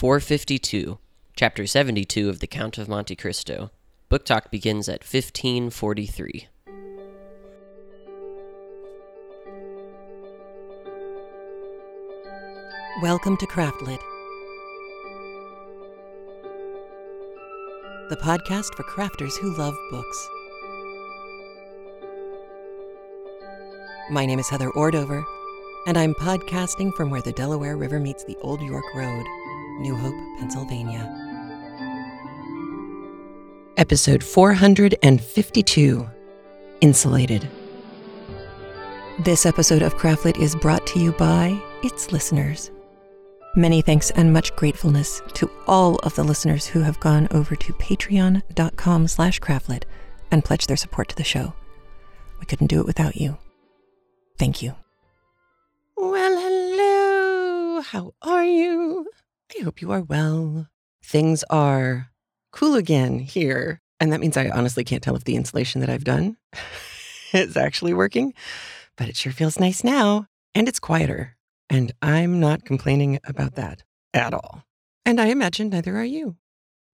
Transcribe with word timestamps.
452, 0.00 0.98
Chapter 1.36 1.66
72 1.66 2.30
of 2.30 2.40
The 2.40 2.46
Count 2.46 2.78
of 2.78 2.88
Monte 2.88 3.14
Cristo. 3.16 3.70
Book 4.08 4.24
talk 4.24 4.50
begins 4.50 4.88
at 4.88 5.04
1543. 5.04 6.48
Welcome 13.02 13.36
to 13.36 13.46
Craftlit, 13.46 14.00
the 18.08 18.16
podcast 18.22 18.74
for 18.74 18.84
crafters 18.84 19.36
who 19.38 19.54
love 19.54 19.76
books. 19.90 20.28
My 24.10 24.24
name 24.24 24.38
is 24.38 24.48
Heather 24.48 24.70
Ordover, 24.70 25.22
and 25.86 25.98
I'm 25.98 26.14
podcasting 26.14 26.94
from 26.94 27.10
where 27.10 27.20
the 27.20 27.32
Delaware 27.32 27.76
River 27.76 28.00
meets 28.00 28.24
the 28.24 28.38
Old 28.40 28.62
York 28.62 28.86
Road, 28.94 29.26
New 29.80 29.96
Hope, 29.96 30.14
Pennsylvania. 30.38 31.08
Episode 33.78 34.22
452 34.22 36.06
Insulated. 36.82 37.48
This 39.20 39.46
episode 39.46 39.80
of 39.80 39.96
Craftlit 39.96 40.38
is 40.38 40.54
brought 40.54 40.86
to 40.88 41.00
you 41.00 41.12
by 41.12 41.58
its 41.82 42.12
listeners. 42.12 42.70
Many 43.56 43.80
thanks 43.80 44.10
and 44.10 44.34
much 44.34 44.54
gratefulness 44.54 45.22
to 45.34 45.50
all 45.66 45.96
of 46.00 46.14
the 46.14 46.24
listeners 46.24 46.66
who 46.66 46.80
have 46.80 47.00
gone 47.00 47.26
over 47.30 47.56
to 47.56 47.72
patreon.com 47.72 49.08
slash 49.08 49.40
craftlit 49.40 49.84
and 50.30 50.44
pledged 50.44 50.68
their 50.68 50.76
support 50.76 51.08
to 51.08 51.16
the 51.16 51.24
show. 51.24 51.54
We 52.38 52.44
couldn't 52.44 52.66
do 52.66 52.80
it 52.80 52.86
without 52.86 53.16
you. 53.16 53.38
Thank 54.38 54.62
you. 54.62 54.74
Well, 55.96 56.38
hello. 56.38 57.80
How 57.80 58.14
are 58.22 58.44
you? 58.44 59.06
I 59.58 59.64
hope 59.64 59.82
you 59.82 59.90
are 59.90 60.02
well. 60.02 60.68
Things 61.02 61.44
are 61.50 62.10
cool 62.52 62.74
again 62.74 63.18
here. 63.18 63.80
And 63.98 64.12
that 64.12 64.20
means 64.20 64.36
I 64.36 64.48
honestly 64.48 64.84
can't 64.84 65.02
tell 65.02 65.16
if 65.16 65.24
the 65.24 65.36
insulation 65.36 65.80
that 65.80 65.90
I've 65.90 66.04
done 66.04 66.36
is 67.32 67.56
actually 67.56 67.92
working, 67.92 68.32
but 68.96 69.08
it 69.08 69.16
sure 69.16 69.32
feels 69.32 69.58
nice 69.58 69.82
now. 69.82 70.26
And 70.54 70.68
it's 70.68 70.78
quieter. 70.78 71.36
And 71.68 71.92
I'm 72.00 72.40
not 72.40 72.64
complaining 72.64 73.18
about 73.24 73.54
that 73.54 73.82
at 74.14 74.34
all. 74.34 74.64
And 75.04 75.20
I 75.20 75.26
imagine 75.26 75.68
neither 75.70 75.96
are 75.96 76.04
you. 76.04 76.36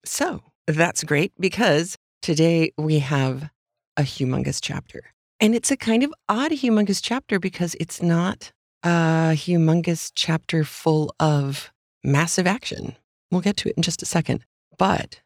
So 0.05 0.41
that's 0.67 1.03
great 1.03 1.33
because 1.39 1.97
today 2.21 2.71
we 2.77 2.99
have 2.99 3.49
a 3.97 4.01
humongous 4.01 4.59
chapter. 4.61 5.01
And 5.39 5.55
it's 5.55 5.71
a 5.71 5.77
kind 5.77 6.03
of 6.03 6.13
odd 6.29 6.51
humongous 6.51 6.99
chapter 7.01 7.39
because 7.39 7.75
it's 7.79 8.01
not 8.01 8.51
a 8.83 9.33
humongous 9.33 10.11
chapter 10.15 10.63
full 10.63 11.13
of 11.19 11.71
massive 12.05 12.47
action. 12.47 12.95
We'll 13.31 13.41
get 13.41 13.57
to 13.57 13.69
it 13.69 13.75
in 13.75 13.83
just 13.83 14.01
a 14.01 14.05
second. 14.05 14.45
But 14.77 15.21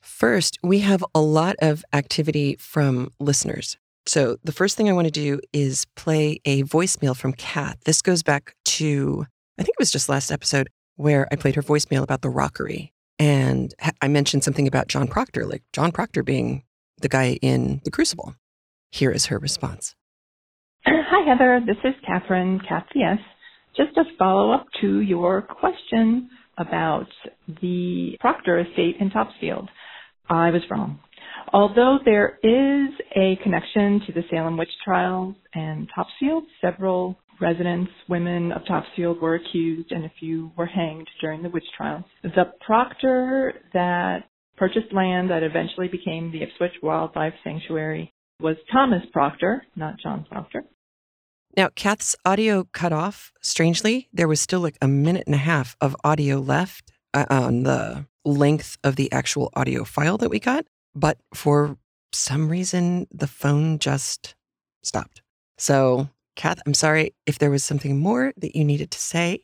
first, 0.00 0.58
we 0.62 0.80
have 0.80 1.04
a 1.14 1.20
lot 1.20 1.56
of 1.60 1.84
activity 1.92 2.56
from 2.56 3.10
listeners. 3.18 3.76
So 4.06 4.36
the 4.44 4.52
first 4.52 4.76
thing 4.76 4.88
I 4.88 4.92
want 4.92 5.06
to 5.06 5.10
do 5.10 5.40
is 5.52 5.86
play 5.96 6.40
a 6.44 6.62
voicemail 6.64 7.16
from 7.16 7.32
Kat. 7.32 7.78
This 7.84 8.02
goes 8.02 8.22
back 8.22 8.54
to, 8.66 9.26
I 9.58 9.62
think 9.62 9.74
it 9.78 9.80
was 9.80 9.90
just 9.90 10.08
last 10.08 10.30
episode, 10.30 10.68
where 10.96 11.26
I 11.32 11.36
played 11.36 11.56
her 11.56 11.62
voicemail 11.62 12.02
about 12.02 12.22
the 12.22 12.28
rockery. 12.28 12.92
And 13.18 13.72
I 14.02 14.08
mentioned 14.08 14.44
something 14.44 14.66
about 14.66 14.88
John 14.88 15.08
Proctor, 15.08 15.46
like 15.46 15.62
John 15.72 15.90
Proctor 15.90 16.22
being 16.22 16.64
the 17.00 17.08
guy 17.08 17.38
in 17.40 17.80
The 17.84 17.90
Crucible. 17.90 18.34
Here 18.90 19.10
is 19.10 19.26
her 19.26 19.38
response. 19.38 19.94
Hi, 20.86 21.26
Heather. 21.26 21.60
This 21.66 21.78
is 21.82 21.94
Catherine, 22.06 22.60
Kathy 22.68 23.02
S. 23.02 23.18
Just 23.76 23.96
a 23.96 24.04
follow 24.18 24.52
up 24.52 24.66
to 24.80 25.00
your 25.00 25.42
question 25.42 26.30
about 26.58 27.08
the 27.60 28.16
Proctor 28.20 28.60
estate 28.60 28.96
in 29.00 29.10
Topsfield. 29.10 29.68
I 30.28 30.50
was 30.50 30.62
wrong. 30.70 31.00
Although 31.52 31.98
there 32.04 32.38
is 32.42 32.94
a 33.16 33.36
connection 33.42 34.00
to 34.06 34.12
the 34.12 34.22
Salem 34.30 34.56
witch 34.56 34.68
trials 34.84 35.34
and 35.54 35.88
Topsfield, 35.94 36.44
several 36.60 37.18
residents, 37.40 37.90
women 38.08 38.52
of 38.52 38.64
Topsfield 38.66 39.20
were 39.20 39.34
accused 39.34 39.90
and 39.90 40.04
a 40.04 40.12
few 40.20 40.52
were 40.56 40.66
hanged 40.66 41.08
during 41.20 41.42
the 41.42 41.48
witch 41.48 41.66
trials. 41.76 42.04
The 42.22 42.52
proctor 42.64 43.54
that 43.72 44.24
purchased 44.56 44.92
land 44.92 45.30
that 45.30 45.42
eventually 45.42 45.88
became 45.88 46.30
the 46.30 46.42
Ipswich 46.42 46.80
Wildlife 46.82 47.34
Sanctuary 47.42 48.12
was 48.40 48.56
Thomas 48.72 49.02
Proctor, 49.12 49.64
not 49.74 49.98
John 50.00 50.26
Proctor. 50.30 50.64
Now, 51.56 51.68
Kath's 51.76 52.16
audio 52.24 52.64
cut 52.72 52.92
off. 52.92 53.32
Strangely, 53.40 54.08
there 54.12 54.26
was 54.26 54.40
still 54.40 54.60
like 54.60 54.76
a 54.82 54.88
minute 54.88 55.24
and 55.26 55.34
a 55.34 55.38
half 55.38 55.76
of 55.80 55.94
audio 56.02 56.38
left 56.38 56.90
uh, 57.12 57.26
on 57.30 57.62
the 57.62 58.06
length 58.24 58.76
of 58.82 58.96
the 58.96 59.10
actual 59.12 59.50
audio 59.54 59.84
file 59.84 60.18
that 60.18 60.30
we 60.30 60.40
got. 60.40 60.66
But 60.96 61.18
for 61.32 61.76
some 62.12 62.48
reason, 62.48 63.06
the 63.12 63.28
phone 63.28 63.78
just 63.78 64.34
stopped. 64.82 65.22
So, 65.56 66.08
Kath, 66.34 66.60
I'm 66.66 66.74
sorry 66.74 67.14
if 67.24 67.38
there 67.38 67.50
was 67.50 67.62
something 67.62 67.98
more 68.00 68.32
that 68.36 68.56
you 68.56 68.64
needed 68.64 68.90
to 68.90 68.98
say. 68.98 69.40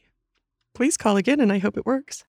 Please 0.75 0.97
call 0.97 1.17
again, 1.17 1.41
and 1.41 1.53
I 1.53 1.59
hope 1.59 1.77
it 1.77 1.87
works. 1.87 2.25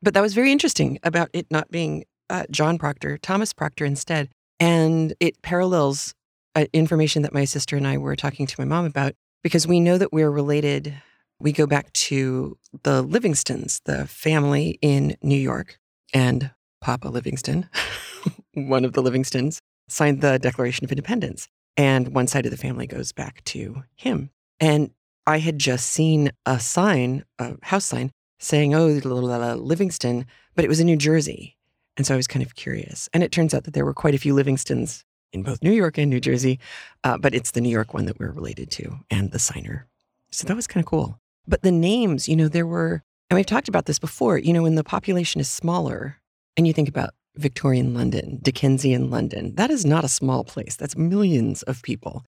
But 0.00 0.14
that 0.14 0.20
was 0.20 0.34
very 0.34 0.52
interesting 0.52 1.00
about 1.02 1.30
it 1.32 1.46
not 1.50 1.70
being 1.72 2.04
uh, 2.30 2.44
John 2.50 2.78
Proctor, 2.78 3.18
Thomas 3.18 3.52
Proctor 3.52 3.84
instead. 3.84 4.28
And 4.60 5.14
it 5.18 5.42
parallels 5.42 6.14
uh, 6.54 6.66
information 6.72 7.22
that 7.22 7.34
my 7.34 7.44
sister 7.44 7.76
and 7.76 7.86
I 7.86 7.96
were 7.96 8.14
talking 8.14 8.46
to 8.46 8.54
my 8.58 8.64
mom 8.64 8.84
about 8.84 9.14
because 9.44 9.68
we 9.68 9.78
know 9.78 9.98
that 9.98 10.12
we're 10.12 10.30
related. 10.30 10.94
We 11.38 11.52
go 11.52 11.66
back 11.66 11.92
to 11.92 12.58
the 12.82 13.04
Livingstons, 13.04 13.82
the 13.84 14.06
family 14.06 14.78
in 14.80 15.16
New 15.22 15.36
York, 15.36 15.78
and 16.12 16.50
Papa 16.80 17.08
Livingston, 17.08 17.68
one 18.54 18.84
of 18.84 18.94
the 18.94 19.02
Livingstons, 19.02 19.58
signed 19.88 20.22
the 20.22 20.38
Declaration 20.38 20.84
of 20.84 20.90
Independence. 20.90 21.46
And 21.76 22.14
one 22.14 22.26
side 22.26 22.46
of 22.46 22.50
the 22.50 22.56
family 22.56 22.86
goes 22.86 23.12
back 23.12 23.44
to 23.44 23.82
him. 23.96 24.30
And 24.60 24.90
I 25.26 25.38
had 25.38 25.58
just 25.58 25.86
seen 25.86 26.30
a 26.46 26.58
sign, 26.58 27.24
a 27.38 27.56
house 27.62 27.84
sign, 27.84 28.12
saying, 28.38 28.74
oh, 28.74 28.86
Livingston, 28.86 30.26
but 30.54 30.64
it 30.64 30.68
was 30.68 30.80
in 30.80 30.86
New 30.86 30.96
Jersey. 30.96 31.56
And 31.96 32.06
so 32.06 32.14
I 32.14 32.16
was 32.16 32.26
kind 32.26 32.44
of 32.44 32.54
curious. 32.54 33.08
And 33.12 33.22
it 33.22 33.32
turns 33.32 33.52
out 33.52 33.64
that 33.64 33.74
there 33.74 33.84
were 33.84 33.94
quite 33.94 34.14
a 34.14 34.18
few 34.18 34.34
Livingstons 34.34 35.04
in 35.34 35.42
both 35.42 35.62
New 35.62 35.72
York 35.72 35.98
and 35.98 36.10
New 36.10 36.20
Jersey, 36.20 36.58
uh, 37.02 37.18
but 37.18 37.34
it's 37.34 37.50
the 37.50 37.60
New 37.60 37.68
York 37.68 37.92
one 37.92 38.06
that 38.06 38.18
we're 38.18 38.30
related 38.30 38.70
to 38.72 39.00
and 39.10 39.32
the 39.32 39.38
signer. 39.38 39.86
So 40.30 40.46
that 40.46 40.56
was 40.56 40.66
kind 40.66 40.82
of 40.82 40.88
cool. 40.88 41.18
But 41.46 41.62
the 41.62 41.72
names, 41.72 42.28
you 42.28 42.36
know, 42.36 42.48
there 42.48 42.66
were, 42.66 43.02
and 43.28 43.36
we've 43.36 43.46
talked 43.46 43.68
about 43.68 43.86
this 43.86 43.98
before, 43.98 44.38
you 44.38 44.52
know, 44.52 44.62
when 44.62 44.76
the 44.76 44.84
population 44.84 45.40
is 45.40 45.48
smaller 45.48 46.18
and 46.56 46.66
you 46.66 46.72
think 46.72 46.88
about 46.88 47.10
Victorian 47.36 47.94
London, 47.94 48.38
Dickensian 48.42 49.10
London, 49.10 49.54
that 49.56 49.70
is 49.70 49.84
not 49.84 50.04
a 50.04 50.08
small 50.08 50.44
place. 50.44 50.76
That's 50.76 50.96
millions 50.96 51.62
of 51.64 51.82
people. 51.82 52.24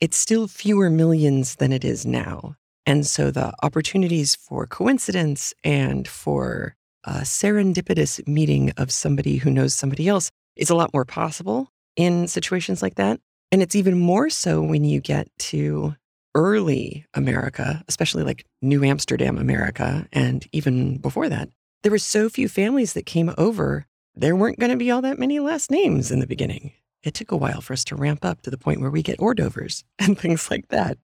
It's 0.00 0.16
still 0.16 0.48
fewer 0.48 0.90
millions 0.90 1.56
than 1.56 1.72
it 1.72 1.84
is 1.84 2.06
now. 2.06 2.56
And 2.86 3.06
so 3.06 3.30
the 3.30 3.52
opportunities 3.62 4.34
for 4.34 4.66
coincidence 4.66 5.54
and 5.64 6.06
for 6.06 6.76
a 7.04 7.20
serendipitous 7.20 8.26
meeting 8.26 8.72
of 8.76 8.92
somebody 8.92 9.36
who 9.36 9.50
knows 9.50 9.74
somebody 9.74 10.08
else 10.08 10.30
is 10.56 10.70
a 10.70 10.74
lot 10.74 10.92
more 10.92 11.04
possible 11.04 11.68
in 11.96 12.28
situations 12.28 12.82
like 12.82 12.96
that. 12.96 13.20
And 13.52 13.62
it's 13.62 13.76
even 13.76 13.98
more 13.98 14.30
so 14.30 14.62
when 14.62 14.84
you 14.84 15.00
get 15.00 15.28
to 15.38 15.94
early 16.34 17.06
America, 17.14 17.84
especially 17.88 18.24
like 18.24 18.44
New 18.60 18.82
Amsterdam 18.82 19.38
America, 19.38 20.06
and 20.12 20.46
even 20.52 20.98
before 20.98 21.28
that. 21.28 21.48
There 21.82 21.92
were 21.92 21.98
so 21.98 22.28
few 22.28 22.48
families 22.48 22.94
that 22.94 23.06
came 23.06 23.32
over 23.38 23.86
there 24.16 24.36
weren't 24.36 24.58
going 24.58 24.70
to 24.70 24.76
be 24.76 24.90
all 24.90 25.02
that 25.02 25.18
many 25.18 25.40
last 25.40 25.70
names 25.70 26.10
in 26.10 26.20
the 26.20 26.26
beginning. 26.26 26.72
It 27.02 27.14
took 27.14 27.32
a 27.32 27.36
while 27.36 27.60
for 27.60 27.72
us 27.72 27.84
to 27.84 27.96
ramp 27.96 28.24
up 28.24 28.42
to 28.42 28.50
the 28.50 28.58
point 28.58 28.80
where 28.80 28.90
we 28.90 29.02
get 29.02 29.18
Ordovers 29.18 29.82
and 29.98 30.18
things 30.18 30.50
like 30.50 30.68
that. 30.68 30.98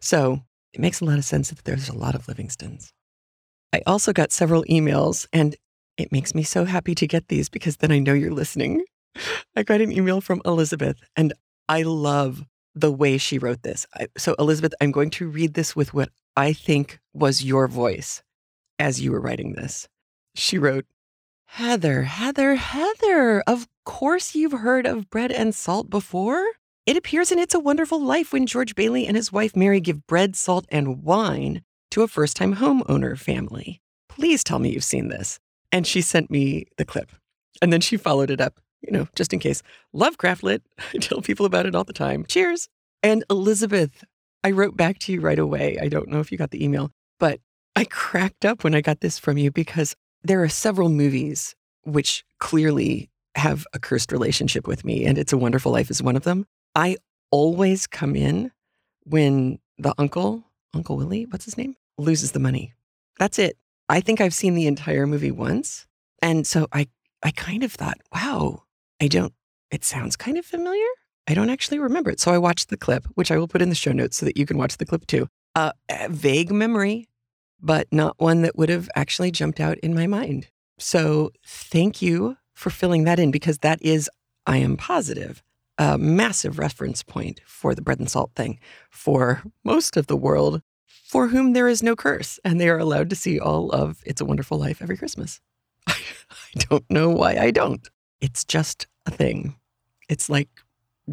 So 0.00 0.42
it 0.72 0.80
makes 0.80 1.00
a 1.00 1.04
lot 1.04 1.18
of 1.18 1.24
sense 1.24 1.50
that 1.50 1.64
there's 1.64 1.88
a 1.88 1.96
lot 1.96 2.14
of 2.14 2.26
Livingstons. 2.26 2.92
I 3.72 3.82
also 3.86 4.12
got 4.12 4.32
several 4.32 4.64
emails, 4.64 5.26
and 5.32 5.56
it 5.96 6.12
makes 6.12 6.34
me 6.34 6.42
so 6.42 6.66
happy 6.66 6.94
to 6.94 7.06
get 7.06 7.28
these 7.28 7.48
because 7.48 7.78
then 7.78 7.90
I 7.90 7.98
know 7.98 8.12
you're 8.12 8.32
listening. 8.32 8.84
I 9.56 9.62
got 9.62 9.80
an 9.80 9.92
email 9.92 10.20
from 10.20 10.42
Elizabeth, 10.44 10.96
and 11.16 11.32
I 11.68 11.82
love 11.82 12.44
the 12.74 12.92
way 12.92 13.18
she 13.18 13.38
wrote 13.38 13.62
this. 13.62 13.86
I, 13.94 14.08
so, 14.16 14.34
Elizabeth, 14.38 14.74
I'm 14.80 14.92
going 14.92 15.10
to 15.10 15.28
read 15.28 15.54
this 15.54 15.76
with 15.76 15.92
what 15.92 16.10
I 16.36 16.52
think 16.52 17.00
was 17.12 17.44
your 17.44 17.68
voice 17.68 18.22
as 18.78 19.00
you 19.00 19.12
were 19.12 19.20
writing 19.20 19.52
this. 19.52 19.88
She 20.34 20.58
wrote, 20.58 20.86
Heather, 21.46 22.04
Heather, 22.04 22.54
Heather. 22.54 23.42
Of 23.46 23.68
course 23.84 24.34
you've 24.34 24.52
heard 24.52 24.86
of 24.86 25.10
bread 25.10 25.30
and 25.30 25.54
salt 25.54 25.90
before. 25.90 26.44
It 26.86 26.96
appears 26.96 27.30
in 27.30 27.38
It's 27.38 27.54
a 27.54 27.60
Wonderful 27.60 28.02
Life 28.02 28.32
when 28.32 28.46
George 28.46 28.74
Bailey 28.74 29.06
and 29.06 29.16
his 29.16 29.30
wife 29.30 29.54
Mary 29.54 29.78
give 29.78 30.06
bread, 30.06 30.34
salt, 30.34 30.64
and 30.70 31.04
wine 31.04 31.62
to 31.90 32.02
a 32.02 32.08
first 32.08 32.36
time 32.36 32.56
homeowner 32.56 33.18
family. 33.18 33.82
Please 34.08 34.42
tell 34.42 34.58
me 34.58 34.70
you've 34.70 34.82
seen 34.82 35.08
this. 35.08 35.38
And 35.70 35.86
she 35.86 36.00
sent 36.00 36.30
me 36.30 36.66
the 36.78 36.84
clip. 36.84 37.12
And 37.60 37.72
then 37.72 37.80
she 37.80 37.96
followed 37.96 38.30
it 38.30 38.40
up, 38.40 38.58
you 38.82 38.92
know, 38.92 39.08
just 39.14 39.32
in 39.32 39.38
case. 39.38 39.62
Love 39.92 40.18
Craftlit. 40.18 40.60
I 40.94 40.98
tell 40.98 41.20
people 41.20 41.46
about 41.46 41.66
it 41.66 41.74
all 41.74 41.84
the 41.84 41.92
time. 41.92 42.24
Cheers. 42.26 42.68
And 43.02 43.24
Elizabeth, 43.30 44.04
I 44.44 44.50
wrote 44.50 44.76
back 44.76 44.98
to 45.00 45.12
you 45.12 45.20
right 45.20 45.38
away. 45.38 45.78
I 45.80 45.88
don't 45.88 46.08
know 46.08 46.20
if 46.20 46.30
you 46.30 46.38
got 46.38 46.50
the 46.50 46.64
email, 46.64 46.90
but 47.18 47.40
I 47.74 47.84
cracked 47.84 48.44
up 48.44 48.64
when 48.64 48.74
I 48.74 48.80
got 48.80 49.00
this 49.00 49.18
from 49.18 49.38
you 49.38 49.50
because 49.50 49.94
there 50.22 50.42
are 50.42 50.48
several 50.48 50.88
movies 50.88 51.54
which 51.84 52.24
clearly 52.38 53.10
have 53.34 53.66
a 53.72 53.78
cursed 53.78 54.12
relationship 54.12 54.66
with 54.66 54.84
me, 54.84 55.04
and 55.04 55.16
It's 55.16 55.32
a 55.32 55.38
Wonderful 55.38 55.72
Life 55.72 55.90
is 55.90 56.02
one 56.02 56.16
of 56.16 56.24
them. 56.24 56.46
I 56.74 56.96
always 57.30 57.86
come 57.86 58.14
in 58.14 58.52
when 59.04 59.58
the 59.78 59.94
uncle, 59.98 60.44
Uncle 60.74 60.96
Willie, 60.96 61.24
what's 61.26 61.44
his 61.44 61.56
name, 61.56 61.76
loses 61.98 62.32
the 62.32 62.38
money. 62.38 62.74
That's 63.18 63.38
it. 63.38 63.56
I 63.88 64.00
think 64.00 64.20
I've 64.20 64.34
seen 64.34 64.54
the 64.54 64.66
entire 64.66 65.06
movie 65.06 65.30
once. 65.30 65.86
And 66.20 66.46
so 66.46 66.68
I, 66.72 66.88
I 67.22 67.30
kind 67.30 67.64
of 67.64 67.72
thought, 67.72 67.98
wow, 68.14 68.62
I 69.02 69.08
don't, 69.08 69.34
it 69.72 69.82
sounds 69.82 70.14
kind 70.14 70.38
of 70.38 70.46
familiar. 70.46 70.86
I 71.26 71.34
don't 71.34 71.50
actually 71.50 71.80
remember 71.80 72.08
it. 72.08 72.20
So 72.20 72.32
I 72.32 72.38
watched 72.38 72.68
the 72.68 72.76
clip, 72.76 73.04
which 73.14 73.32
I 73.32 73.36
will 73.36 73.48
put 73.48 73.60
in 73.60 73.68
the 73.68 73.74
show 73.74 73.90
notes 73.90 74.16
so 74.16 74.26
that 74.26 74.36
you 74.36 74.46
can 74.46 74.56
watch 74.56 74.76
the 74.76 74.86
clip 74.86 75.08
too. 75.08 75.26
Uh, 75.56 75.72
a 75.90 76.08
vague 76.08 76.52
memory, 76.52 77.08
but 77.60 77.88
not 77.90 78.14
one 78.18 78.42
that 78.42 78.56
would 78.56 78.68
have 78.68 78.88
actually 78.94 79.32
jumped 79.32 79.58
out 79.58 79.76
in 79.78 79.92
my 79.92 80.06
mind. 80.06 80.46
So 80.78 81.32
thank 81.44 82.00
you 82.00 82.36
for 82.54 82.70
filling 82.70 83.02
that 83.02 83.18
in 83.18 83.32
because 83.32 83.58
that 83.58 83.82
is, 83.82 84.08
I 84.46 84.58
am 84.58 84.76
positive, 84.76 85.42
a 85.78 85.98
massive 85.98 86.60
reference 86.60 87.02
point 87.02 87.40
for 87.44 87.74
the 87.74 87.82
bread 87.82 87.98
and 87.98 88.08
salt 88.08 88.30
thing 88.36 88.60
for 88.88 89.42
most 89.64 89.96
of 89.96 90.06
the 90.06 90.16
world 90.16 90.62
for 90.86 91.26
whom 91.26 91.54
there 91.54 91.66
is 91.66 91.82
no 91.82 91.96
curse 91.96 92.38
and 92.44 92.60
they 92.60 92.68
are 92.68 92.78
allowed 92.78 93.10
to 93.10 93.16
see 93.16 93.40
all 93.40 93.68
of 93.72 94.00
It's 94.06 94.20
a 94.20 94.24
Wonderful 94.24 94.58
Life 94.58 94.80
every 94.80 94.96
Christmas. 94.96 95.40
I, 95.88 95.96
don't 96.56 96.88
know 96.88 97.10
why 97.10 97.34
I 97.34 97.50
don't. 97.50 97.88
It's 98.20 98.44
just 98.44 98.86
a 99.06 99.10
thing. 99.10 99.56
It's 100.08 100.28
like 100.28 100.48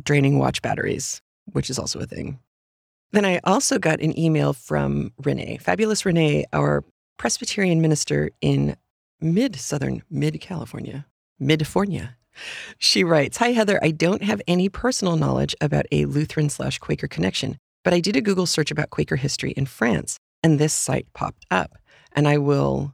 draining 0.01 0.39
watch 0.39 0.61
batteries, 0.61 1.21
which 1.51 1.69
is 1.69 1.79
also 1.79 1.99
a 1.99 2.05
thing. 2.05 2.39
Then 3.11 3.25
I 3.25 3.39
also 3.43 3.79
got 3.79 4.01
an 4.01 4.17
email 4.17 4.53
from 4.53 5.13
Renee, 5.23 5.57
fabulous 5.57 6.05
Renee, 6.05 6.45
our 6.53 6.83
Presbyterian 7.17 7.81
minister 7.81 8.29
in 8.41 8.75
mid 9.19 9.55
Southern, 9.55 10.03
mid 10.09 10.39
California, 10.41 11.05
Midfornia. 11.41 12.15
She 12.77 13.03
writes 13.03 13.37
Hi, 13.37 13.49
Heather. 13.49 13.79
I 13.83 13.91
don't 13.91 14.23
have 14.23 14.41
any 14.47 14.69
personal 14.69 15.17
knowledge 15.17 15.55
about 15.59 15.85
a 15.91 16.05
Lutheran 16.05 16.49
slash 16.49 16.77
Quaker 16.77 17.07
connection, 17.07 17.57
but 17.83 17.93
I 17.93 17.99
did 17.99 18.15
a 18.15 18.21
Google 18.21 18.45
search 18.45 18.71
about 18.71 18.91
Quaker 18.91 19.15
history 19.15 19.51
in 19.51 19.65
France, 19.65 20.19
and 20.43 20.59
this 20.59 20.73
site 20.73 21.11
popped 21.13 21.45
up. 21.49 21.77
And 22.13 22.27
I 22.27 22.37
will 22.37 22.93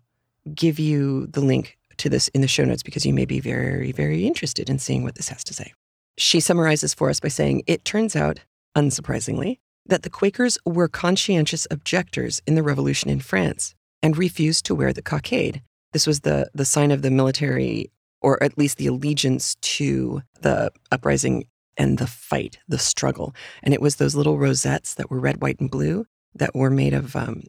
give 0.54 0.80
you 0.80 1.28
the 1.28 1.42
link 1.42 1.78
to 1.98 2.10
this 2.10 2.28
in 2.30 2.42
the 2.42 2.48
show 2.48 2.66
notes 2.66 2.84
because 2.84 3.06
you 3.06 3.14
may 3.14 3.26
be 3.26 3.40
very, 3.40 3.92
very 3.92 4.26
interested 4.26 4.70
in 4.70 4.80
seeing 4.80 5.04
what 5.04 5.16
this 5.16 5.30
has 5.30 5.44
to 5.46 5.54
say. 5.54 5.74
She 6.18 6.40
summarizes 6.40 6.94
for 6.94 7.10
us 7.10 7.20
by 7.20 7.28
saying 7.28 7.64
It 7.68 7.86
turns 7.86 8.16
out, 8.16 8.40
unsurprisingly, 8.76 9.60
that 9.86 10.04
the 10.04 10.10
Quakers 10.10 10.58
were 10.66 10.88
conscientious 10.88 11.68
objectors 11.70 12.42
in 12.48 12.56
the 12.56 12.64
revolution 12.64 13.10
in 13.10 13.20
France 13.20 13.76
and 14.02 14.18
refused 14.18 14.66
to 14.66 14.76
wear 14.76 14.94
the 14.94 15.02
cockade. 15.02 15.62
This 15.94 16.08
was 16.08 16.22
the, 16.22 16.50
the 16.54 16.66
sign 16.66 16.92
of 16.92 17.02
the 17.02 17.12
military, 17.12 17.92
or 18.22 18.42
at 18.42 18.58
least 18.58 18.78
the 18.78 18.88
allegiance 18.88 19.56
to 19.62 20.22
the 20.42 20.72
uprising 20.92 21.46
and 21.78 21.98
the 21.98 22.08
fight, 22.08 22.60
the 22.68 22.78
struggle. 22.80 23.36
And 23.62 23.74
it 23.74 23.82
was 23.82 23.98
those 23.98 24.16
little 24.16 24.38
rosettes 24.38 24.96
that 24.96 25.10
were 25.10 25.20
red, 25.20 25.42
white, 25.42 25.60
and 25.60 25.70
blue 25.70 26.06
that 26.34 26.56
were 26.56 26.70
made 26.70 26.94
of, 26.94 27.16
um, 27.16 27.44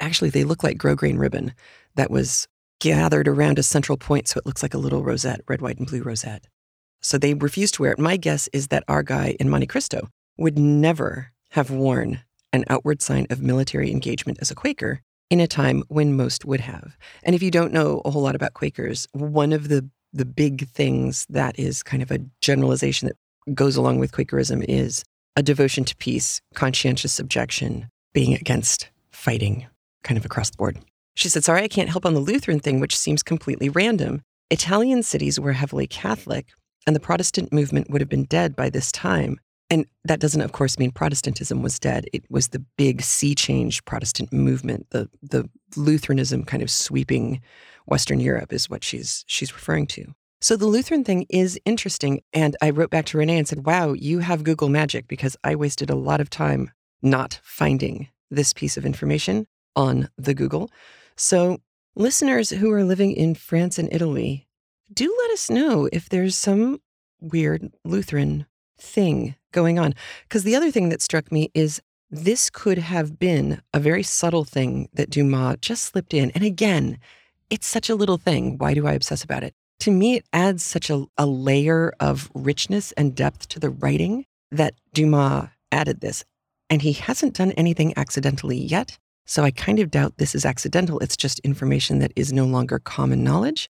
actually, 0.00 0.30
they 0.30 0.44
look 0.44 0.62
like 0.62 0.78
grosgrain 0.78 1.18
ribbon 1.18 1.54
that 1.94 2.10
was 2.10 2.48
gathered 2.80 3.28
around 3.28 3.58
a 3.58 3.62
central 3.62 3.98
point. 3.98 4.28
So 4.28 4.38
it 4.38 4.46
looks 4.46 4.62
like 4.62 4.74
a 4.74 4.78
little 4.78 5.02
rosette, 5.02 5.40
red, 5.48 5.60
white, 5.60 5.78
and 5.78 5.86
blue 5.86 6.02
rosette. 6.02 6.46
So 7.00 7.18
they 7.18 7.34
refused 7.34 7.74
to 7.74 7.82
wear 7.82 7.92
it. 7.92 7.98
My 7.98 8.16
guess 8.16 8.48
is 8.52 8.68
that 8.68 8.84
our 8.88 9.02
guy 9.02 9.36
in 9.38 9.48
Monte 9.48 9.66
Cristo 9.66 10.08
would 10.36 10.58
never 10.58 11.32
have 11.50 11.70
worn 11.70 12.22
an 12.52 12.64
outward 12.68 13.02
sign 13.02 13.26
of 13.30 13.42
military 13.42 13.90
engagement 13.90 14.38
as 14.40 14.50
a 14.50 14.54
Quaker 14.54 15.02
in 15.30 15.40
a 15.40 15.46
time 15.46 15.82
when 15.88 16.16
most 16.16 16.44
would 16.44 16.60
have. 16.60 16.96
And 17.22 17.34
if 17.34 17.42
you 17.42 17.50
don't 17.50 17.72
know 17.72 18.00
a 18.04 18.10
whole 18.10 18.22
lot 18.22 18.34
about 18.34 18.54
Quakers, 18.54 19.06
one 19.12 19.52
of 19.52 19.68
the 19.68 19.88
the 20.14 20.24
big 20.24 20.66
things 20.68 21.26
that 21.28 21.58
is 21.58 21.82
kind 21.82 22.02
of 22.02 22.10
a 22.10 22.18
generalization 22.40 23.08
that 23.08 23.54
goes 23.54 23.76
along 23.76 23.98
with 23.98 24.12
Quakerism 24.12 24.64
is 24.66 25.04
a 25.36 25.42
devotion 25.42 25.84
to 25.84 25.94
peace, 25.96 26.40
conscientious 26.54 27.20
objection, 27.20 27.88
being 28.14 28.32
against 28.34 28.88
fighting 29.10 29.66
kind 30.02 30.16
of 30.16 30.24
across 30.24 30.48
the 30.50 30.56
board. 30.56 30.78
She 31.18 31.28
said, 31.28 31.42
Sorry, 31.42 31.64
I 31.64 31.68
can't 31.68 31.88
help 31.88 32.06
on 32.06 32.14
the 32.14 32.20
Lutheran 32.20 32.60
thing, 32.60 32.78
which 32.78 32.96
seems 32.96 33.24
completely 33.24 33.68
random. 33.68 34.22
Italian 34.50 35.02
cities 35.02 35.40
were 35.40 35.52
heavily 35.52 35.88
Catholic, 35.88 36.46
and 36.86 36.94
the 36.94 37.00
Protestant 37.00 37.52
movement 37.52 37.90
would 37.90 38.00
have 38.00 38.08
been 38.08 38.26
dead 38.26 38.54
by 38.54 38.70
this 38.70 38.92
time. 38.92 39.40
And 39.68 39.84
that 40.04 40.20
doesn't, 40.20 40.40
of 40.40 40.52
course, 40.52 40.78
mean 40.78 40.92
Protestantism 40.92 41.60
was 41.60 41.80
dead. 41.80 42.06
It 42.12 42.22
was 42.30 42.48
the 42.48 42.64
big 42.76 43.02
sea 43.02 43.34
change 43.34 43.84
Protestant 43.84 44.32
movement, 44.32 44.86
the 44.90 45.10
the 45.20 45.50
Lutheranism 45.74 46.44
kind 46.44 46.62
of 46.62 46.70
sweeping 46.70 47.40
Western 47.86 48.20
Europe 48.20 48.52
is 48.52 48.70
what 48.70 48.84
she's 48.84 49.24
she's 49.26 49.52
referring 49.52 49.88
to. 49.88 50.14
So 50.40 50.54
the 50.54 50.66
Lutheran 50.66 51.02
thing 51.02 51.26
is 51.28 51.58
interesting. 51.64 52.20
And 52.32 52.56
I 52.62 52.70
wrote 52.70 52.90
back 52.90 53.06
to 53.06 53.18
Renee 53.18 53.38
and 53.38 53.48
said, 53.48 53.66
Wow, 53.66 53.92
you 53.92 54.20
have 54.20 54.44
Google 54.44 54.68
magic 54.68 55.08
because 55.08 55.36
I 55.42 55.56
wasted 55.56 55.90
a 55.90 55.96
lot 55.96 56.20
of 56.20 56.30
time 56.30 56.70
not 57.02 57.40
finding 57.42 58.06
this 58.30 58.52
piece 58.52 58.76
of 58.76 58.86
information 58.86 59.48
on 59.74 60.10
the 60.16 60.34
Google. 60.34 60.70
So 61.18 61.58
listeners 61.96 62.50
who 62.50 62.70
are 62.70 62.84
living 62.84 63.12
in 63.12 63.34
France 63.34 63.76
and 63.76 63.92
Italy, 63.92 64.46
do 64.92 65.12
let 65.22 65.32
us 65.32 65.50
know 65.50 65.88
if 65.92 66.08
there's 66.08 66.36
some 66.36 66.80
weird 67.20 67.72
Lutheran 67.84 68.46
thing 68.78 69.34
going 69.52 69.80
on. 69.80 69.94
Because 70.22 70.44
the 70.44 70.54
other 70.54 70.70
thing 70.70 70.90
that 70.90 71.02
struck 71.02 71.32
me 71.32 71.50
is 71.54 71.82
this 72.08 72.48
could 72.48 72.78
have 72.78 73.18
been 73.18 73.60
a 73.74 73.80
very 73.80 74.04
subtle 74.04 74.44
thing 74.44 74.88
that 74.92 75.10
Dumas 75.10 75.56
just 75.60 75.86
slipped 75.86 76.14
in. 76.14 76.30
And 76.30 76.44
again, 76.44 76.98
it's 77.50 77.66
such 77.66 77.90
a 77.90 77.96
little 77.96 78.16
thing. 78.16 78.56
Why 78.56 78.72
do 78.72 78.86
I 78.86 78.92
obsess 78.92 79.24
about 79.24 79.42
it? 79.42 79.54
To 79.80 79.90
me, 79.90 80.14
it 80.14 80.26
adds 80.32 80.62
such 80.62 80.88
a, 80.88 81.04
a 81.18 81.26
layer 81.26 81.92
of 81.98 82.30
richness 82.32 82.92
and 82.92 83.16
depth 83.16 83.48
to 83.48 83.58
the 83.58 83.70
writing 83.70 84.24
that 84.52 84.74
Dumas 84.94 85.48
added 85.72 86.00
this. 86.00 86.24
And 86.70 86.80
he 86.80 86.92
hasn't 86.92 87.34
done 87.34 87.50
anything 87.52 87.92
accidentally 87.96 88.56
yet. 88.56 88.98
So 89.28 89.44
I 89.44 89.50
kind 89.50 89.78
of 89.78 89.90
doubt 89.90 90.16
this 90.16 90.34
is 90.34 90.46
accidental. 90.46 90.98
It's 91.00 91.16
just 91.16 91.38
information 91.40 91.98
that 91.98 92.14
is 92.16 92.32
no 92.32 92.46
longer 92.46 92.78
common 92.78 93.22
knowledge. 93.22 93.68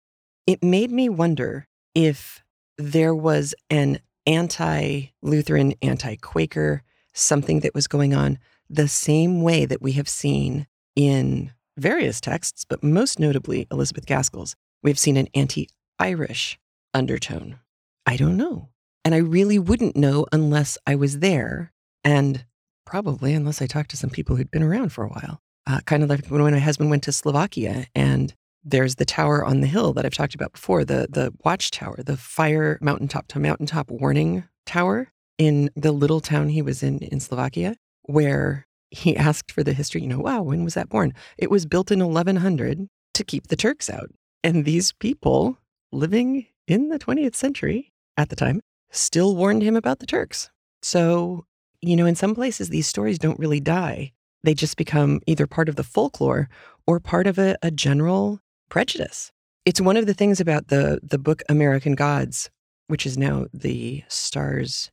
It 0.48 0.64
made 0.64 0.90
me 0.90 1.08
wonder 1.08 1.68
if 1.94 2.42
there 2.76 3.14
was 3.14 3.54
an 3.70 4.00
anti 4.26 5.12
Lutheran, 5.22 5.74
anti 5.80 6.16
Quaker, 6.16 6.82
something 7.12 7.60
that 7.60 7.72
was 7.72 7.86
going 7.86 8.14
on 8.14 8.38
the 8.68 8.88
same 8.88 9.42
way 9.42 9.64
that 9.64 9.80
we 9.80 9.92
have 9.92 10.08
seen 10.08 10.66
in 10.96 11.52
various 11.78 12.20
texts, 12.20 12.64
but 12.68 12.82
most 12.82 13.20
notably 13.20 13.68
Elizabeth 13.70 14.06
Gaskell's. 14.06 14.56
We've 14.82 14.98
seen 14.98 15.16
an 15.16 15.28
anti 15.34 15.68
Irish 16.00 16.58
undertone. 16.92 17.60
I 18.04 18.16
don't 18.16 18.36
know. 18.36 18.70
And 19.04 19.14
I 19.14 19.18
really 19.18 19.60
wouldn't 19.60 19.94
know 19.94 20.26
unless 20.32 20.78
I 20.84 20.96
was 20.96 21.20
there 21.20 21.72
and 22.02 22.44
probably 22.84 23.34
unless 23.34 23.62
I 23.62 23.66
talked 23.66 23.90
to 23.90 23.96
some 23.96 24.10
people 24.10 24.34
who'd 24.34 24.50
been 24.50 24.62
around 24.64 24.92
for 24.92 25.04
a 25.04 25.08
while. 25.08 25.40
Uh, 25.66 25.80
kind 25.86 26.02
of 26.02 26.10
like 26.10 26.26
when 26.26 26.42
my 26.42 26.58
husband 26.58 26.90
went 26.90 27.02
to 27.04 27.12
Slovakia 27.12 27.86
and 27.94 28.34
there's 28.64 28.96
the 28.96 29.04
tower 29.04 29.44
on 29.44 29.60
the 29.60 29.66
hill 29.66 29.92
that 29.92 30.04
I've 30.04 30.14
talked 30.14 30.34
about 30.34 30.52
before, 30.52 30.84
the 30.84 31.06
the 31.10 31.32
watchtower, 31.44 32.02
the 32.02 32.16
fire 32.16 32.78
mountaintop 32.80 33.28
to 33.28 33.38
mountaintop 33.38 33.90
warning 33.90 34.44
tower 34.66 35.12
in 35.38 35.70
the 35.74 35.92
little 35.92 36.20
town 36.20 36.48
he 36.48 36.62
was 36.62 36.82
in 36.82 36.98
in 36.98 37.20
Slovakia, 37.20 37.76
where 38.02 38.66
he 38.90 39.16
asked 39.28 39.52
for 39.52 39.62
the 39.62 39.72
history. 39.72 40.02
You 40.02 40.08
know, 40.08 40.20
wow, 40.20 40.42
when 40.42 40.64
was 40.64 40.74
that 40.74 40.88
born? 40.88 41.12
It 41.38 41.50
was 41.50 41.66
built 41.66 41.90
in 41.90 42.00
1100 42.00 42.88
to 43.14 43.24
keep 43.24 43.48
the 43.48 43.56
Turks 43.56 43.88
out. 43.88 44.10
And 44.42 44.64
these 44.64 44.92
people 44.92 45.58
living 45.92 46.46
in 46.66 46.88
the 46.88 46.98
20th 46.98 47.34
century 47.34 47.92
at 48.16 48.28
the 48.28 48.36
time 48.36 48.60
still 48.90 49.36
warned 49.36 49.62
him 49.62 49.76
about 49.76 49.98
the 49.98 50.06
Turks. 50.06 50.50
So, 50.82 51.46
you 51.80 51.96
know, 51.96 52.06
in 52.06 52.14
some 52.14 52.34
places, 52.34 52.68
these 52.68 52.86
stories 52.86 53.18
don't 53.18 53.38
really 53.38 53.60
die. 53.60 54.12
They 54.44 54.54
just 54.54 54.76
become 54.76 55.20
either 55.26 55.46
part 55.46 55.70
of 55.70 55.76
the 55.76 55.82
folklore 55.82 56.50
or 56.86 57.00
part 57.00 57.26
of 57.26 57.38
a, 57.38 57.56
a 57.62 57.70
general 57.70 58.40
prejudice. 58.68 59.32
It's 59.64 59.80
one 59.80 59.96
of 59.96 60.06
the 60.06 60.12
things 60.12 60.38
about 60.38 60.68
the 60.68 61.00
the 61.02 61.18
book 61.18 61.42
American 61.48 61.94
Gods, 61.94 62.50
which 62.88 63.06
is 63.06 63.16
now 63.16 63.46
the 63.54 64.04
Starz 64.10 64.90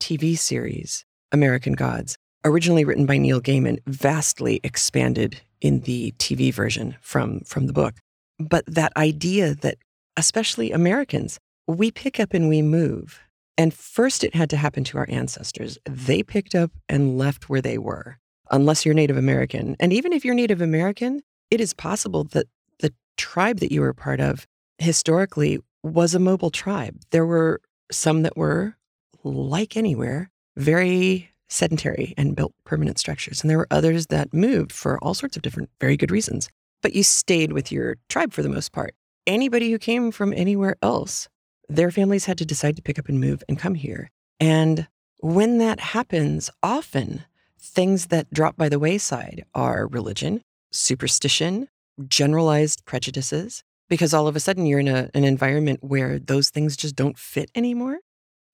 TV 0.00 0.38
series 0.38 1.04
American 1.32 1.74
Gods, 1.74 2.16
originally 2.46 2.86
written 2.86 3.04
by 3.04 3.18
Neil 3.18 3.42
Gaiman, 3.42 3.78
vastly 3.86 4.58
expanded 4.64 5.42
in 5.60 5.80
the 5.80 6.12
TV 6.18 6.52
version 6.52 6.96
from 7.02 7.40
from 7.40 7.66
the 7.66 7.74
book. 7.74 7.96
But 8.38 8.64
that 8.66 8.96
idea 8.96 9.54
that 9.56 9.76
especially 10.16 10.72
Americans, 10.72 11.38
we 11.66 11.90
pick 11.90 12.18
up 12.18 12.32
and 12.32 12.48
we 12.48 12.62
move. 12.62 13.20
And 13.58 13.74
first 13.74 14.24
it 14.24 14.34
had 14.34 14.48
to 14.50 14.56
happen 14.56 14.82
to 14.84 14.98
our 14.98 15.06
ancestors. 15.10 15.78
They 15.84 16.22
picked 16.22 16.54
up 16.54 16.70
and 16.88 17.18
left 17.18 17.48
where 17.48 17.60
they 17.60 17.78
were, 17.78 18.18
unless 18.50 18.84
you're 18.84 18.94
Native 18.94 19.16
American. 19.16 19.76
And 19.80 19.92
even 19.92 20.12
if 20.12 20.24
you're 20.24 20.34
Native 20.34 20.60
American, 20.60 21.22
it 21.50 21.60
is 21.60 21.74
possible 21.74 22.24
that 22.24 22.46
the 22.80 22.92
tribe 23.16 23.60
that 23.60 23.72
you 23.72 23.80
were 23.80 23.94
part 23.94 24.20
of 24.20 24.46
historically 24.78 25.58
was 25.82 26.14
a 26.14 26.18
mobile 26.18 26.50
tribe. 26.50 26.98
There 27.10 27.26
were 27.26 27.60
some 27.90 28.22
that 28.22 28.36
were, 28.36 28.76
like 29.22 29.76
anywhere, 29.76 30.30
very 30.56 31.30
sedentary 31.48 32.14
and 32.16 32.34
built 32.34 32.54
permanent 32.64 32.98
structures. 32.98 33.42
And 33.42 33.50
there 33.50 33.58
were 33.58 33.68
others 33.70 34.06
that 34.08 34.34
moved 34.34 34.72
for 34.72 34.98
all 34.98 35.14
sorts 35.14 35.36
of 35.36 35.42
different, 35.42 35.70
very 35.80 35.96
good 35.96 36.10
reasons. 36.10 36.48
But 36.82 36.94
you 36.94 37.02
stayed 37.02 37.52
with 37.52 37.70
your 37.70 37.96
tribe 38.08 38.32
for 38.32 38.42
the 38.42 38.48
most 38.48 38.72
part. 38.72 38.94
anybody 39.26 39.70
who 39.70 39.78
came 39.78 40.10
from 40.10 40.32
anywhere 40.32 40.76
else, 40.82 41.28
their 41.68 41.90
families 41.90 42.26
had 42.26 42.38
to 42.38 42.46
decide 42.46 42.76
to 42.76 42.82
pick 42.82 42.98
up 42.98 43.08
and 43.08 43.20
move 43.20 43.42
and 43.48 43.58
come 43.58 43.74
here. 43.74 44.10
And 44.40 44.86
when 45.18 45.58
that 45.58 45.80
happens, 45.80 46.50
often 46.62 47.24
things 47.64 48.06
that 48.06 48.30
drop 48.32 48.56
by 48.56 48.68
the 48.68 48.78
wayside 48.78 49.44
are 49.54 49.86
religion, 49.86 50.42
superstition, 50.72 51.68
generalized 52.06 52.84
prejudices, 52.84 53.62
because 53.88 54.12
all 54.14 54.26
of 54.26 54.36
a 54.36 54.40
sudden 54.40 54.66
you're 54.66 54.80
in 54.80 54.88
a, 54.88 55.10
an 55.14 55.24
environment 55.24 55.80
where 55.82 56.18
those 56.18 56.50
things 56.50 56.76
just 56.76 56.96
don't 56.96 57.18
fit 57.18 57.50
anymore. 57.54 57.98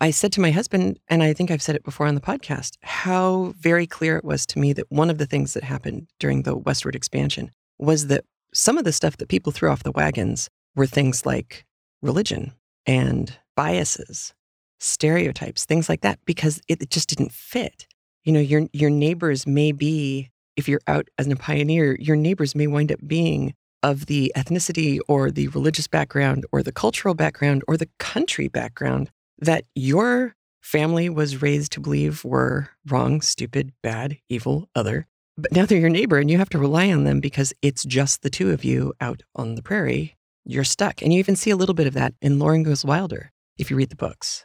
I 0.00 0.10
said 0.10 0.32
to 0.32 0.40
my 0.40 0.50
husband, 0.50 0.98
and 1.08 1.22
I 1.22 1.34
think 1.34 1.50
I've 1.50 1.60
said 1.60 1.76
it 1.76 1.84
before 1.84 2.06
on 2.06 2.14
the 2.14 2.20
podcast, 2.22 2.76
how 2.82 3.52
very 3.58 3.86
clear 3.86 4.16
it 4.16 4.24
was 4.24 4.46
to 4.46 4.58
me 4.58 4.72
that 4.72 4.90
one 4.90 5.10
of 5.10 5.18
the 5.18 5.26
things 5.26 5.52
that 5.52 5.64
happened 5.64 6.08
during 6.18 6.42
the 6.42 6.56
westward 6.56 6.94
expansion 6.94 7.50
was 7.78 8.06
that 8.06 8.24
some 8.54 8.78
of 8.78 8.84
the 8.84 8.92
stuff 8.92 9.18
that 9.18 9.28
people 9.28 9.52
threw 9.52 9.70
off 9.70 9.82
the 9.82 9.92
wagons 9.92 10.48
were 10.74 10.86
things 10.86 11.26
like 11.26 11.66
religion 12.00 12.52
and 12.86 13.38
biases, 13.56 14.32
stereotypes, 14.78 15.66
things 15.66 15.88
like 15.88 16.00
that, 16.00 16.18
because 16.24 16.62
it 16.66 16.88
just 16.88 17.08
didn't 17.10 17.32
fit. 17.32 17.86
You 18.24 18.32
know, 18.32 18.40
your 18.40 18.66
your 18.72 18.90
neighbors 18.90 19.46
may 19.46 19.72
be, 19.72 20.30
if 20.56 20.68
you're 20.68 20.80
out 20.86 21.08
as 21.18 21.26
a 21.26 21.36
pioneer, 21.36 21.96
your 21.98 22.16
neighbors 22.16 22.54
may 22.54 22.66
wind 22.66 22.92
up 22.92 23.00
being 23.06 23.54
of 23.82 24.06
the 24.06 24.32
ethnicity 24.36 24.98
or 25.08 25.30
the 25.30 25.48
religious 25.48 25.86
background 25.86 26.44
or 26.52 26.62
the 26.62 26.72
cultural 26.72 27.14
background 27.14 27.64
or 27.66 27.76
the 27.76 27.88
country 27.98 28.48
background 28.48 29.10
that 29.38 29.64
your 29.74 30.34
family 30.60 31.08
was 31.08 31.40
raised 31.40 31.72
to 31.72 31.80
believe 31.80 32.24
were 32.24 32.68
wrong, 32.86 33.20
stupid, 33.22 33.72
bad, 33.82 34.18
evil, 34.28 34.68
other. 34.74 35.06
But 35.38 35.52
now 35.52 35.64
they're 35.64 35.78
your 35.78 35.88
neighbor 35.88 36.18
and 36.18 36.30
you 36.30 36.36
have 36.36 36.50
to 36.50 36.58
rely 36.58 36.92
on 36.92 37.04
them 37.04 37.20
because 37.20 37.54
it's 37.62 37.84
just 37.84 38.22
the 38.22 38.28
two 38.28 38.50
of 38.50 38.64
you 38.64 38.92
out 39.00 39.22
on 39.34 39.54
the 39.54 39.62
prairie. 39.62 40.16
You're 40.44 40.64
stuck. 40.64 41.00
And 41.00 41.12
you 41.12 41.18
even 41.18 41.36
see 41.36 41.50
a 41.50 41.56
little 41.56 41.74
bit 41.74 41.86
of 41.86 41.94
that 41.94 42.14
in 42.20 42.38
Laura 42.38 42.56
Ingalls 42.56 42.84
Wilder 42.84 43.32
if 43.56 43.70
you 43.70 43.76
read 43.76 43.90
the 43.90 43.96
books, 43.96 44.44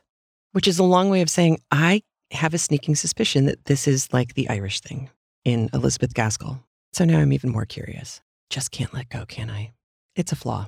which 0.53 0.67
is 0.67 0.79
a 0.79 0.83
long 0.83 1.09
way 1.09 1.21
of 1.21 1.29
saying, 1.29 1.59
I 1.71 2.03
have 2.31 2.53
a 2.53 2.57
sneaking 2.57 2.95
suspicion 2.95 3.45
that 3.45 3.65
this 3.65 3.87
is 3.87 4.11
like 4.13 4.33
the 4.33 4.49
Irish 4.49 4.79
thing 4.81 5.09
in 5.43 5.69
Elizabeth 5.73 6.13
Gaskell. 6.13 6.59
So 6.93 7.05
now 7.05 7.19
I'm 7.19 7.33
even 7.33 7.51
more 7.51 7.65
curious. 7.65 8.21
Just 8.49 8.71
can't 8.71 8.93
let 8.93 9.09
go, 9.09 9.25
can 9.25 9.49
I? 9.49 9.73
It's 10.15 10.31
a 10.31 10.35
flaw. 10.35 10.67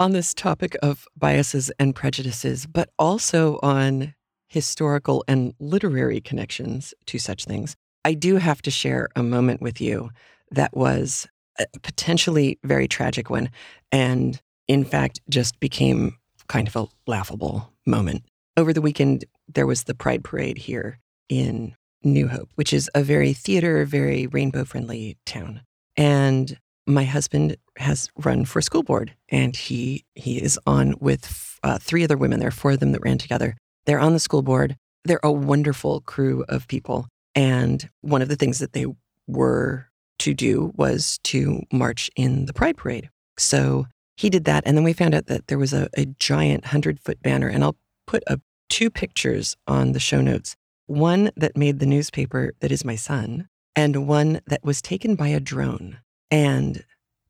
On 0.00 0.12
this 0.12 0.34
topic 0.34 0.76
of 0.82 1.06
biases 1.16 1.70
and 1.78 1.94
prejudices, 1.94 2.66
but 2.66 2.90
also 2.98 3.58
on 3.62 4.14
historical 4.48 5.24
and 5.28 5.54
literary 5.58 6.20
connections 6.20 6.94
to 7.06 7.18
such 7.18 7.44
things, 7.44 7.76
I 8.04 8.14
do 8.14 8.36
have 8.36 8.60
to 8.62 8.70
share 8.70 9.08
a 9.16 9.22
moment 9.22 9.60
with 9.60 9.80
you 9.80 10.10
that 10.50 10.76
was 10.76 11.26
a 11.58 11.66
potentially 11.82 12.58
very 12.64 12.88
tragic 12.88 13.30
one. 13.30 13.50
And 13.92 14.40
in 14.68 14.84
fact, 14.84 15.20
just 15.28 15.58
became 15.60 16.16
kind 16.48 16.68
of 16.68 16.76
a 16.76 16.86
laughable 17.06 17.72
moment. 17.86 18.24
Over 18.56 18.72
the 18.72 18.82
weekend, 18.82 19.24
there 19.48 19.66
was 19.66 19.84
the 19.84 19.94
Pride 19.94 20.24
Parade 20.24 20.58
here 20.58 20.98
in 21.28 21.74
New 22.02 22.28
Hope, 22.28 22.50
which 22.54 22.72
is 22.72 22.90
a 22.94 23.02
very 23.02 23.32
theater, 23.32 23.84
very 23.84 24.26
rainbow 24.26 24.64
friendly 24.64 25.16
town. 25.24 25.62
And 25.96 26.58
my 26.86 27.04
husband 27.04 27.56
has 27.78 28.08
run 28.16 28.44
for 28.44 28.60
school 28.60 28.82
board 28.82 29.14
and 29.30 29.56
he 29.56 30.04
he 30.14 30.36
is 30.42 30.58
on 30.66 30.94
with 31.00 31.58
uh, 31.62 31.78
three 31.78 32.04
other 32.04 32.16
women 32.16 32.40
there 32.40 32.48
are 32.48 32.52
four 32.52 32.72
of 32.72 32.80
them 32.80 32.92
that 32.92 33.02
ran 33.02 33.18
together. 33.18 33.56
They're 33.86 34.00
on 34.00 34.12
the 34.12 34.20
school 34.20 34.42
board. 34.42 34.76
They're 35.04 35.20
a 35.22 35.32
wonderful 35.32 36.00
crew 36.02 36.44
of 36.48 36.68
people. 36.68 37.06
And 37.34 37.88
one 38.02 38.22
of 38.22 38.28
the 38.28 38.36
things 38.36 38.58
that 38.58 38.74
they 38.74 38.86
were 39.26 39.88
to 40.20 40.34
do 40.34 40.72
was 40.76 41.18
to 41.24 41.62
march 41.72 42.10
in 42.16 42.46
the 42.46 42.52
pride 42.52 42.76
parade. 42.76 43.08
So 43.38 43.86
he 44.16 44.30
did 44.30 44.44
that 44.44 44.62
and 44.66 44.76
then 44.76 44.84
we 44.84 44.92
found 44.92 45.14
out 45.14 45.26
that 45.26 45.48
there 45.48 45.58
was 45.58 45.72
a, 45.72 45.88
a 45.96 46.06
giant 46.06 46.64
100 46.64 47.00
foot 47.00 47.20
banner 47.22 47.48
and 47.48 47.64
i'll 47.64 47.76
put 48.06 48.22
up 48.26 48.40
two 48.68 48.90
pictures 48.90 49.56
on 49.66 49.92
the 49.92 50.00
show 50.00 50.20
notes 50.20 50.56
one 50.86 51.30
that 51.36 51.56
made 51.56 51.78
the 51.78 51.86
newspaper 51.86 52.52
that 52.60 52.70
is 52.70 52.84
my 52.84 52.94
son 52.94 53.48
and 53.74 54.06
one 54.06 54.40
that 54.46 54.62
was 54.62 54.82
taken 54.82 55.14
by 55.14 55.28
a 55.28 55.40
drone 55.40 55.98
and 56.30 56.84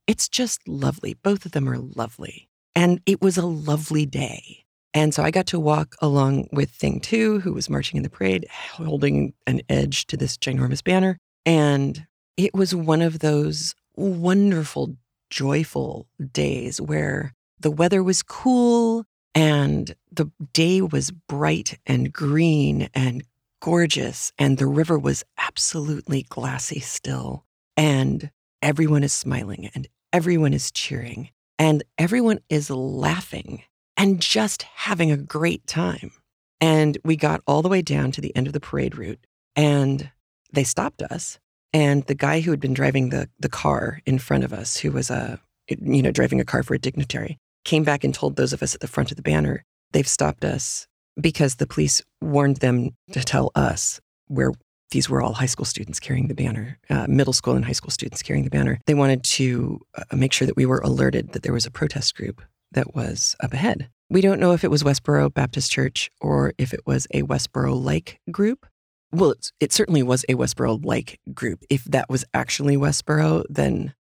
it's 0.06 0.28
just 0.28 0.66
lovely. 0.68 1.14
Both 1.14 1.46
of 1.46 1.52
them 1.52 1.68
are 1.68 1.78
lovely. 1.78 2.48
And 2.74 3.00
it 3.06 3.22
was 3.22 3.36
a 3.36 3.46
lovely 3.46 4.06
day. 4.06 4.64
And 4.92 5.14
so 5.14 5.22
I 5.22 5.30
got 5.30 5.46
to 5.48 5.60
walk 5.60 5.96
along 6.00 6.48
with 6.52 6.70
Thing 6.70 7.00
Two, 7.00 7.40
who 7.40 7.52
was 7.52 7.70
marching 7.70 7.96
in 7.96 8.02
the 8.02 8.10
parade, 8.10 8.46
holding 8.50 9.34
an 9.46 9.60
edge 9.68 10.06
to 10.06 10.16
this 10.16 10.36
ginormous 10.36 10.84
banner. 10.84 11.18
And 11.44 12.06
it 12.36 12.54
was 12.54 12.74
one 12.74 13.02
of 13.02 13.18
those 13.18 13.74
wonderful, 13.96 14.96
joyful 15.30 16.06
days 16.32 16.80
where 16.80 17.32
the 17.58 17.70
weather 17.70 18.02
was 18.02 18.22
cool 18.22 19.04
and 19.34 19.94
the 20.12 20.30
day 20.52 20.80
was 20.80 21.10
bright 21.10 21.78
and 21.86 22.12
green 22.12 22.88
and 22.94 23.24
gorgeous, 23.60 24.32
and 24.38 24.58
the 24.58 24.66
river 24.66 24.98
was 24.98 25.24
absolutely 25.38 26.26
glassy 26.28 26.80
still. 26.80 27.44
And 27.76 28.30
everyone 28.62 29.02
is 29.02 29.12
smiling 29.12 29.70
and 29.74 29.88
everyone 30.12 30.54
is 30.54 30.70
cheering 30.70 31.30
and 31.58 31.82
everyone 31.98 32.40
is 32.48 32.70
laughing 32.70 33.62
and 33.96 34.20
just 34.20 34.62
having 34.62 35.10
a 35.10 35.16
great 35.16 35.66
time. 35.66 36.12
And 36.60 36.98
we 37.04 37.16
got 37.16 37.42
all 37.46 37.62
the 37.62 37.68
way 37.68 37.82
down 37.82 38.12
to 38.12 38.20
the 38.20 38.34
end 38.36 38.46
of 38.46 38.52
the 38.52 38.60
parade 38.60 38.96
route 38.96 39.26
and 39.56 40.10
they 40.52 40.64
stopped 40.64 41.02
us. 41.02 41.38
And 41.72 42.04
the 42.04 42.14
guy 42.14 42.40
who 42.40 42.52
had 42.52 42.60
been 42.60 42.74
driving 42.74 43.10
the, 43.10 43.28
the 43.40 43.48
car 43.48 44.00
in 44.06 44.18
front 44.18 44.44
of 44.44 44.52
us, 44.52 44.76
who 44.76 44.92
was 44.92 45.10
a, 45.10 45.40
you 45.68 46.02
know, 46.02 46.12
driving 46.12 46.40
a 46.40 46.44
car 46.44 46.62
for 46.62 46.74
a 46.74 46.78
dignitary, 46.78 47.38
came 47.64 47.84
back 47.84 48.04
and 48.04 48.14
told 48.14 48.36
those 48.36 48.52
of 48.52 48.62
us 48.62 48.74
at 48.74 48.80
the 48.80 48.88
front 48.88 49.10
of 49.10 49.16
the 49.16 49.22
banner, 49.22 49.64
they've 49.92 50.08
stopped 50.08 50.44
us 50.44 50.86
because 51.20 51.56
the 51.56 51.66
police 51.66 52.02
warned 52.20 52.58
them 52.58 52.90
to 53.12 53.20
tell 53.22 53.50
us 53.54 54.00
where 54.26 54.52
these 54.90 55.08
were 55.08 55.20
all 55.20 55.32
high 55.32 55.46
school 55.46 55.64
students 55.64 55.98
carrying 55.98 56.28
the 56.28 56.34
banner, 56.34 56.78
uh, 56.90 57.06
middle 57.08 57.32
school 57.32 57.54
and 57.54 57.64
high 57.64 57.72
school 57.72 57.90
students 57.90 58.22
carrying 58.22 58.44
the 58.44 58.50
banner. 58.50 58.78
They 58.86 58.94
wanted 58.94 59.24
to 59.24 59.80
uh, 59.96 60.16
make 60.16 60.32
sure 60.32 60.46
that 60.46 60.56
we 60.56 60.66
were 60.66 60.78
alerted 60.78 61.32
that 61.32 61.42
there 61.42 61.52
was 61.52 61.66
a 61.66 61.70
protest 61.70 62.14
group 62.14 62.42
that 62.72 62.94
was 62.94 63.34
up 63.40 63.52
ahead. 63.52 63.88
We 64.10 64.20
don't 64.20 64.38
know 64.38 64.52
if 64.52 64.62
it 64.62 64.70
was 64.70 64.82
Westboro 64.82 65.32
Baptist 65.32 65.72
Church 65.72 66.10
or 66.20 66.52
if 66.58 66.72
it 66.72 66.80
was 66.86 67.06
a 67.12 67.22
Westboro 67.22 67.82
like 67.82 68.20
group. 68.30 68.66
Well, 69.10 69.34
it 69.60 69.72
certainly 69.72 70.02
was 70.02 70.24
a 70.28 70.34
Westboro 70.34 70.84
like 70.84 71.20
group. 71.32 71.64
If 71.70 71.84
that 71.84 72.08
was 72.08 72.24
actually 72.34 72.76
Westboro, 72.76 73.44
then 73.48 73.94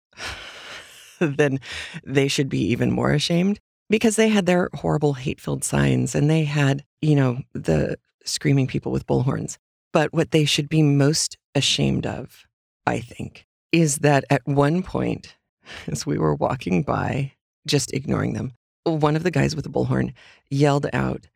then 1.38 1.60
they 2.04 2.28
should 2.28 2.50
be 2.50 2.60
even 2.72 2.92
more 2.92 3.12
ashamed 3.12 3.60
because 3.90 4.16
they 4.16 4.30
had 4.30 4.46
their 4.46 4.70
horrible 4.74 5.14
hate-filled 5.14 5.64
signs 5.64 6.16
and 6.16 6.30
they 6.30 6.44
had, 6.44 6.84
you 7.02 7.16
know, 7.16 7.40
the 7.54 7.98
screaming 8.26 8.68
people 8.68 8.92
with 8.92 9.06
bullhorns. 9.06 9.58
But 9.94 10.14
what 10.14 10.32
they 10.32 10.46
should 10.46 10.70
be 10.70 10.82
most 10.82 11.38
ashamed 11.54 12.06
of, 12.06 12.46
I 12.88 13.00
think, 13.00 13.46
is 13.72 13.98
that 13.98 14.24
at 14.30 14.42
one 14.46 14.82
point, 14.82 15.36
as 15.88 16.06
we 16.06 16.18
were 16.18 16.36
walking 16.36 16.84
by, 16.84 17.34
just 17.68 17.94
ignoring 17.94 18.34
them, 18.34 18.54
one 18.84 19.16
of 19.16 19.24
the 19.24 19.32
guys 19.32 19.56
with 19.56 19.66
the 19.66 19.72
bullhorn 19.72 20.14
yelled 20.50 20.88
out 20.94 21.28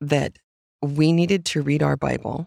that 0.00 0.38
we 0.80 1.12
needed 1.12 1.44
to 1.46 1.62
read 1.62 1.82
our 1.82 1.96
Bible 1.96 2.46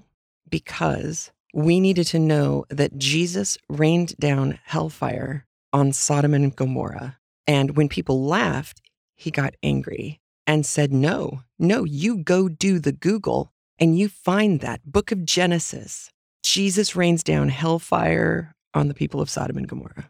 because 0.49 1.31
we 1.53 1.79
needed 1.79 2.05
to 2.07 2.19
know 2.19 2.65
that 2.69 2.97
Jesus 2.97 3.57
rained 3.69 4.15
down 4.17 4.59
hellfire 4.65 5.45
on 5.75 5.91
Sodom 5.91 6.33
and 6.33 6.55
Gomorrah. 6.55 7.17
And 7.45 7.75
when 7.75 7.89
people 7.89 8.23
laughed, 8.23 8.81
he 9.13 9.29
got 9.29 9.55
angry 9.61 10.21
and 10.47 10.65
said, 10.65 10.93
No, 10.93 11.43
no, 11.59 11.83
you 11.83 12.17
go 12.17 12.47
do 12.47 12.79
the 12.79 12.93
Google 12.93 13.51
and 13.77 13.99
you 13.99 14.07
find 14.07 14.61
that 14.61 14.85
book 14.85 15.11
of 15.11 15.25
Genesis, 15.25 16.09
Jesus 16.43 16.95
rains 16.95 17.23
down 17.23 17.49
hellfire 17.49 18.55
on 18.73 18.87
the 18.87 18.93
people 18.93 19.19
of 19.19 19.29
Sodom 19.29 19.57
and 19.57 19.67
Gomorrah. 19.67 20.09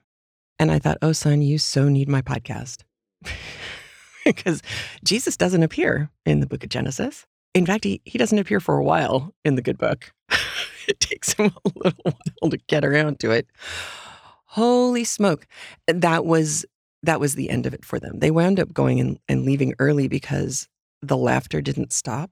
And 0.60 0.70
I 0.70 0.78
thought, 0.78 1.00
oh, 1.02 1.14
son, 1.14 1.42
you 1.42 1.58
so 1.58 1.90
need 1.90 2.08
my 2.08 2.22
podcast. 2.22 2.84
because 4.26 4.62
Jesus 5.04 5.36
doesn't 5.36 5.64
appear 5.64 6.12
in 6.28 6.42
the 6.42 6.48
book 6.48 6.64
of 6.64 6.70
Genesis. 6.70 7.26
In 7.56 7.66
fact, 7.66 7.86
he, 7.86 8.02
he 8.06 8.20
doesn't 8.20 8.38
appear 8.38 8.60
for 8.60 8.78
a 8.78 8.84
while 8.84 9.34
in 9.44 9.56
the 9.56 9.64
good 9.64 9.80
book. 9.80 10.14
it 10.88 11.00
takes 11.00 11.34
him 11.34 11.52
a 11.66 11.72
little 11.76 12.14
while 12.40 12.52
to 12.52 12.58
get 12.68 12.86
around 12.86 13.20
to 13.22 13.32
it. 13.32 13.48
Holy 14.56 15.04
smoke. 15.04 15.48
That 15.86 16.24
was 16.26 16.66
that 17.04 17.20
was 17.20 17.36
the 17.36 17.50
end 17.50 17.66
of 17.66 17.74
it 17.74 17.84
for 17.84 18.00
them. 18.00 18.20
They 18.20 18.32
wound 18.32 18.58
up 18.58 18.74
going 18.74 19.02
and, 19.02 19.20
and 19.28 19.44
leaving 19.44 19.74
early 19.80 20.08
because 20.08 20.70
the 21.02 21.18
laughter 21.18 21.60
didn't 21.60 21.92
stop. 21.92 22.32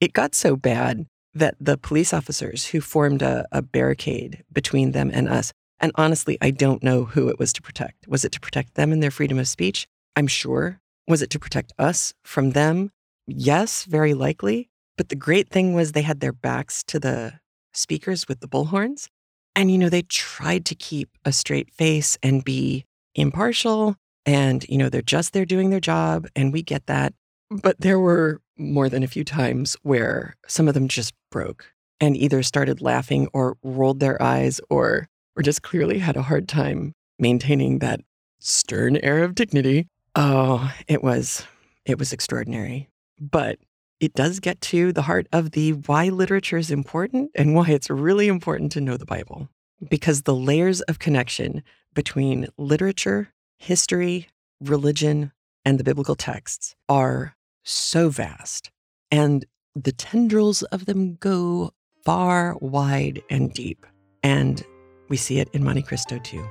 It 0.00 0.12
got 0.12 0.36
so 0.36 0.54
bad 0.54 1.06
that 1.34 1.56
the 1.60 1.76
police 1.76 2.14
officers 2.14 2.66
who 2.66 2.80
formed 2.80 3.20
a, 3.20 3.46
a, 3.50 3.62
barricade 3.62 4.44
between 4.52 4.92
them 4.92 5.10
and 5.12 5.28
us, 5.28 5.52
and 5.80 5.90
honestly, 5.96 6.38
I 6.40 6.50
don't 6.52 6.84
know 6.84 7.04
who 7.04 7.28
it 7.28 7.38
was 7.40 7.52
to 7.54 7.62
protect. 7.62 8.06
Was 8.06 8.24
it 8.24 8.30
to 8.32 8.40
protect 8.40 8.76
them 8.76 8.92
and 8.92 9.02
their 9.02 9.10
freedom 9.10 9.38
of 9.38 9.48
speech? 9.48 9.88
I'm 10.14 10.28
sure. 10.28 10.80
Was 11.08 11.20
it 11.20 11.30
to 11.30 11.40
protect 11.40 11.72
us 11.80 12.14
from 12.22 12.52
them? 12.52 12.92
Yes, 13.26 13.84
very 13.84 14.14
likely. 14.14 14.70
But 14.96 15.08
the 15.08 15.16
great 15.16 15.48
thing 15.48 15.74
was 15.74 15.92
they 15.92 16.02
had 16.02 16.20
their 16.20 16.32
backs 16.32 16.84
to 16.84 17.00
the 17.00 17.40
speakers 17.74 18.28
with 18.28 18.38
the 18.38 18.48
bullhorns. 18.48 19.08
And, 19.56 19.70
you 19.70 19.78
know, 19.78 19.88
they 19.88 20.02
tried 20.02 20.64
to 20.66 20.76
keep 20.76 21.08
a 21.24 21.32
straight 21.32 21.72
face 21.72 22.16
and 22.22 22.44
be 22.44 22.84
impartial 23.14 23.96
And, 24.26 24.68
you 24.68 24.76
know, 24.76 24.88
they're 24.88 25.02
just 25.02 25.32
there 25.32 25.44
doing 25.44 25.70
their 25.70 25.80
job, 25.80 26.26
and 26.34 26.52
we 26.52 26.62
get 26.62 26.86
that. 26.86 27.14
But 27.48 27.80
there 27.80 28.00
were 28.00 28.40
more 28.58 28.88
than 28.88 29.04
a 29.04 29.08
few 29.08 29.22
times 29.24 29.76
where 29.82 30.34
some 30.48 30.66
of 30.66 30.74
them 30.74 30.88
just 30.88 31.14
broke 31.30 31.72
and 32.00 32.16
either 32.16 32.42
started 32.42 32.80
laughing 32.82 33.28
or 33.32 33.56
rolled 33.62 34.00
their 34.00 34.20
eyes 34.20 34.60
or, 34.68 35.06
or 35.36 35.42
just 35.42 35.62
clearly 35.62 35.98
had 35.98 36.16
a 36.16 36.22
hard 36.22 36.48
time 36.48 36.92
maintaining 37.18 37.78
that 37.78 38.00
stern 38.40 38.96
air 38.96 39.22
of 39.22 39.34
dignity. 39.36 39.86
Oh, 40.16 40.72
it 40.88 41.02
was 41.04 41.44
it 41.84 41.98
was 41.98 42.12
extraordinary. 42.12 42.88
But 43.20 43.58
it 44.00 44.14
does 44.14 44.40
get 44.40 44.60
to 44.60 44.92
the 44.92 45.02
heart 45.02 45.26
of 45.32 45.52
the 45.52 45.72
why 45.72 46.08
literature 46.08 46.58
is 46.58 46.70
important 46.70 47.30
and 47.34 47.54
why 47.54 47.68
it's 47.68 47.88
really 47.88 48.28
important 48.28 48.72
to 48.72 48.80
know 48.80 48.96
the 48.96 49.06
Bible. 49.06 49.48
Because 49.90 50.22
the 50.22 50.34
layers 50.34 50.80
of 50.82 50.98
connection 50.98 51.62
between 51.94 52.48
literature, 52.58 53.32
history, 53.58 54.28
religion, 54.60 55.32
and 55.64 55.78
the 55.78 55.84
biblical 55.84 56.14
texts 56.14 56.76
are 56.88 57.36
so 57.64 58.08
vast. 58.08 58.70
And 59.10 59.44
the 59.74 59.92
tendrils 59.92 60.62
of 60.64 60.86
them 60.86 61.16
go 61.16 61.72
far, 62.04 62.56
wide, 62.60 63.22
and 63.30 63.52
deep. 63.52 63.86
And 64.22 64.64
we 65.08 65.16
see 65.16 65.38
it 65.40 65.48
in 65.52 65.64
Monte 65.64 65.82
Cristo 65.82 66.18
too. 66.18 66.46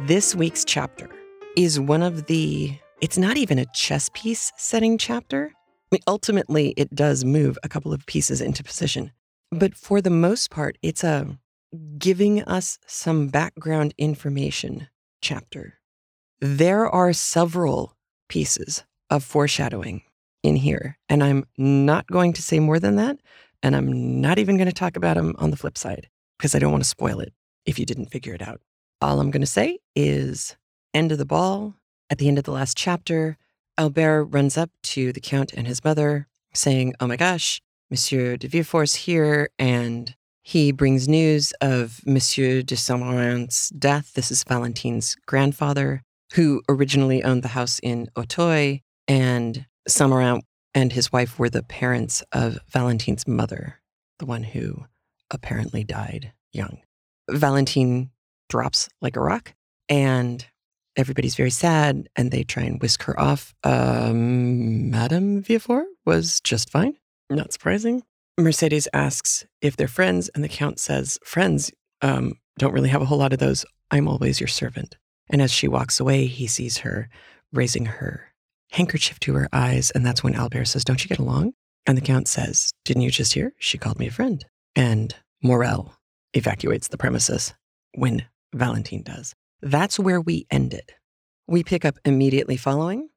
This 0.00 0.34
week's 0.34 0.64
chapter 0.64 1.08
is 1.56 1.80
one 1.80 2.02
of 2.02 2.26
the, 2.26 2.78
it's 3.00 3.18
not 3.18 3.36
even 3.36 3.58
a 3.58 3.66
chess 3.74 4.10
piece 4.14 4.52
setting 4.56 4.96
chapter. 4.98 5.52
I 5.54 5.88
mean, 5.92 6.02
ultimately, 6.06 6.70
it 6.76 6.94
does 6.94 7.24
move 7.24 7.58
a 7.62 7.68
couple 7.68 7.92
of 7.92 8.06
pieces 8.06 8.40
into 8.40 8.64
position. 8.64 9.12
But 9.50 9.74
for 9.74 10.00
the 10.00 10.10
most 10.10 10.50
part, 10.50 10.78
it's 10.82 11.04
a 11.04 11.38
giving 11.98 12.42
us 12.44 12.78
some 12.86 13.28
background 13.28 13.94
information 13.98 14.88
chapter. 15.20 15.74
There 16.40 16.88
are 16.88 17.12
several 17.12 17.96
pieces 18.28 18.84
of 19.10 19.22
foreshadowing 19.22 20.02
in 20.42 20.56
here, 20.56 20.98
and 21.08 21.22
I'm 21.22 21.44
not 21.58 22.06
going 22.06 22.32
to 22.34 22.42
say 22.42 22.60
more 22.60 22.80
than 22.80 22.96
that. 22.96 23.18
And 23.62 23.74
I'm 23.74 24.20
not 24.20 24.38
even 24.38 24.56
going 24.56 24.68
to 24.68 24.72
talk 24.72 24.96
about 24.96 25.16
them 25.16 25.34
on 25.38 25.50
the 25.50 25.56
flip 25.56 25.76
side 25.78 26.08
because 26.38 26.54
I 26.54 26.58
don't 26.58 26.72
want 26.72 26.84
to 26.84 26.88
spoil 26.88 27.20
it 27.20 27.32
if 27.64 27.78
you 27.78 27.86
didn't 27.86 28.06
figure 28.06 28.34
it 28.34 28.42
out. 28.42 28.60
All 29.00 29.18
I'm 29.18 29.30
going 29.30 29.40
to 29.42 29.46
say 29.46 29.78
is 29.94 30.56
end 30.94 31.10
of 31.12 31.18
the 31.18 31.26
ball. 31.26 31.74
At 32.08 32.18
the 32.18 32.28
end 32.28 32.38
of 32.38 32.44
the 32.44 32.52
last 32.52 32.76
chapter, 32.76 33.36
Albert 33.76 34.26
runs 34.26 34.56
up 34.56 34.70
to 34.82 35.12
the 35.12 35.20
Count 35.20 35.52
and 35.52 35.66
his 35.66 35.82
mother, 35.82 36.28
saying, 36.54 36.94
Oh 37.00 37.06
my 37.06 37.16
gosh, 37.16 37.60
Monsieur 37.90 38.36
de 38.36 38.48
Villefort's 38.48 38.94
here, 38.94 39.50
and 39.58 40.14
he 40.42 40.70
brings 40.70 41.08
news 41.08 41.52
of 41.60 42.00
Monsieur 42.06 42.62
de 42.62 42.76
Saint 42.76 43.02
Méran's 43.02 43.70
death. 43.70 44.12
This 44.14 44.30
is 44.30 44.44
Valentine's 44.44 45.16
grandfather, 45.26 46.02
who 46.34 46.62
originally 46.68 47.24
owned 47.24 47.42
the 47.42 47.48
house 47.48 47.80
in 47.80 48.08
Auteuil, 48.16 48.78
and 49.08 49.66
Saint 49.88 50.12
Méran 50.12 50.42
and 50.74 50.92
his 50.92 51.10
wife 51.12 51.38
were 51.38 51.50
the 51.50 51.64
parents 51.64 52.22
of 52.32 52.58
Valentine's 52.68 53.26
mother, 53.26 53.80
the 54.18 54.26
one 54.26 54.44
who 54.44 54.84
apparently 55.32 55.82
died 55.82 56.32
young. 56.52 56.78
Valentine 57.28 58.10
drops 58.48 58.88
like 59.00 59.16
a 59.16 59.20
rock, 59.20 59.54
and 59.88 60.46
everybody's 60.96 61.34
very 61.34 61.50
sad, 61.50 62.08
and 62.16 62.30
they 62.30 62.42
try 62.42 62.62
and 62.62 62.80
whisk 62.80 63.02
her 63.04 63.18
off. 63.18 63.54
Um, 63.64 64.90
Madame 64.90 65.42
Villefort 65.42 65.84
was 66.04 66.40
just 66.40 66.70
fine. 66.70 66.94
Not 67.30 67.52
surprising. 67.52 68.02
Mercedes 68.38 68.88
asks 68.92 69.46
if 69.60 69.76
they're 69.76 69.88
friends, 69.88 70.28
and 70.30 70.44
the 70.44 70.48
Count 70.48 70.78
says, 70.78 71.18
Friends, 71.24 71.72
um, 72.02 72.34
don't 72.58 72.72
really 72.72 72.88
have 72.88 73.02
a 73.02 73.06
whole 73.06 73.18
lot 73.18 73.32
of 73.32 73.38
those. 73.38 73.64
I'm 73.90 74.08
always 74.08 74.40
your 74.40 74.48
servant. 74.48 74.96
And 75.30 75.42
as 75.42 75.52
she 75.52 75.68
walks 75.68 76.00
away, 76.00 76.26
he 76.26 76.46
sees 76.46 76.78
her 76.78 77.08
raising 77.52 77.86
her 77.86 78.32
handkerchief 78.72 79.18
to 79.20 79.34
her 79.34 79.48
eyes. 79.52 79.90
And 79.90 80.04
that's 80.04 80.22
when 80.22 80.34
Albert 80.34 80.66
says, 80.66 80.84
Don't 80.84 81.02
you 81.02 81.08
get 81.08 81.18
along? 81.18 81.54
And 81.86 81.96
the 81.96 82.02
Count 82.02 82.28
says, 82.28 82.72
Didn't 82.84 83.02
you 83.02 83.10
just 83.10 83.34
hear? 83.34 83.54
She 83.58 83.78
called 83.78 83.98
me 83.98 84.08
a 84.08 84.12
friend. 84.12 84.44
And 84.74 85.14
Morel 85.42 85.94
evacuates 86.34 86.88
the 86.88 86.98
premises 86.98 87.54
when 87.94 88.26
Valentine 88.54 89.02
does. 89.02 89.34
That's 89.62 89.98
where 89.98 90.20
we 90.20 90.46
ended. 90.50 90.94
We 91.46 91.64
pick 91.64 91.84
up 91.84 91.98
immediately 92.04 92.56
following 92.56 93.08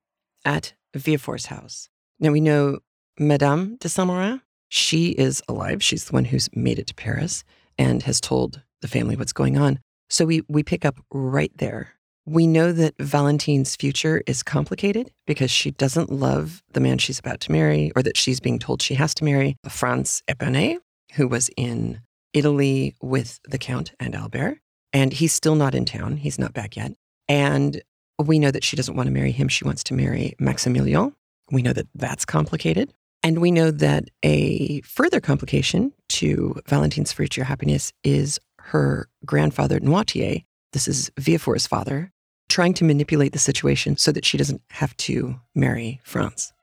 at 0.45 0.73
Villefort's 0.95 1.47
house. 1.47 1.89
Now 2.19 2.31
we 2.31 2.41
know 2.41 2.79
Madame 3.17 3.77
de 3.77 3.89
Saint-Méran. 3.89 4.41
She 4.69 5.09
is 5.09 5.41
alive. 5.47 5.81
She's 5.83 6.05
the 6.05 6.13
one 6.13 6.25
who's 6.25 6.49
made 6.53 6.79
it 6.79 6.87
to 6.87 6.93
Paris 6.93 7.43
and 7.77 8.03
has 8.03 8.21
told 8.21 8.61
the 8.81 8.87
family 8.87 9.15
what's 9.15 9.33
going 9.33 9.57
on. 9.57 9.79
So 10.09 10.25
we, 10.25 10.41
we 10.47 10.63
pick 10.63 10.85
up 10.85 10.99
right 11.11 11.51
there. 11.57 11.93
We 12.25 12.45
know 12.45 12.71
that 12.71 12.93
Valentine's 12.99 13.75
future 13.75 14.21
is 14.27 14.43
complicated 14.43 15.11
because 15.25 15.49
she 15.49 15.71
doesn't 15.71 16.11
love 16.11 16.61
the 16.73 16.79
man 16.79 16.99
she's 16.99 17.19
about 17.19 17.39
to 17.41 17.51
marry, 17.51 17.91
or 17.95 18.03
that 18.03 18.17
she's 18.17 18.39
being 18.39 18.59
told 18.59 18.81
she 18.81 18.93
has 18.95 19.15
to 19.15 19.23
marry 19.23 19.55
Franz 19.67 20.21
Épinay, 20.29 20.77
who 21.15 21.27
was 21.27 21.49
in 21.57 22.01
Italy 22.33 22.95
with 23.01 23.39
the 23.45 23.57
Count 23.57 23.93
and 23.99 24.13
Albert. 24.13 24.59
And 24.93 25.13
he's 25.13 25.33
still 25.33 25.55
not 25.55 25.75
in 25.75 25.85
town. 25.85 26.17
He's 26.17 26.39
not 26.39 26.53
back 26.53 26.75
yet. 26.75 26.93
And 27.27 27.81
we 28.17 28.39
know 28.39 28.51
that 28.51 28.63
she 28.63 28.75
doesn't 28.75 28.95
want 28.95 29.07
to 29.07 29.13
marry 29.13 29.31
him. 29.31 29.47
She 29.47 29.63
wants 29.63 29.83
to 29.85 29.93
marry 29.93 30.35
Maximilian. 30.39 31.15
We 31.51 31.61
know 31.61 31.73
that 31.73 31.87
that's 31.95 32.25
complicated. 32.25 32.93
And 33.21 33.39
we 33.39 33.51
know 33.51 33.71
that 33.71 34.09
a 34.23 34.81
further 34.81 35.19
complication 35.19 35.93
to 36.09 36.59
Valentine's 36.67 37.11
future 37.11 37.43
happiness 37.43 37.91
is 38.03 38.39
her 38.59 39.09
grandfather, 39.25 39.79
Noirtier. 39.79 40.45
This 40.73 40.87
is 40.87 41.11
Villefort's 41.17 41.67
father, 41.67 42.11
trying 42.47 42.73
to 42.75 42.85
manipulate 42.85 43.33
the 43.33 43.39
situation 43.39 43.97
so 43.97 44.11
that 44.11 44.25
she 44.25 44.37
doesn't 44.37 44.61
have 44.69 44.95
to 44.97 45.39
marry 45.53 45.99
Franz. 46.03 46.53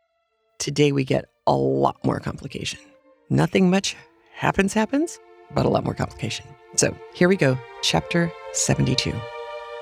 Today 0.59 0.93
we 0.93 1.05
get 1.05 1.27
a 1.47 1.55
lot 1.55 2.03
more 2.05 2.21
complication. 2.21 2.81
Nothing 3.29 3.69
much 3.69 3.97
happens, 4.33 4.73
happens, 4.73 5.19
but 5.55 5.67
a 5.67 5.69
lot 5.69 5.85
more 5.85 5.95
complication. 5.95 6.47
So 6.77 6.95
here 7.15 7.27
we 7.27 7.39
go, 7.39 7.57
chapter 7.83 8.31
72 8.53 9.11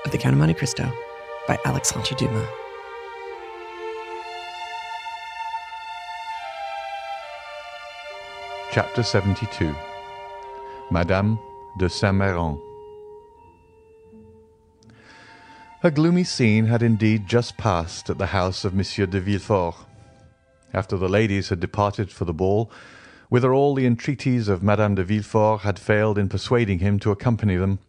of 0.05 0.11
The 0.11 0.17
Count 0.17 0.31
of 0.31 0.39
Monte 0.39 0.53
Cristo 0.53 0.89
by 1.45 1.59
Alexandre 1.65 2.15
Dumas. 2.15 2.47
Chapter 8.71 9.03
72 9.03 9.75
Madame 10.89 11.37
de 11.79 11.89
Saint 11.89 12.15
Méran 12.15 12.57
A 15.83 15.91
gloomy 15.91 16.23
scene 16.23 16.67
had 16.67 16.81
indeed 16.81 17.27
just 17.27 17.57
passed 17.57 18.09
at 18.09 18.17
the 18.17 18.27
house 18.27 18.63
of 18.63 18.73
Monsieur 18.73 19.05
de 19.05 19.19
Villefort. 19.19 19.75
After 20.73 20.95
the 20.95 21.09
ladies 21.09 21.49
had 21.49 21.59
departed 21.59 22.09
for 22.09 22.23
the 22.23 22.33
ball, 22.33 22.71
whither 23.35 23.53
all 23.53 23.75
the 23.75 23.85
entreaties 23.85 24.47
of 24.47 24.63
Madame 24.63 24.95
de 24.95 25.03
Villefort 25.03 25.59
had 25.63 25.77
failed 25.77 26.17
in 26.17 26.29
persuading 26.29 26.79
him 26.79 26.97
to 26.97 27.11
accompany 27.11 27.57
them, 27.57 27.79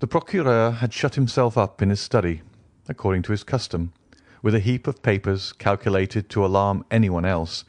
the 0.00 0.06
procureur 0.06 0.72
had 0.72 0.92
shut 0.92 1.14
himself 1.14 1.56
up 1.56 1.80
in 1.80 1.88
his 1.88 2.00
study, 2.00 2.42
according 2.86 3.22
to 3.22 3.32
his 3.32 3.42
custom, 3.42 3.94
with 4.42 4.54
a 4.54 4.60
heap 4.60 4.86
of 4.86 5.02
papers 5.02 5.54
calculated 5.54 6.28
to 6.28 6.44
alarm 6.44 6.84
anyone 6.90 7.24
else, 7.24 7.64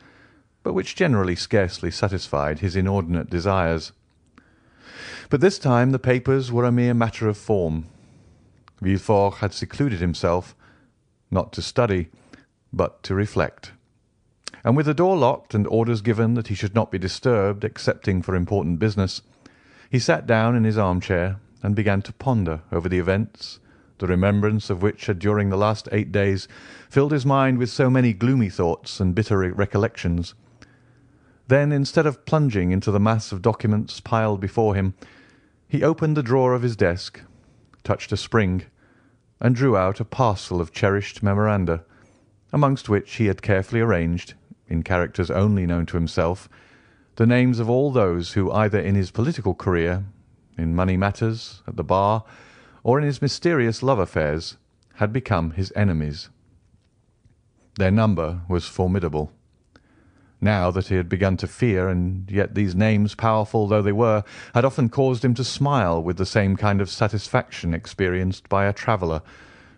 but 0.62 0.73
which 0.73 0.93
generally 0.97 1.38
scarcely 1.38 1.89
satisfied 1.89 2.60
his 2.60 2.75
inordinate 2.75 3.30
desires. 3.30 3.93
But 5.30 5.39
this 5.39 5.58
time 5.58 5.91
the 5.91 5.99
papers 5.99 6.51
were 6.51 6.65
a 6.65 6.69
mere 6.69 6.93
matter 6.93 7.30
of 7.30 7.38
form. 7.38 7.86
Villefort 8.82 9.36
had 9.36 9.54
secluded 9.54 10.01
himself, 10.01 10.54
not 11.32 11.54
to 11.54 11.62
study, 11.62 12.10
but 12.73 13.04
to 13.04 13.15
reflect 13.15 13.71
and 14.63 14.75
with 14.75 14.86
the 14.86 14.93
door 14.93 15.17
locked 15.17 15.53
and 15.53 15.67
orders 15.67 16.01
given 16.01 16.34
that 16.34 16.47
he 16.47 16.55
should 16.55 16.75
not 16.75 16.91
be 16.91 16.97
disturbed 16.97 17.63
excepting 17.63 18.21
for 18.21 18.36
important 18.36 18.79
business, 18.79 19.21
he 19.89 19.99
sat 19.99 20.25
down 20.25 20.55
in 20.55 20.63
his 20.63 20.77
armchair 20.77 21.38
and 21.62 21.75
began 21.75 22.01
to 22.01 22.13
ponder 22.13 22.62
over 22.71 22.89
the 22.89 22.99
events, 22.99 23.60
the 23.99 24.08
remembrance 24.08 24.69
of 24.69 24.81
which 24.81 25.05
had 25.05 25.19
during 25.19 25.49
the 25.49 25.58
last 25.58 25.88
eight 25.91 26.12
days 26.12 26.47
filled 26.89 27.12
his 27.12 27.25
mind 27.25 27.58
with 27.58 27.69
so 27.69 27.89
many 27.89 28.13
gloomy 28.13 28.49
thoughts 28.49 28.99
and 28.99 29.15
bitter 29.15 29.38
recollections. 29.38 30.34
Then, 31.47 31.71
instead 31.71 32.05
of 32.05 32.25
plunging 32.25 32.71
into 32.71 32.91
the 32.91 32.99
mass 32.99 33.31
of 33.31 33.41
documents 33.41 33.99
piled 33.99 34.41
before 34.41 34.75
him, 34.75 34.95
he 35.67 35.84
opened 35.84 36.17
the 36.17 36.23
drawer 36.23 36.53
of 36.53 36.62
his 36.62 36.75
desk, 36.75 37.21
touched 37.84 38.12
a 38.12 38.17
spring, 38.17 38.63
and 39.39 39.55
drew 39.55 39.77
out 39.77 39.99
a 39.99 40.05
parcel 40.05 40.60
of 40.60 40.71
cherished 40.71 41.21
memoranda, 41.21 41.84
amongst 42.53 42.89
which 42.89 43.15
he 43.15 43.25
had 43.25 43.41
carefully 43.41 43.81
arranged 43.81 44.34
in 44.67 44.84
characters 44.84 45.29
only 45.31 45.65
known 45.65 45.86
to 45.86 45.97
himself, 45.97 46.49
the 47.15 47.25
names 47.25 47.60
of 47.60 47.69
all 47.69 47.91
those 47.91 48.34
who 48.34 48.51
either 48.51 48.79
in 48.79 48.95
his 48.95 49.12
political 49.12 49.53
career, 49.53 50.05
in 50.58 50.75
money 50.75 50.97
matters, 50.97 51.62
at 51.67 51.75
the 51.75 51.84
bar, 51.84 52.23
or 52.84 52.99
in 52.99 53.05
his 53.05 53.21
mysterious 53.21 53.81
love 53.81 53.99
affairs, 53.99 54.58
had 54.95 55.12
become 55.12 55.51
his 55.51 55.71
enemies. 55.75 56.29
Their 57.77 57.91
number 57.91 58.41
was 58.47 58.65
formidable. 58.65 59.31
now 60.41 60.69
that 60.69 60.88
he 60.88 60.95
had 60.95 61.10
begun 61.10 61.38
to 61.38 61.47
fear, 61.47 61.89
and 61.89 62.29
yet 62.29 62.53
these 62.53 62.75
names, 62.75 63.15
powerful 63.15 63.67
though 63.67 63.81
they 63.81 63.91
were, 63.91 64.23
had 64.53 64.65
often 64.65 64.89
caused 64.89 65.25
him 65.25 65.34
to 65.34 65.43
smile 65.43 66.03
with 66.03 66.17
the 66.17 66.25
same 66.25 66.55
kind 66.55 66.81
of 66.81 66.89
satisfaction 66.89 67.73
experienced 67.73 68.47
by 68.47 68.65
a 68.65 68.73
traveller 68.73 69.21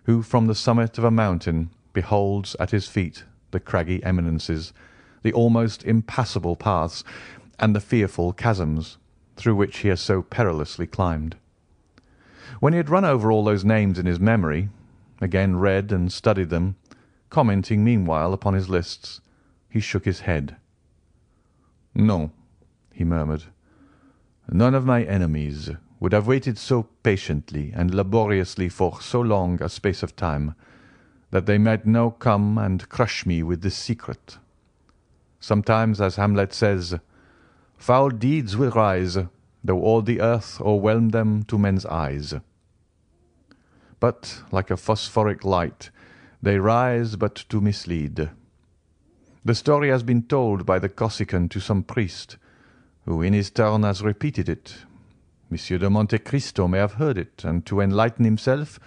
who 0.04 0.22
from 0.22 0.46
the 0.46 0.54
summit 0.54 0.98
of 0.98 1.04
a 1.04 1.10
mountain 1.10 1.70
beholds 1.98 2.54
at 2.60 2.70
his 2.70 2.86
feet 2.86 3.24
the 3.50 3.58
craggy 3.58 4.00
eminences, 4.04 4.72
the 5.22 5.32
almost 5.32 5.82
impassable 5.84 6.54
paths, 6.54 7.02
and 7.58 7.74
the 7.74 7.80
fearful 7.80 8.32
chasms 8.32 8.98
through 9.34 9.56
which 9.56 9.78
he 9.78 9.88
has 9.88 10.00
so 10.00 10.22
perilously 10.22 10.86
climbed. 10.86 11.34
When 12.60 12.72
he 12.72 12.76
had 12.76 12.88
run 12.88 13.04
over 13.04 13.32
all 13.32 13.42
those 13.42 13.64
names 13.64 13.98
in 13.98 14.06
his 14.06 14.20
memory, 14.20 14.68
again 15.20 15.56
read 15.56 15.90
and 15.90 16.12
studied 16.12 16.50
them, 16.50 16.76
commenting 17.30 17.82
meanwhile 17.82 18.32
upon 18.32 18.54
his 18.54 18.68
lists, 18.68 19.20
he 19.68 19.80
shook 19.80 20.04
his 20.04 20.20
head. 20.20 20.54
"No," 21.96 22.30
he 22.92 23.02
murmured. 23.02 23.46
"None 24.48 24.74
of 24.76 24.86
my 24.86 25.02
enemies 25.02 25.70
would 25.98 26.12
have 26.12 26.28
waited 26.28 26.58
so 26.58 26.84
patiently 27.02 27.72
and 27.74 27.92
laboriously 27.92 28.68
for 28.68 29.00
so 29.00 29.20
long 29.20 29.60
a 29.60 29.68
space 29.68 30.04
of 30.04 30.14
time, 30.14 30.54
that 31.30 31.46
they 31.46 31.58
might 31.58 31.86
now 31.86 32.10
come 32.10 32.58
and 32.58 32.88
crush 32.88 33.26
me 33.26 33.42
with 33.42 33.62
this 33.62 33.76
secret. 33.76 34.38
Sometimes, 35.40 36.00
as 36.00 36.16
Hamlet 36.16 36.52
says, 36.52 36.96
foul 37.76 38.10
deeds 38.10 38.56
will 38.56 38.70
rise, 38.70 39.18
though 39.62 39.80
all 39.80 40.02
the 40.02 40.20
earth 40.20 40.60
o'erwhelm 40.60 41.10
them 41.10 41.42
to 41.44 41.58
men's 41.58 41.86
eyes. 41.86 42.34
But, 44.00 44.42
like 44.50 44.70
a 44.70 44.76
phosphoric 44.76 45.44
light, 45.44 45.90
they 46.42 46.58
rise 46.58 47.16
but 47.16 47.34
to 47.48 47.60
mislead. 47.60 48.30
The 49.44 49.54
story 49.54 49.88
has 49.88 50.02
been 50.02 50.22
told 50.22 50.64
by 50.64 50.78
the 50.78 50.88
Corsican 50.88 51.48
to 51.50 51.60
some 51.60 51.82
priest, 51.82 52.36
who 53.04 53.22
in 53.22 53.32
his 53.32 53.50
turn 53.50 53.82
has 53.82 54.02
repeated 54.02 54.48
it. 54.48 54.78
Monsieur 55.50 55.78
de 55.78 55.88
Monte 55.88 56.18
Cristo 56.18 56.68
may 56.68 56.78
have 56.78 56.94
heard 56.94 57.16
it, 57.16 57.44
and 57.44 57.64
to 57.66 57.80
enlighten 57.80 58.24
himself 58.24 58.78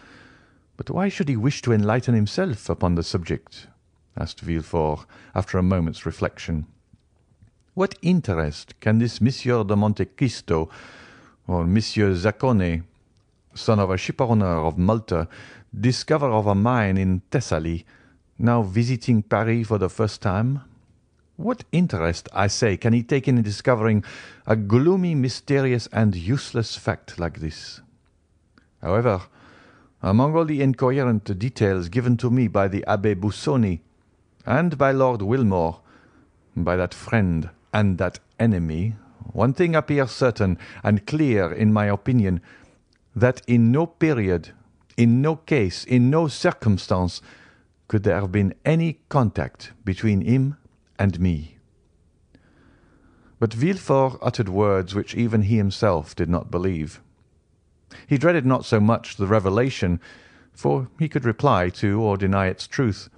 but 0.84 0.89
why 0.89 1.10
should 1.10 1.30
he 1.30 1.38
wish 1.38 1.62
to 1.62 1.72
enlighten 1.72 2.15
himself 2.15 2.67
upon 2.67 2.96
the 2.96 3.04
subject? 3.04 3.67
asked 4.17 4.39
Villefort, 4.39 5.06
after 5.36 5.60
a 5.60 5.62
moment's 5.62 6.08
reflection. 6.08 6.65
What 7.76 8.00
interest 8.02 8.74
can 8.80 8.98
this 8.98 9.22
Monsieur 9.22 9.63
de 9.63 9.76
Monte 9.76 10.06
Cristo, 10.06 10.72
or 11.46 11.67
Monsieur 11.67 12.15
Zaccone, 12.15 12.82
son 13.54 13.80
of 13.80 13.91
a 13.91 13.96
shipowner 13.96 14.65
of 14.67 14.80
Malta, 14.80 15.28
discover 15.80 16.26
of 16.26 16.48
a 16.48 16.56
mine 16.56 16.98
in 16.98 17.22
Thessaly, 17.30 17.86
now 18.39 18.63
visiting 18.63 19.22
Paris 19.22 19.67
for 19.67 19.78
the 19.78 19.88
first 19.88 20.20
time? 20.20 20.62
What 21.36 21.63
interest, 21.72 22.28
I 22.34 22.48
say, 22.48 22.76
can 22.76 22.94
he 22.94 23.04
take 23.04 23.28
in 23.28 23.39
discovering 23.44 24.04
a 24.48 24.56
gloomy, 24.56 25.13
mysterious, 25.13 25.88
and 25.94 26.15
useless 26.15 26.76
fact 26.76 27.20
like 27.20 27.39
this? 27.39 27.82
However, 28.82 29.22
among 30.02 30.36
all 30.36 30.46
the 30.46 30.62
incoherent 30.62 31.38
details 31.38 31.90
given 31.90 32.18
to 32.18 32.30
me 32.30 32.48
by 32.48 32.68
the 32.68 32.84
Abbé 32.88 33.16
Busoni, 33.16 33.82
and 34.46 34.78
by 34.78 34.92
Lord 34.92 35.22
Wilmore, 35.22 35.82
by 36.56 36.76
that 36.76 36.94
friend 36.94 37.50
and 37.74 37.98
that 37.98 38.20
enemy, 38.40 38.96
one 39.34 39.54
thing 39.54 39.76
appears 39.76 40.12
certain 40.12 40.58
and 40.84 41.06
clear 41.06 41.52
in 41.52 41.72
my 41.72 41.86
opinion, 41.86 42.42
that 43.16 43.42
in 43.48 43.72
no 43.72 43.86
period, 43.86 44.50
in 44.98 45.22
no 45.22 45.36
case, 45.36 45.86
in 45.86 46.10
no 46.10 46.28
circumstance, 46.28 47.22
could 47.88 48.04
there 48.04 48.20
have 48.20 48.32
been 48.32 48.54
any 48.66 49.00
contact 49.10 49.74
between 49.84 50.22
him 50.22 50.58
and 50.98 51.20
me. 51.20 51.58
But 53.40 53.54
Villefort 53.54 54.18
uttered 54.22 54.50
words 54.50 54.96
which 54.96 55.16
even 55.16 55.44
he 55.44 55.58
himself 55.58 56.16
did 56.16 56.30
not 56.30 56.52
believe. 56.52 57.02
He 58.08 58.17
dreaded 58.17 58.45
not 58.45 58.65
so 58.65 58.80
much 58.80 59.17
the 59.17 59.27
revelation, 59.27 59.99
for 60.54 60.89
he 60.99 61.10
could 61.10 61.25
reply 61.25 61.69
to 61.69 62.01
or 62.01 62.17
deny 62.17 62.47
its 62.47 62.67
truth. 62.67 63.10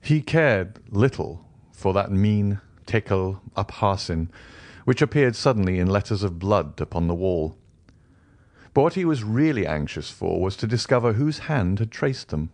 He 0.00 0.20
cared 0.20 0.80
little 0.90 1.44
for 1.72 1.92
that 1.94 2.10
Mene 2.10 2.60
Tekel 2.86 3.40
Upharsin, 3.56 4.28
which 4.84 5.02
appeared 5.02 5.36
suddenly 5.36 5.78
in 5.78 5.88
letters 5.88 6.22
of 6.22 6.38
blood 6.38 6.80
upon 6.80 7.08
the 7.08 7.14
wall. 7.14 7.56
But 8.72 8.82
what 8.82 8.94
he 8.94 9.04
was 9.04 9.24
really 9.24 9.66
anxious 9.66 10.10
for 10.10 10.40
was 10.40 10.56
to 10.56 10.66
discover 10.66 11.14
whose 11.14 11.40
hand 11.40 11.78
had 11.78 11.90
traced 11.90 12.28
them. 12.28 12.50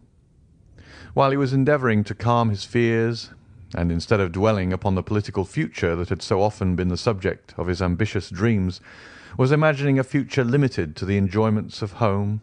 While 1.13 1.31
he 1.31 1.37
was 1.37 1.53
endeavouring 1.53 2.03
to 2.05 2.15
calm 2.15 2.51
his 2.51 2.65
fears, 2.65 3.31
and 3.75 3.93
instead 3.93 4.21
of 4.21 4.33
dwelling 4.33 4.73
upon 4.73 4.95
the 4.95 5.03
political 5.03 5.45
future 5.45 5.95
that 5.97 6.09
had 6.09 6.23
so 6.23 6.41
often 6.41 6.77
been 6.77 6.89
the 6.89 6.97
subject 6.97 7.55
of 7.57 7.67
his 7.67 7.83
ambitious 7.83 8.31
dreams, 8.31 8.81
was 9.37 9.53
imagining 9.53 9.99
a 9.99 10.05
future 10.05 10.45
limited 10.45 10.95
to 10.97 11.05
the 11.05 11.17
enjoyments 11.17 11.83
of 11.83 11.93
home, 11.93 12.41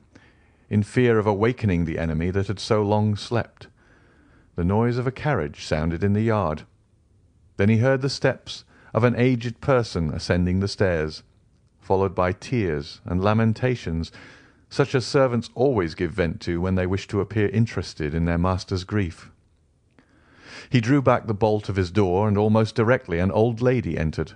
in 0.70 0.84
fear 0.84 1.20
of 1.20 1.28
awakening 1.28 1.86
the 1.86 2.00
enemy 2.00 2.30
that 2.32 2.48
had 2.48 2.60
so 2.60 2.82
long 2.82 3.16
slept, 3.16 3.68
the 4.56 4.64
noise 4.64 4.98
of 4.98 5.08
a 5.08 5.12
carriage 5.12 5.66
sounded 5.66 6.04
in 6.04 6.14
the 6.14 6.22
yard. 6.22 6.64
Then 7.58 7.70
he 7.70 7.78
heard 7.78 8.02
the 8.02 8.10
steps 8.10 8.64
of 8.94 9.04
an 9.04 9.16
aged 9.16 9.62
person 9.62 10.14
ascending 10.14 10.60
the 10.60 10.68
stairs, 10.68 11.24
followed 11.80 12.14
by 12.14 12.32
tears 12.32 13.02
and 13.06 13.24
lamentations 13.24 14.12
such 14.70 14.96
as 14.96 15.06
servants 15.06 15.50
always 15.54 15.96
give 15.96 16.12
vent 16.12 16.40
to 16.42 16.62
when 16.62 16.76
they 16.76 16.88
wish 16.88 17.06
to 17.06 17.20
appear 17.20 17.50
interested 17.50 18.16
in 18.16 18.24
their 18.26 18.38
master's 18.38 18.86
grief. 18.86 19.30
He 20.70 20.80
drew 20.80 21.02
back 21.02 21.28
the 21.28 21.34
bolt 21.34 21.68
of 21.68 21.76
his 21.76 21.92
door, 21.92 22.30
and 22.30 22.38
almost 22.38 22.76
directly 22.76 23.20
an 23.20 23.32
old 23.32 23.62
lady 23.62 23.98
entered, 23.98 24.34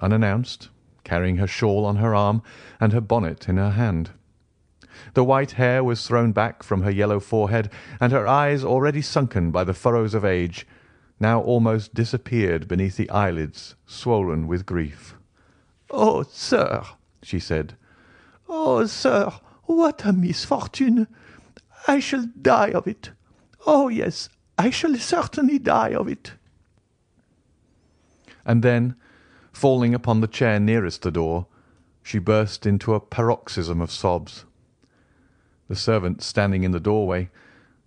unannounced, 0.00 0.70
carrying 1.04 1.36
her 1.36 1.46
shawl 1.46 1.84
on 1.84 1.96
her 1.96 2.14
arm 2.14 2.42
and 2.80 2.92
her 2.92 3.00
bonnet 3.00 3.48
in 3.48 3.56
her 3.56 3.70
hand. 3.70 4.10
The 5.14 5.24
white 5.24 5.52
hair 5.52 5.84
was 5.84 6.06
thrown 6.06 6.32
back 6.32 6.62
from 6.62 6.82
her 6.82 6.90
yellow 6.90 7.20
forehead, 7.20 7.70
and 8.00 8.12
her 8.12 8.26
eyes, 8.26 8.64
already 8.64 9.02
sunken 9.02 9.50
by 9.50 9.64
the 9.64 9.74
furrows 9.74 10.14
of 10.14 10.24
age, 10.24 10.66
now 11.20 11.40
almost 11.40 11.94
disappeared 11.94 12.66
beneath 12.68 12.96
the 12.96 13.10
eyelids 13.10 13.74
swollen 13.86 14.46
with 14.46 14.66
grief. 14.66 15.14
"Oh, 15.90 16.24
sir!" 16.24 16.82
she 17.22 17.38
said. 17.38 17.76
"Oh, 18.48 18.86
sir! 18.86 19.32
What 19.64 20.04
a 20.04 20.12
misfortune! 20.12 21.06
I 21.86 22.00
shall 22.00 22.26
die 22.40 22.70
of 22.70 22.86
it. 22.86 23.10
Oh, 23.66 23.88
yes, 23.88 24.28
I 24.58 24.70
shall 24.70 24.94
certainly 24.96 25.58
die 25.58 25.94
of 25.94 26.08
it." 26.08 26.32
And 28.44 28.62
then, 28.62 28.96
falling 29.54 29.94
upon 29.94 30.20
the 30.20 30.26
chair 30.26 30.58
nearest 30.58 31.02
the 31.02 31.10
door, 31.10 31.46
she 32.02 32.18
burst 32.18 32.66
into 32.66 32.92
a 32.92 33.00
paroxysm 33.00 33.80
of 33.80 33.90
sobs. 33.90 34.44
The 35.68 35.76
servants 35.76 36.26
standing 36.26 36.64
in 36.64 36.72
the 36.72 36.80
doorway, 36.80 37.30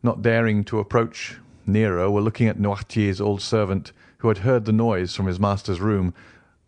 not 0.01 0.21
daring 0.21 0.63
to 0.65 0.79
approach 0.79 1.37
nearer, 1.65 2.09
were 2.09 2.21
looking 2.21 2.47
at 2.47 2.59
Noirtier's 2.59 3.21
old 3.21 3.41
servant, 3.41 3.91
who 4.19 4.29
had 4.29 4.39
heard 4.39 4.65
the 4.65 4.71
noise 4.71 5.13
from 5.13 5.27
his 5.27 5.39
master's 5.39 5.81
room, 5.81 6.13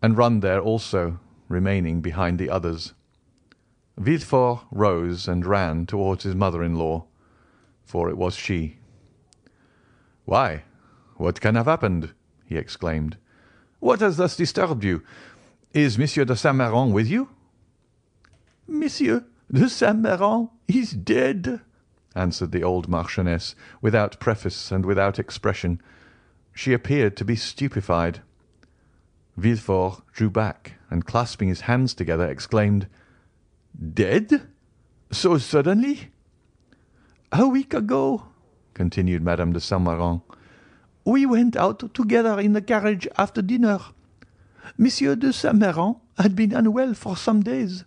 and 0.01 0.17
run 0.17 0.41
there 0.41 0.59
also, 0.59 1.19
remaining 1.47 2.01
behind 2.01 2.37
the 2.37 2.49
others. 2.49 2.93
Villefort 3.97 4.61
rose 4.69 5.27
and 5.27 5.45
ran 5.45 5.85
towards 5.85 6.23
his 6.23 6.35
mother-in-law, 6.35 7.05
for 7.83 8.09
it 8.09 8.17
was 8.17 8.35
she. 8.35 8.77
"Why, 10.25 10.63
what 11.15 11.41
can 11.41 11.55
have 11.55 11.65
happened?" 11.65 12.13
he 12.45 12.57
exclaimed. 12.57 13.17
"What 13.79 14.01
has 14.01 14.17
thus 14.17 14.35
disturbed 14.35 14.83
you? 14.83 15.03
Is 15.73 15.97
Monsieur 15.97 16.25
de 16.25 16.35
Saint 16.35 16.57
Méran 16.57 16.91
with 16.91 17.07
you?" 17.07 17.29
"Monsieur 18.67 19.25
de 19.51 19.69
Saint 19.69 20.01
Méran 20.01 20.49
is 20.67 20.91
dead," 20.91 21.61
answered 22.15 22.51
the 22.51 22.63
old 22.63 22.87
marchioness, 22.87 23.55
without 23.81 24.19
preface 24.19 24.71
and 24.71 24.85
without 24.85 25.19
expression. 25.19 25.81
She 26.53 26.73
appeared 26.73 27.15
to 27.17 27.25
be 27.25 27.35
stupefied. 27.35 28.21
Villefort 29.37 30.03
drew 30.11 30.29
back, 30.29 30.73
and 30.89 31.05
clasping 31.05 31.47
his 31.47 31.61
hands 31.61 31.93
together, 31.93 32.27
exclaimed. 32.27 32.87
"Dead? 33.93 34.49
So 35.11 35.37
suddenly?" 35.37 36.11
"A 37.31 37.47
week 37.47 37.73
ago," 37.73 38.25
continued 38.73 39.23
Madame 39.23 39.53
de 39.53 39.59
Saint 39.59 39.83
Méran. 39.83 40.21
"We 41.09 41.25
went 41.25 41.55
out 41.55 41.95
together 41.95 42.39
in 42.39 42.53
the 42.53 42.61
carriage 42.61 43.07
after 43.17 43.41
dinner. 43.41 43.79
Monsieur 44.77 45.15
de 45.15 45.33
Saint 45.33 45.55
Méran 45.57 45.99
had 46.19 46.35
been 46.35 46.53
unwell 46.53 46.93
for 46.93 47.17
some 47.17 47.41
days. 47.41 47.83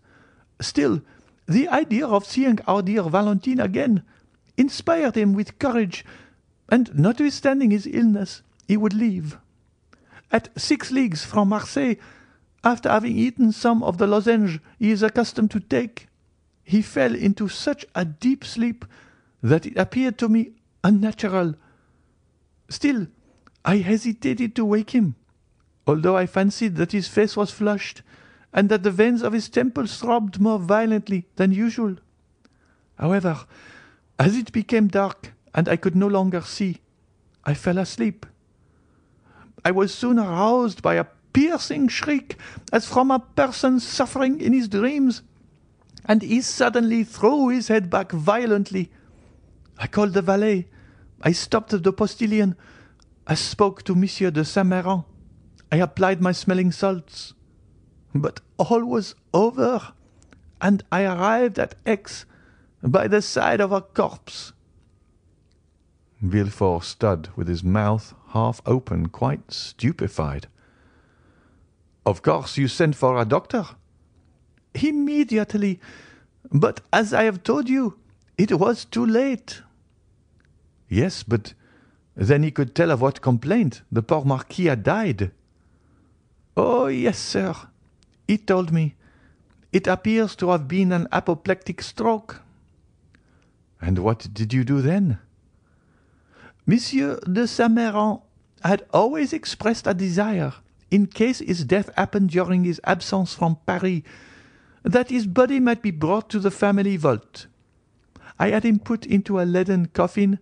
Still, 0.60 1.02
the 1.46 1.68
idea 1.68 2.04
of 2.04 2.26
seeing 2.26 2.58
our 2.66 2.82
dear 2.82 3.04
Valentine 3.04 3.60
again 3.60 4.02
inspired 4.56 5.14
him 5.14 5.34
with 5.34 5.60
courage, 5.60 6.04
and 6.68 6.92
notwithstanding 6.98 7.70
his 7.70 7.86
illness, 7.86 8.42
he 8.66 8.76
would 8.76 8.92
leave. 8.92 9.38
At 10.32 10.48
six 10.60 10.90
leagues 10.90 11.24
from 11.24 11.50
Marseilles 11.50 11.98
after 12.64 12.88
having 12.88 13.16
eaten 13.16 13.52
some 13.52 13.84
of 13.84 13.98
the 13.98 14.08
lozenge 14.08 14.58
he 14.80 14.90
is 14.90 15.04
accustomed 15.04 15.52
to 15.52 15.60
take, 15.60 16.08
he 16.64 16.82
fell 16.82 17.14
into 17.14 17.48
such 17.48 17.86
a 17.94 18.04
deep 18.04 18.44
sleep 18.44 18.84
that 19.44 19.64
it 19.64 19.76
appeared 19.76 20.18
to 20.18 20.28
me 20.28 20.54
unnatural. 20.82 21.54
Still, 22.72 23.06
I 23.66 23.76
hesitated 23.76 24.56
to 24.56 24.64
wake 24.64 24.90
him, 24.90 25.14
although 25.86 26.16
I 26.16 26.24
fancied 26.24 26.76
that 26.76 26.92
his 26.92 27.06
face 27.06 27.36
was 27.36 27.50
flushed 27.50 28.00
and 28.50 28.70
that 28.70 28.82
the 28.82 28.90
veins 28.90 29.20
of 29.20 29.34
his 29.34 29.50
temples 29.50 30.00
throbbed 30.00 30.40
more 30.40 30.58
violently 30.58 31.26
than 31.36 31.52
usual. 31.52 31.96
However, 32.98 33.40
as 34.18 34.38
it 34.38 34.52
became 34.52 34.88
dark 34.88 35.34
and 35.54 35.68
I 35.68 35.76
could 35.76 35.94
no 35.94 36.06
longer 36.06 36.40
see, 36.40 36.78
I 37.44 37.52
fell 37.52 37.76
asleep. 37.76 38.24
I 39.66 39.70
was 39.70 39.92
soon 39.92 40.18
aroused 40.18 40.80
by 40.80 40.94
a 40.94 41.06
piercing 41.34 41.88
shriek 41.88 42.38
as 42.72 42.88
from 42.88 43.10
a 43.10 43.18
person 43.18 43.80
suffering 43.80 44.40
in 44.40 44.54
his 44.54 44.68
dreams, 44.68 45.20
and 46.06 46.22
he 46.22 46.40
suddenly 46.40 47.04
threw 47.04 47.48
his 47.48 47.68
head 47.68 47.90
back 47.90 48.12
violently. 48.12 48.90
I 49.76 49.88
called 49.88 50.14
the 50.14 50.22
valet. 50.22 50.68
I 51.22 51.32
stopped 51.32 51.72
at 51.72 51.82
the 51.84 51.92
postilion. 51.92 52.56
I 53.26 53.34
spoke 53.34 53.84
to 53.84 53.94
Monsieur 53.94 54.30
de 54.30 54.44
Saint 54.44 54.68
Méran. 54.68 55.04
I 55.70 55.76
applied 55.76 56.20
my 56.20 56.32
smelling 56.32 56.72
salts. 56.72 57.34
But 58.14 58.40
all 58.58 58.84
was 58.84 59.14
over, 59.32 59.92
and 60.60 60.82
I 60.90 61.04
arrived 61.04 61.58
at 61.58 61.76
Aix 61.86 62.26
by 62.82 63.08
the 63.08 63.22
side 63.22 63.60
of 63.60 63.72
a 63.72 63.80
corpse. 63.80 64.52
Villefort 66.20 66.84
stood 66.84 67.28
with 67.36 67.48
his 67.48 67.64
mouth 67.64 68.14
half 68.28 68.60
open, 68.66 69.08
quite 69.08 69.52
stupefied. 69.52 70.48
Of 72.04 72.22
course 72.22 72.58
you 72.58 72.68
sent 72.68 72.96
for 72.96 73.18
a 73.18 73.24
doctor? 73.24 73.64
Immediately. 74.74 75.80
But 76.50 76.80
as 76.92 77.14
I 77.14 77.24
have 77.24 77.42
told 77.42 77.68
you, 77.68 77.98
it 78.36 78.52
was 78.52 78.84
too 78.84 79.06
late. 79.06 79.62
Yes, 80.92 81.22
but 81.22 81.54
then 82.14 82.42
he 82.42 82.50
could 82.50 82.74
tell 82.74 82.90
of 82.90 83.00
what 83.00 83.22
complaint 83.22 83.80
the 83.90 84.02
poor 84.02 84.26
Marquis 84.26 84.66
had 84.66 84.82
died. 84.82 85.30
Oh, 86.54 86.88
yes, 86.88 87.18
sir. 87.18 87.54
He 88.28 88.36
told 88.36 88.70
me. 88.72 88.94
It 89.72 89.86
appears 89.86 90.36
to 90.36 90.50
have 90.50 90.68
been 90.68 90.92
an 90.92 91.08
apoplectic 91.10 91.80
stroke. 91.80 92.42
And 93.80 94.00
what 94.00 94.28
did 94.34 94.52
you 94.52 94.64
do 94.64 94.82
then? 94.82 95.18
Monsieur 96.66 97.18
de 97.20 97.46
Saint 97.46 97.74
Méran 97.74 98.20
had 98.62 98.84
always 98.92 99.32
expressed 99.32 99.86
a 99.86 99.94
desire, 99.94 100.52
in 100.90 101.06
case 101.06 101.38
his 101.38 101.64
death 101.64 101.88
happened 101.96 102.28
during 102.28 102.64
his 102.64 102.82
absence 102.84 103.34
from 103.34 103.56
Paris, 103.64 104.02
that 104.82 105.08
his 105.08 105.26
body 105.26 105.58
might 105.58 105.80
be 105.80 105.90
brought 105.90 106.28
to 106.28 106.38
the 106.38 106.50
family 106.50 106.98
vault. 106.98 107.46
I 108.38 108.50
had 108.50 108.64
him 108.64 108.78
put 108.78 109.06
into 109.06 109.40
a 109.40 109.48
leaden 109.48 109.86
coffin, 109.86 110.38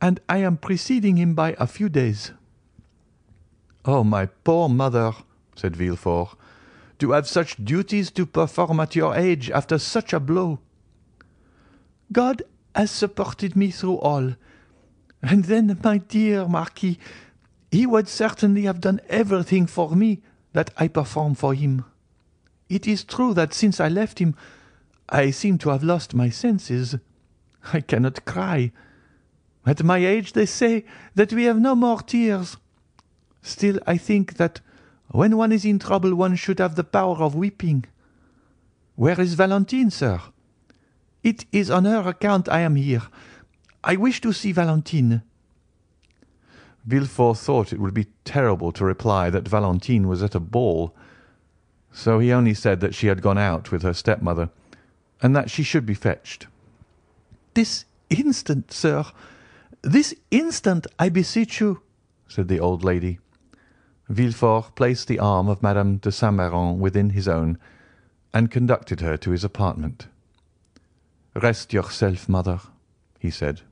and 0.00 0.20
I 0.28 0.38
am 0.38 0.56
preceding 0.56 1.16
him 1.16 1.34
by 1.34 1.56
a 1.58 1.66
few 1.66 1.88
days. 1.88 2.32
Oh, 3.84 4.04
my 4.04 4.26
poor 4.26 4.68
mother, 4.68 5.12
said 5.54 5.76
Villefort, 5.76 6.36
to 6.98 7.12
have 7.12 7.28
such 7.28 7.62
duties 7.64 8.10
to 8.12 8.26
perform 8.26 8.80
at 8.80 8.96
your 8.96 9.14
age 9.14 9.50
after 9.50 9.78
such 9.78 10.12
a 10.12 10.20
blow. 10.20 10.58
God 12.12 12.42
has 12.74 12.90
supported 12.90 13.56
me 13.56 13.70
through 13.70 13.98
all. 13.98 14.34
And 15.22 15.44
then, 15.44 15.78
my 15.82 15.98
dear 15.98 16.46
Marquis, 16.46 16.98
he 17.70 17.86
would 17.86 18.08
certainly 18.08 18.62
have 18.62 18.80
done 18.80 19.00
everything 19.08 19.66
for 19.66 19.94
me 19.96 20.22
that 20.52 20.70
I 20.76 20.88
perform 20.88 21.34
for 21.34 21.54
him. 21.54 21.84
It 22.68 22.86
is 22.86 23.04
true 23.04 23.34
that 23.34 23.54
since 23.54 23.80
I 23.80 23.88
left 23.88 24.18
him, 24.18 24.34
I 25.08 25.30
seem 25.30 25.58
to 25.58 25.70
have 25.70 25.84
lost 25.84 26.14
my 26.14 26.30
senses. 26.30 26.96
I 27.72 27.80
cannot 27.80 28.24
cry. 28.24 28.72
At 29.66 29.82
my 29.82 29.98
age, 29.98 30.32
they 30.32 30.46
say 30.46 30.84
that 31.16 31.32
we 31.32 31.44
have 31.44 31.60
no 31.60 31.74
more 31.74 32.00
tears. 32.00 32.56
Still, 33.42 33.80
I 33.86 33.96
think 33.96 34.34
that 34.34 34.60
when 35.08 35.36
one 35.36 35.50
is 35.50 35.64
in 35.64 35.80
trouble, 35.80 36.14
one 36.14 36.36
should 36.36 36.60
have 36.60 36.76
the 36.76 36.84
power 36.84 37.16
of 37.16 37.34
weeping. 37.34 37.84
Where 38.94 39.20
is 39.20 39.34
Valentine, 39.34 39.90
sir? 39.90 40.20
It 41.24 41.44
is 41.50 41.70
on 41.70 41.84
her 41.84 42.08
account 42.08 42.48
I 42.48 42.60
am 42.60 42.76
here. 42.76 43.02
I 43.82 43.96
wish 43.96 44.20
to 44.20 44.32
see 44.32 44.52
Valentine. 44.52 45.22
Villefort 46.86 47.36
thought 47.36 47.72
it 47.72 47.80
would 47.80 47.94
be 47.94 48.06
terrible 48.24 48.70
to 48.72 48.84
reply 48.84 49.28
that 49.30 49.48
Valentine 49.48 50.06
was 50.06 50.22
at 50.22 50.36
a 50.36 50.40
ball, 50.40 50.94
so 51.92 52.20
he 52.20 52.32
only 52.32 52.54
said 52.54 52.80
that 52.80 52.94
she 52.94 53.08
had 53.08 53.22
gone 53.22 53.38
out 53.38 53.72
with 53.72 53.82
her 53.82 53.94
stepmother, 53.94 54.50
and 55.20 55.34
that 55.34 55.50
she 55.50 55.64
should 55.64 55.84
be 55.84 55.94
fetched. 55.94 56.46
This 57.54 57.86
instant, 58.08 58.72
sir, 58.72 59.04
this 59.82 60.14
instant, 60.30 60.86
I 60.98 61.08
beseech 61.08 61.60
you, 61.60 61.82
said 62.28 62.48
the 62.48 62.60
old 62.60 62.84
lady. 62.84 63.18
Villefort 64.08 64.74
placed 64.74 65.08
the 65.08 65.18
arm 65.18 65.48
of 65.48 65.62
Madame 65.62 65.98
de 65.98 66.12
Saint 66.12 66.36
Méran 66.36 66.78
within 66.78 67.10
his 67.10 67.28
own, 67.28 67.58
and 68.32 68.50
conducted 68.50 69.00
her 69.00 69.16
to 69.16 69.30
his 69.30 69.44
apartment. 69.44 70.08
Rest 71.34 71.72
yourself, 71.72 72.28
mother, 72.28 72.60
he 73.18 73.30
said. 73.30 73.62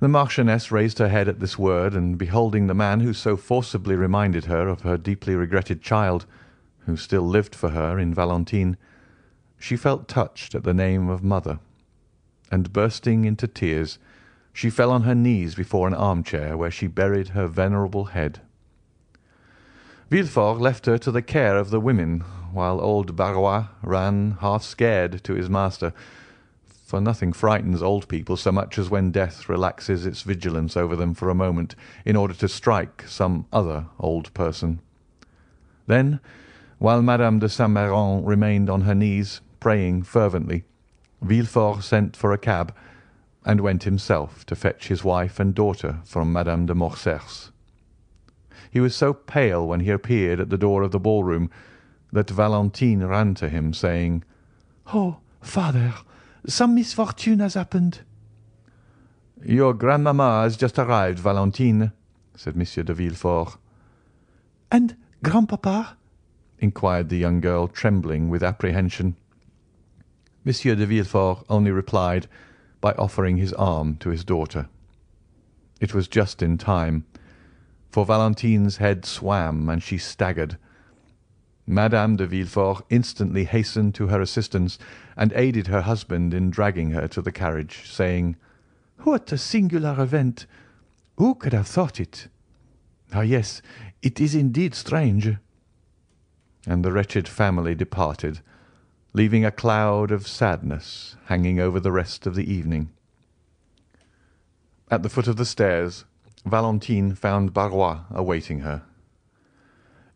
The 0.00 0.08
Marchioness 0.08 0.70
raised 0.70 0.98
her 0.98 1.08
head 1.08 1.28
at 1.28 1.40
this 1.40 1.58
word, 1.58 1.94
and 1.94 2.16
beholding 2.16 2.66
the 2.66 2.74
man 2.74 3.00
who 3.00 3.12
so 3.12 3.36
forcibly 3.36 3.96
reminded 3.96 4.44
her 4.44 4.68
of 4.68 4.82
her 4.82 4.96
deeply 4.96 5.34
regretted 5.34 5.82
child, 5.82 6.24
who 6.86 6.96
still 6.96 7.22
lived 7.22 7.54
for 7.54 7.70
her 7.70 7.98
in 7.98 8.14
Valentine, 8.14 8.76
she 9.58 9.76
felt 9.76 10.06
touched 10.06 10.54
at 10.54 10.62
the 10.62 10.72
name 10.72 11.08
of 11.08 11.24
mother, 11.24 11.58
and 12.50 12.72
bursting 12.72 13.24
into 13.24 13.48
tears, 13.48 13.98
she 14.58 14.70
fell 14.70 14.90
on 14.90 15.02
her 15.02 15.14
knees 15.14 15.54
before 15.54 15.86
an 15.86 15.94
armchair, 15.94 16.56
where 16.56 16.68
she 16.68 16.88
buried 16.88 17.28
her 17.28 17.46
venerable 17.46 18.06
head. 18.06 18.40
Villefort 20.10 20.58
left 20.58 20.86
her 20.86 20.98
to 20.98 21.12
the 21.12 21.22
care 21.22 21.56
of 21.56 21.70
the 21.70 21.78
women, 21.78 22.24
while 22.52 22.80
old 22.80 23.14
Barrois 23.14 23.68
ran, 23.84 24.36
half 24.40 24.64
scared, 24.64 25.22
to 25.22 25.34
his 25.34 25.48
master, 25.48 25.92
for 26.84 27.00
nothing 27.00 27.32
frightens 27.32 27.80
old 27.80 28.08
people 28.08 28.36
so 28.36 28.50
much 28.50 28.80
as 28.80 28.90
when 28.90 29.12
death 29.12 29.48
relaxes 29.48 30.04
its 30.04 30.22
vigilance 30.22 30.76
over 30.76 30.96
them 30.96 31.14
for 31.14 31.30
a 31.30 31.36
moment 31.36 31.76
in 32.04 32.16
order 32.16 32.34
to 32.34 32.48
strike 32.48 33.04
some 33.06 33.46
other 33.52 33.86
old 34.00 34.34
person. 34.34 34.80
Then, 35.86 36.18
while 36.78 37.00
Madame 37.00 37.38
de 37.38 37.48
Saint 37.48 37.70
Méran 37.70 38.26
remained 38.26 38.68
on 38.68 38.80
her 38.80 38.94
knees, 38.96 39.40
praying 39.60 40.02
fervently, 40.02 40.64
Villefort 41.22 41.84
sent 41.84 42.16
for 42.16 42.32
a 42.32 42.38
cab, 42.38 42.74
and 43.48 43.62
went 43.62 43.84
himself 43.84 44.44
to 44.44 44.54
fetch 44.54 44.88
his 44.88 45.02
wife 45.02 45.40
and 45.40 45.54
daughter 45.54 46.00
from 46.04 46.30
Madame 46.30 46.66
de 46.66 46.74
Morcerf's. 46.74 47.50
He 48.70 48.78
was 48.78 48.94
so 48.94 49.14
pale 49.14 49.66
when 49.66 49.80
he 49.80 49.90
appeared 49.90 50.38
at 50.38 50.50
the 50.50 50.58
door 50.58 50.82
of 50.82 50.90
the 50.90 51.00
ballroom 51.00 51.50
that 52.12 52.28
Valentine 52.28 53.02
ran 53.02 53.34
to 53.36 53.48
him, 53.48 53.72
saying, 53.72 54.22
"Oh, 54.92 55.20
father, 55.40 55.94
some 56.46 56.74
misfortune 56.74 57.38
has 57.38 57.54
happened." 57.54 58.00
"Your 59.42 59.72
grandmamma 59.72 60.42
has 60.42 60.58
just 60.58 60.78
arrived, 60.78 61.18
Valentine," 61.18 61.92
said 62.36 62.54
Monsieur 62.54 62.82
de 62.82 62.92
Villefort. 62.92 63.56
"And 64.70 64.94
grandpapa?" 65.22 65.96
inquired 66.58 67.08
the 67.08 67.16
young 67.16 67.40
girl, 67.40 67.66
trembling 67.66 68.28
with 68.28 68.42
apprehension. 68.42 69.16
Monsieur 70.44 70.74
de 70.74 70.84
Villefort 70.84 71.46
only 71.48 71.70
replied 71.70 72.26
by 72.80 72.92
offering 72.92 73.36
his 73.36 73.52
arm 73.54 73.96
to 73.96 74.10
his 74.10 74.24
daughter. 74.24 74.68
It 75.80 75.94
was 75.94 76.08
just 76.08 76.42
in 76.42 76.58
time 76.58 77.04
for 77.90 78.04
Valentine's 78.04 78.76
head 78.76 79.04
swam 79.04 79.68
and 79.68 79.82
she 79.82 79.98
staggered. 79.98 80.58
Madame 81.66 82.16
de 82.16 82.26
Villefort 82.26 82.82
instantly 82.88 83.44
hastened 83.44 83.94
to 83.94 84.08
her 84.08 84.20
assistance 84.20 84.78
and 85.16 85.32
aided 85.34 85.66
her 85.66 85.82
husband 85.82 86.32
in 86.32 86.50
dragging 86.50 86.92
her 86.92 87.06
to 87.08 87.20
the 87.20 87.32
carriage, 87.32 87.82
saying, 87.90 88.36
"What 89.00 89.30
a 89.32 89.38
singular 89.38 90.00
event! 90.00 90.46
Who 91.16 91.34
could 91.34 91.52
have 91.52 91.66
thought 91.66 92.00
it? 92.00 92.28
Ah, 93.12 93.20
yes, 93.20 93.60
it 94.00 94.20
is 94.20 94.34
indeed 94.34 94.74
strange." 94.74 95.36
And 96.66 96.84
the 96.84 96.92
wretched 96.92 97.28
family 97.28 97.74
departed, 97.74 98.40
leaving 99.12 99.44
a 99.44 99.50
cloud 99.50 100.10
of 100.10 100.28
sadness 100.28 101.16
hanging 101.26 101.58
over 101.58 101.80
the 101.80 101.92
rest 101.92 102.26
of 102.26 102.34
the 102.34 102.52
evening. 102.52 102.90
At 104.90 105.02
the 105.02 105.08
foot 105.08 105.26
of 105.26 105.36
the 105.36 105.44
stairs 105.44 106.04
Valentine 106.44 107.14
found 107.14 107.52
Barrois 107.52 108.04
awaiting 108.10 108.60
her. 108.60 108.82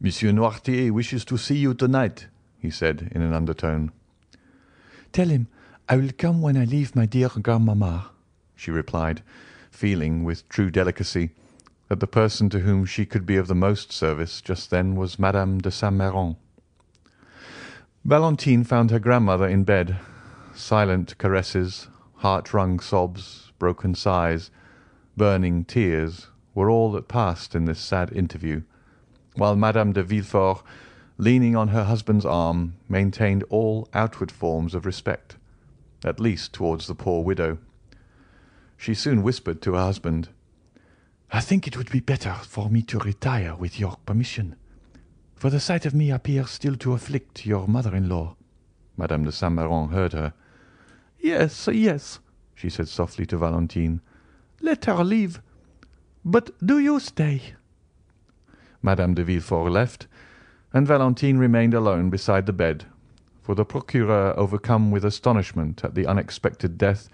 Monsieur 0.01 0.33
Noirtier 0.33 0.91
wishes 0.91 1.25
to 1.27 1.37
see 1.37 1.57
you 1.57 1.75
tonight, 1.75 2.27
he 2.59 2.71
said 2.71 3.11
in 3.13 3.23
an 3.23 3.33
undertone. 3.33 3.93
Tell 5.13 5.29
him 5.29 5.49
I 5.89 5.97
will 5.97 6.11
come 6.17 6.41
when 6.41 6.57
I 6.57 6.65
leave 6.65 6.97
my 6.97 7.07
dear 7.07 7.29
grandmamma, 7.29 8.11
she 8.57 8.71
replied, 8.71 9.23
feeling, 9.71 10.25
with 10.25 10.49
true 10.49 10.71
delicacy, 10.71 11.31
that 11.89 12.01
the 12.01 12.07
person 12.07 12.49
to 12.51 12.61
whom 12.61 12.87
she 12.87 13.05
could 13.05 13.27
be 13.27 13.37
of 13.37 13.49
the 13.49 13.55
most 13.55 13.93
service 13.93 14.41
just 14.41 14.71
then 14.71 14.97
was 14.97 15.19
Madame 15.19 15.61
de 15.61 15.71
Saint 15.71 15.95
Méran. 15.95 16.37
Valentine 18.05 18.65
found 18.65 18.91
her 18.91 18.99
grandmother 18.99 19.47
in 19.47 19.63
bed. 19.63 19.97
Silent 20.55 21.17
caresses, 21.19 21.87
heart-wrung 22.17 22.81
sobs, 22.81 23.53
broken 23.61 23.95
sighs, 23.95 24.51
burning 25.17 25.65
tears 25.65 26.27
were 26.53 26.69
all 26.69 26.91
that 26.93 27.07
passed 27.07 27.55
in 27.55 27.65
this 27.65 27.79
sad 27.79 28.13
interview, 28.13 28.63
while 29.37 29.55
Madame 29.55 29.93
de 29.93 30.03
Villefort, 30.03 30.65
leaning 31.17 31.55
on 31.55 31.69
her 31.69 31.85
husband's 31.85 32.27
arm, 32.27 32.75
maintained 32.89 33.45
all 33.51 33.89
outward 33.95 34.33
forms 34.33 34.75
of 34.75 34.85
respect, 34.85 35.37
at 36.05 36.19
least 36.19 36.53
towards 36.53 36.89
the 36.89 36.97
poor 36.97 37.23
widow. 37.23 37.59
She 38.77 38.95
soon 38.95 39.23
whispered 39.23 39.63
to 39.63 39.75
her 39.75 39.85
husband, 39.85 40.29
I 41.31 41.41
think 41.41 41.69
it 41.69 41.77
would 41.77 41.91
be 41.91 42.01
better 42.01 42.35
for 42.43 42.69
me 42.69 42.83
to 42.83 42.99
retire 42.99 43.55
with 43.55 43.79
your 43.79 43.97
permission, 44.05 44.57
for 45.43 45.51
the 45.51 45.59
sight 45.59 45.85
of 45.85 45.93
me 45.93 46.09
appears 46.09 46.51
still 46.51 46.77
to 46.77 46.93
afflict 46.93 47.45
your 47.45 47.67
mother-in-law. 47.67 48.37
Madame 48.97 49.25
de 49.25 49.33
Saint 49.33 49.53
Méran 49.53 49.91
heard 49.91 50.13
her. 50.13 50.33
Yes, 51.19 51.67
yes, 51.67 52.21
she 52.55 52.71
said 52.71 52.87
softly 52.87 53.27
to 53.27 53.37
Valentine. 53.37 54.01
Let 54.61 54.85
her 54.85 55.03
leave. 55.03 55.43
But 56.25 56.53
do 56.65 56.79
you 56.79 57.01
stay. 57.01 57.55
Madame 58.83 59.15
de 59.15 59.25
Villefort 59.25 59.69
left, 59.69 60.07
and 60.73 60.87
Valentine 60.87 61.39
remained 61.39 61.75
alone 61.75 62.09
beside 62.09 62.47
the 62.47 62.53
bed, 62.53 62.85
for 63.43 63.57
the 63.57 63.65
procureur, 63.65 64.35
overcome 64.37 64.93
with 64.93 65.05
astonishment 65.05 65.83
at 65.83 65.97
the 65.97 66.07
unexpected 66.07 66.79
death, 66.79 67.09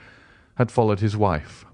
had 0.56 0.70
followed 0.70 1.00
his 1.00 1.16
wife. 1.16 1.64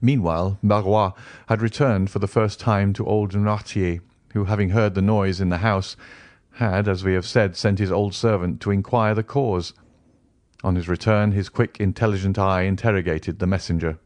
Meanwhile, 0.00 0.60
Barrois 0.62 1.10
had 1.48 1.60
returned 1.60 2.08
for 2.08 2.20
the 2.20 2.28
first 2.28 2.60
time 2.60 2.92
to 2.92 3.04
old 3.04 3.32
Noirtier, 3.32 4.00
who, 4.32 4.44
having 4.44 4.70
heard 4.70 4.94
the 4.94 5.02
noise 5.02 5.40
in 5.40 5.48
the 5.48 5.58
house, 5.58 5.96
had, 6.52 6.88
as 6.88 7.04
we 7.04 7.14
have 7.14 7.26
said, 7.26 7.56
sent 7.56 7.78
his 7.78 7.92
old 7.92 8.14
servant 8.14 8.60
to 8.60 8.70
inquire 8.70 9.14
the 9.14 9.22
cause. 9.22 9.72
On 10.64 10.74
his 10.74 10.88
return 10.88 11.32
his 11.32 11.48
quick, 11.48 11.78
intelligent 11.78 12.38
eye 12.38 12.62
interrogated 12.62 13.38
the 13.38 13.46
messenger. 13.46 13.98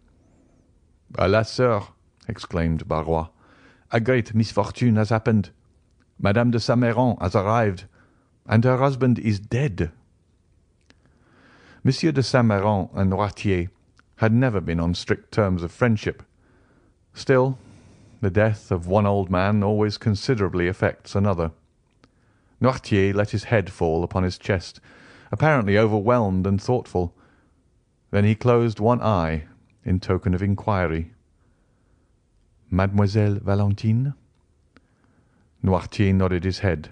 "Alas, 1.16 1.50
sir!" 1.50 1.82
exclaimed 2.28 2.87
Barrois, 2.87 3.28
"a 3.90 4.00
great 4.00 4.35
misfortune 4.35 4.96
has 4.96 5.11
happened. 5.11 5.50
Madame 6.18 6.50
de 6.50 6.61
Saint 6.61 6.80
Méran 6.80 7.20
has 7.20 7.35
arrived, 7.35 7.85
and 8.46 8.64
her 8.64 8.78
husband 8.78 9.18
is 9.18 9.40
dead." 9.40 9.90
Monsieur 11.82 12.12
de 12.12 12.22
Saint 12.22 12.46
Méran 12.46 12.90
and 12.94 13.11
Noirtier 13.11 13.68
had 14.16 14.32
never 14.32 14.61
been 14.61 14.78
on 14.78 14.94
strict 14.94 15.32
terms 15.32 15.62
of 15.62 15.72
friendship. 15.72 16.22
Still, 17.12 17.58
the 18.22 18.30
death 18.30 18.70
of 18.70 18.87
one 18.87 19.04
old 19.04 19.28
man 19.28 19.64
always 19.64 19.98
considerably 19.98 20.68
affects 20.68 21.16
another. 21.16 21.50
Noirtier 22.61 23.12
let 23.12 23.30
his 23.30 23.44
head 23.44 23.68
fall 23.68 24.04
upon 24.04 24.22
his 24.22 24.38
chest, 24.38 24.80
apparently 25.32 25.76
overwhelmed 25.76 26.46
and 26.46 26.62
thoughtful. 26.62 27.12
Then 28.12 28.24
he 28.24 28.37
closed 28.37 28.78
one 28.78 29.02
eye 29.02 29.46
in 29.85 29.98
token 29.98 30.35
of 30.35 30.42
inquiry. 30.42 31.11
"Mademoiselle 32.70 33.40
Valentine?" 33.42 34.14
Noirtier 35.64 36.14
nodded 36.14 36.44
his 36.44 36.61
head. 36.61 36.90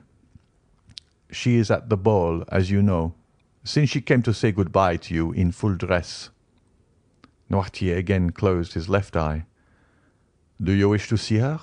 "She 1.30 1.56
is 1.58 1.70
at 1.70 1.90
the 1.90 1.96
ball, 1.96 2.42
as 2.48 2.72
you 2.72 2.82
know, 2.82 3.14
since 3.62 3.88
she 3.88 4.00
came 4.00 4.22
to 4.22 4.34
say 4.34 4.50
good-bye 4.50 4.96
to 4.96 5.14
you 5.14 5.30
in 5.30 5.52
full 5.52 5.76
dress." 5.76 6.30
Noirtier 7.48 7.96
again 7.96 8.30
closed 8.30 8.72
his 8.74 8.88
left 8.88 9.16
eye. 9.16 9.44
"Do 10.62 10.72
you 10.72 10.90
wish 10.90 11.08
to 11.08 11.16
see 11.16 11.38
her?" 11.38 11.58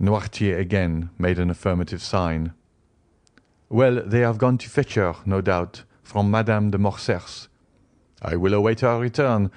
Noirtier 0.00 0.58
again 0.58 1.10
made 1.18 1.38
an 1.38 1.50
affirmative 1.50 2.00
sign. 2.00 2.54
"Well, 3.68 4.02
they 4.06 4.20
have 4.20 4.38
gone 4.38 4.56
to 4.58 4.70
fetch 4.70 4.94
her, 4.94 5.16
no 5.26 5.42
doubt, 5.42 5.84
from 6.02 6.30
Madame 6.30 6.70
de 6.70 6.78
Morcerf's. 6.78 7.48
I 8.22 8.36
will 8.36 8.54
await 8.54 8.80
her 8.80 8.98
return, 8.98 9.50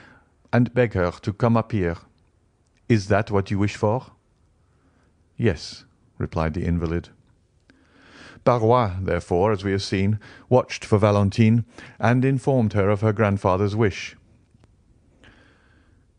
and 0.52 0.73
beg 0.73 0.93
her 0.93 1.12
to 1.12 1.32
come 1.32 1.56
up 1.56 1.71
here. 1.71 1.95
Is 2.89 3.08
that 3.08 3.32
what 3.32 3.49
you 3.49 3.58
wish 3.58 3.78
for?" 3.78 4.08
"Yes," 5.38 5.86
replied 6.17 6.56
the 6.56 6.65
invalid. 6.65 7.10
Barrois, 8.43 8.97
therefore, 9.02 9.54
as 9.54 9.63
we 9.63 9.71
have 9.71 9.82
seen, 9.82 10.19
watched 10.49 10.84
for 10.84 10.97
Valentine, 10.97 11.63
and 11.97 12.26
informed 12.26 12.73
her 12.73 12.89
of 12.89 12.99
her 12.99 13.13
grandfather's 13.13 13.76
wish. 13.76 14.17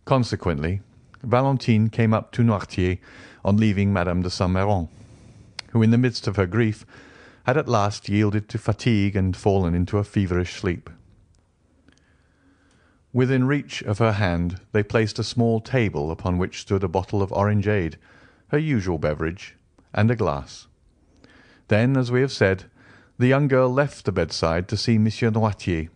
Consequently, 0.07 0.81
Valentine 1.27 1.89
came 1.89 2.13
up 2.13 2.33
to 2.33 2.43
Noirtier 2.43 2.99
on 3.45 3.57
leaving 3.57 3.93
Madame 3.93 4.23
de 4.23 4.31
Saint 4.31 4.51
Méran, 4.51 4.89
who, 5.71 5.83
in 5.83 5.91
the 5.91 5.99
midst 5.99 6.27
of 6.27 6.37
her 6.37 6.47
grief, 6.47 6.87
had 7.45 7.57
at 7.57 7.69
last 7.69 8.09
yielded 8.09 8.49
to 8.49 8.59
fatigue 8.59 9.17
and 9.17 9.37
fallen 9.37 9.75
into 9.75 9.99
a 9.99 10.05
feverish 10.05 10.55
sleep. 10.55 10.91
Within 13.13 13.47
reach 13.47 13.83
of 13.83 13.99
her 13.99 14.13
hand 14.13 14.61
they 14.73 14.83
placed 14.83 15.19
a 15.19 15.25
small 15.25 15.61
table 15.61 16.11
upon 16.11 16.39
which 16.39 16.61
stood 16.61 16.83
a 16.83 16.89
bottle 16.89 17.23
of 17.23 17.33
orangeade, 17.33 17.97
her 18.49 18.59
usual 18.59 18.99
beverage, 18.99 19.57
and 19.93 20.11
a 20.11 20.17
glass. 20.17 20.67
Then, 21.69 21.97
as 21.97 22.11
we 22.11 22.21
have 22.21 22.33
said, 22.33 22.65
the 23.19 23.29
young 23.29 23.47
girl 23.47 23.73
left 23.73 24.05
the 24.05 24.13
bedside 24.13 24.69
to 24.69 24.77
see 24.77 24.99
Monsieur 24.99 25.31
Noirtier. 25.31 25.89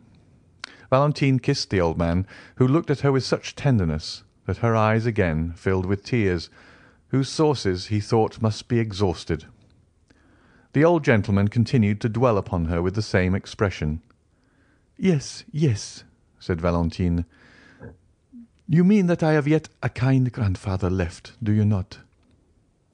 Valentine 0.90 1.38
kissed 1.38 1.70
the 1.70 1.80
old 1.80 1.98
man, 1.98 2.26
who 2.56 2.68
looked 2.68 2.90
at 2.90 3.00
her 3.00 3.12
with 3.12 3.24
such 3.24 3.56
tenderness 3.56 4.22
that 4.48 4.56
her 4.56 4.74
eyes 4.74 5.04
again 5.04 5.52
filled 5.52 5.84
with 5.84 6.02
tears, 6.02 6.48
whose 7.08 7.28
sources 7.28 7.88
he 7.88 8.00
thought 8.00 8.40
must 8.40 8.66
be 8.66 8.78
exhausted. 8.78 9.44
The 10.72 10.82
old 10.82 11.04
gentleman 11.04 11.48
continued 11.48 12.00
to 12.00 12.08
dwell 12.08 12.38
upon 12.38 12.64
her 12.64 12.80
with 12.80 12.94
the 12.94 13.02
same 13.02 13.34
expression. 13.34 14.00
"Yes, 14.96 15.44
yes," 15.52 16.04
said 16.38 16.62
Valentine. 16.62 17.26
"You 18.66 18.84
mean 18.84 19.06
that 19.08 19.22
I 19.22 19.32
have 19.32 19.46
yet 19.46 19.68
a 19.82 19.90
kind 19.90 20.32
grandfather 20.32 20.88
left, 20.88 21.34
do 21.42 21.52
you 21.52 21.66
not?" 21.66 21.98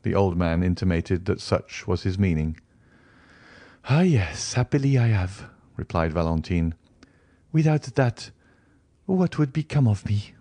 The 0.02 0.16
old 0.16 0.36
man 0.36 0.64
intimated 0.64 1.26
that 1.26 1.40
such 1.40 1.86
was 1.86 2.02
his 2.02 2.18
meaning. 2.18 2.58
"Ah, 3.84 4.00
yes, 4.00 4.54
happily 4.54 4.98
I 4.98 5.06
have," 5.06 5.48
replied 5.76 6.12
Valentine. 6.12 6.74
Without 7.52 7.82
that, 7.94 8.32
what 9.06 9.38
would 9.38 9.52
become 9.52 9.86
of 9.86 10.04
me?" 10.04 10.34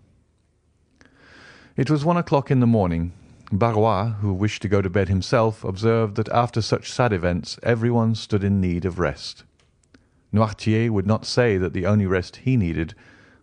It 1.75 1.89
was 1.89 2.05
one 2.05 2.17
o'clock 2.17 2.51
in 2.51 2.59
the 2.59 2.67
morning. 2.67 3.13
Barrois, 3.51 4.13
who 4.19 4.31
wished 4.31 4.61
to 4.61 4.67
go 4.67 4.79
to 4.79 4.91
bed 4.91 5.09
himself, 5.09 5.63
observed 5.63 6.15
that 6.17 6.29
after 6.29 6.61
such 6.61 6.91
sad 6.91 7.11
events 7.11 7.57
everyone 7.63 8.13
stood 8.13 8.43
in 8.43 8.61
need 8.61 8.85
of 8.85 8.99
rest. 8.99 9.43
Noirtier 10.31 10.91
would 10.91 11.07
not 11.07 11.25
say 11.25 11.57
that 11.57 11.73
the 11.73 11.87
only 11.87 12.05
rest 12.05 12.35
he 12.37 12.57
needed 12.57 12.93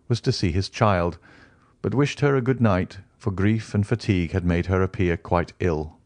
was 0.07 0.21
to 0.21 0.31
see 0.31 0.53
his 0.53 0.69
child, 0.69 1.17
but 1.81 1.93
wished 1.93 2.21
her 2.21 2.37
a 2.37 2.41
good 2.41 2.61
night, 2.61 2.99
for 3.17 3.31
grief 3.31 3.73
and 3.73 3.85
fatigue 3.85 4.31
had 4.31 4.45
made 4.45 4.67
her 4.67 4.81
appear 4.81 5.17
quite 5.17 5.51
ill. 5.59 5.97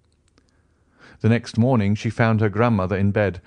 The 1.21 1.29
next 1.29 1.59
morning 1.59 1.93
she 1.93 2.09
found 2.09 2.41
her 2.41 2.49
grandmother 2.49 2.97
in 2.97 3.11
bed. 3.11 3.39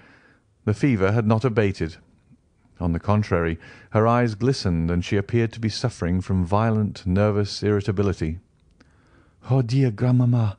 The 0.67 0.75
fever 0.75 1.11
had 1.11 1.27
not 1.27 1.45
abated, 1.45 1.97
on 2.79 2.93
the 2.93 3.01
contrary, 3.01 3.59
her 3.91 4.07
eyes 4.07 4.37
glistened, 4.37 4.89
and 4.89 5.05
she 5.05 5.17
appeared 5.17 5.53
to 5.55 5.61
be 5.61 5.69
suffering 5.69 6.21
from 6.21 6.45
violent 6.45 7.05
nervous 7.05 7.61
irritability. 7.65 8.39
"Oh, 9.49 9.63
dear 9.63 9.93
grandmamma, 9.93 10.59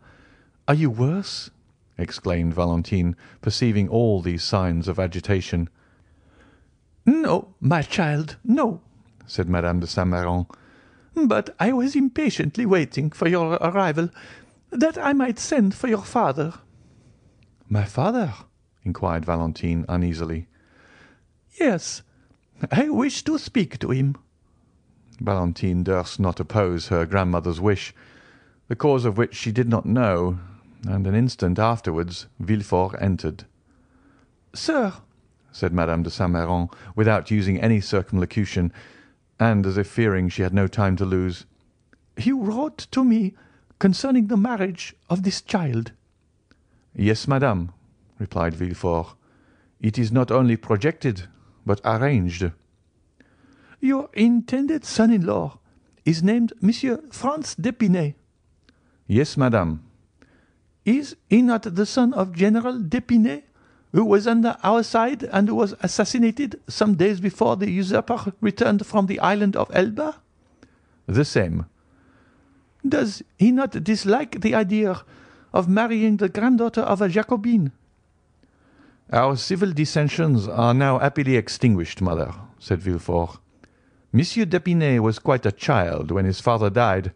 are 0.66 0.74
you 0.74 0.90
worse?" 0.90 1.50
exclaimed 1.98 2.54
Valentine, 2.54 3.18
perceiving 3.42 3.90
all 3.90 4.22
these 4.22 4.42
signs 4.42 4.88
of 4.88 4.98
agitation. 4.98 5.68
"No, 7.06 7.54
my 7.60 7.82
child, 7.82 8.38
no," 8.42 8.80
said 9.28 9.50
Madame 9.50 9.82
de 9.82 9.88
Saint 9.88 10.08
Méran. 10.08 10.48
"But 11.14 11.54
I 11.60 11.74
was 11.74 11.94
impatiently 11.94 12.66
waiting 12.66 13.12
for 13.12 13.28
your 13.28 13.56
arrival, 13.56 14.12
that 14.70 14.98
I 14.98 15.12
might 15.12 15.40
send 15.40 15.74
for 15.76 15.90
your 15.90 16.04
father." 16.06 16.54
"My 17.68 17.84
father?" 17.84 18.34
inquired 18.84 19.26
Valentine 19.26 19.84
uneasily. 19.90 20.48
"Yes. 21.60 22.02
I 22.72 22.88
wish 22.88 23.24
to 23.26 23.38
speak 23.38 23.78
to 23.80 23.92
him." 23.92 24.16
Valentine 25.20 25.84
durst 25.84 26.18
not 26.18 26.40
oppose 26.40 26.88
her 26.88 27.06
grandmother's 27.06 27.60
wish, 27.60 27.94
the 28.70 28.76
cause 28.76 29.04
of 29.04 29.18
which 29.18 29.36
she 29.36 29.52
did 29.52 29.68
not 29.68 29.86
know, 29.86 30.40
and 30.88 31.08
an 31.08 31.16
instant 31.16 31.58
afterwards 31.58 32.28
Villefort 32.40 32.96
entered. 33.02 33.46
"Sir," 34.54 34.94
said 35.52 35.74
Madame 35.74 36.04
de 36.04 36.10
Saint 36.12 36.32
Méran, 36.32 36.72
without 36.96 37.32
using 37.32 37.60
any 37.60 37.82
circumlocution, 37.82 38.72
and 39.40 39.66
as 39.66 39.76
if 39.76 39.88
fearing 39.88 40.30
she 40.30 40.44
had 40.44 40.54
no 40.54 40.68
time 40.68 40.96
to 40.96 41.04
lose, 41.04 41.48
"you 42.16 42.40
wrote 42.40 42.88
to 42.92 43.04
me 43.04 43.34
concerning 43.80 44.28
the 44.28 44.38
marriage 44.38 44.96
of 45.10 45.24
this 45.24 45.42
child." 45.42 45.92
"Yes, 46.94 47.28
madame," 47.28 47.72
replied 48.20 48.54
Villefort. 48.54 49.16
"It 49.82 49.98
is 49.98 50.12
not 50.12 50.30
only 50.30 50.56
projected, 50.56 51.24
but 51.66 51.82
arranged." 51.84 52.52
"Your 53.80 54.10
intended 54.14 54.86
son-in-law 54.86 55.58
is 56.06 56.22
named 56.22 56.54
Monsieur 56.62 57.02
Franz 57.12 57.56
d'Épinay?" 57.56 58.14
"Yes, 59.12 59.38
madame." 59.38 59.80
"Is 60.86 61.16
he 61.32 61.42
not 61.42 61.64
the 61.64 61.88
son 61.88 62.14
of 62.14 62.32
General 62.32 62.78
d'Épinay, 62.78 63.42
who 63.92 64.06
was 64.06 64.28
under 64.28 64.56
our 64.62 64.84
side 64.84 65.24
and 65.24 65.48
who 65.48 65.56
was 65.56 65.74
assassinated 65.82 66.60
some 66.68 66.94
days 66.94 67.20
before 67.20 67.56
the 67.58 67.72
usurper 67.72 68.34
returned 68.40 68.86
from 68.86 69.08
the 69.08 69.20
island 69.20 69.56
of 69.56 69.72
Elba?" 69.74 70.22
"The 71.08 71.26
same." 71.26 71.66
Does 72.88 73.24
he 73.40 73.52
not 73.52 73.84
dislike 73.84 74.42
the 74.42 74.54
idea 74.54 75.02
of 75.54 75.68
marrying 75.68 76.18
the 76.18 76.30
granddaughter 76.30 76.82
of 76.82 77.02
a 77.02 77.10
Jacobin? 77.10 77.72
Our 79.12 79.38
civil 79.38 79.72
dissensions 79.74 80.48
are 80.48 80.76
now 80.76 81.00
happily 81.00 81.36
extinguished, 81.36 82.00
mother, 82.00 82.32
said 82.60 82.80
Villefort. 82.80 83.40
Monsieur 84.14 84.46
d'Épinay 84.46 85.00
was 85.00 85.18
quite 85.18 85.48
a 85.48 85.52
child 85.52 86.12
when 86.12 86.26
his 86.26 86.40
father 86.40 86.70
died. 86.70 87.12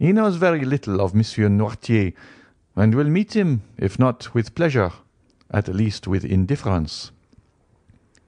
He 0.00 0.12
knows 0.12 0.36
very 0.36 0.64
little 0.64 0.98
of 0.98 1.14
Monsieur 1.14 1.50
Noirtier, 1.50 2.14
and 2.74 2.94
will 2.94 3.10
meet 3.10 3.36
him, 3.36 3.60
if 3.76 3.98
not 3.98 4.32
with 4.32 4.54
pleasure, 4.54 4.92
at 5.50 5.68
least 5.68 6.08
with 6.08 6.24
indifference. 6.24 7.10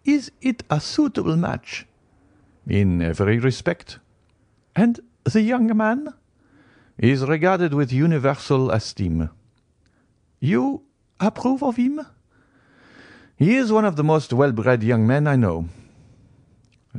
Is 0.04 0.30
it 0.42 0.64
a 0.68 0.80
suitable 0.80 1.34
match? 1.34 1.86
In 2.66 3.00
every 3.00 3.38
respect. 3.38 4.00
And 4.76 5.00
the 5.24 5.40
young 5.40 5.74
man? 5.74 6.12
Is 6.98 7.24
regarded 7.24 7.72
with 7.72 7.90
universal 7.90 8.70
esteem. 8.70 9.30
You 10.40 10.82
approve 11.20 11.62
of 11.62 11.76
him? 11.76 12.02
He 13.36 13.56
is 13.56 13.72
one 13.72 13.86
of 13.86 13.96
the 13.96 14.04
most 14.04 14.30
well-bred 14.34 14.82
young 14.82 15.06
men 15.06 15.26
I 15.26 15.36
know. 15.36 15.70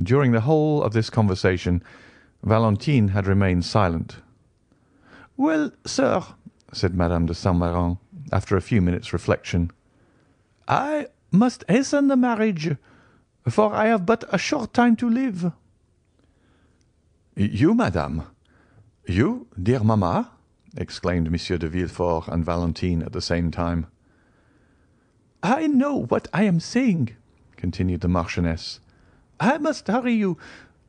During 0.02 0.32
the 0.32 0.42
whole 0.42 0.82
of 0.82 0.94
this 0.94 1.12
conversation, 1.12 1.84
Valentine 2.42 3.10
had 3.10 3.28
remained 3.28 3.66
silent. 3.66 4.18
Well, 5.44 5.72
sir, 5.86 6.24
said 6.72 6.96
Madame 6.96 7.26
de 7.26 7.34
Saint 7.34 7.58
Méran, 7.58 7.98
after 8.32 8.56
a 8.56 8.62
few 8.62 8.82
minutes' 8.82 9.12
reflection, 9.12 9.72
I 10.70 11.08
must 11.32 11.66
hasten 11.68 12.08
the 12.08 12.16
marriage, 12.16 12.78
for 13.50 13.74
I 13.74 13.88
have 13.88 14.06
but 14.06 14.24
a 14.34 14.38
short 14.38 14.74
time 14.74 14.96
to 14.96 15.10
live. 15.10 15.52
You, 17.36 17.74
madame? 17.74 18.24
You, 19.06 19.48
dear 19.62 19.82
mamma? 19.82 20.32
exclaimed 20.78 21.30
Monsieur 21.30 21.58
de 21.58 21.68
Villefort 21.68 22.30
and 22.30 22.46
Valentine 22.46 23.04
at 23.04 23.12
the 23.12 23.22
same 23.22 23.52
time. 23.52 23.88
I 25.44 25.68
know 25.68 26.06
what 26.06 26.30
I 26.32 26.44
am 26.44 26.62
saying, 26.62 27.18
continued 27.58 28.00
the 28.00 28.08
Marchioness. 28.08 28.80
I 29.42 29.58
must 29.58 29.90
hurry 29.90 30.14
you, 30.14 30.38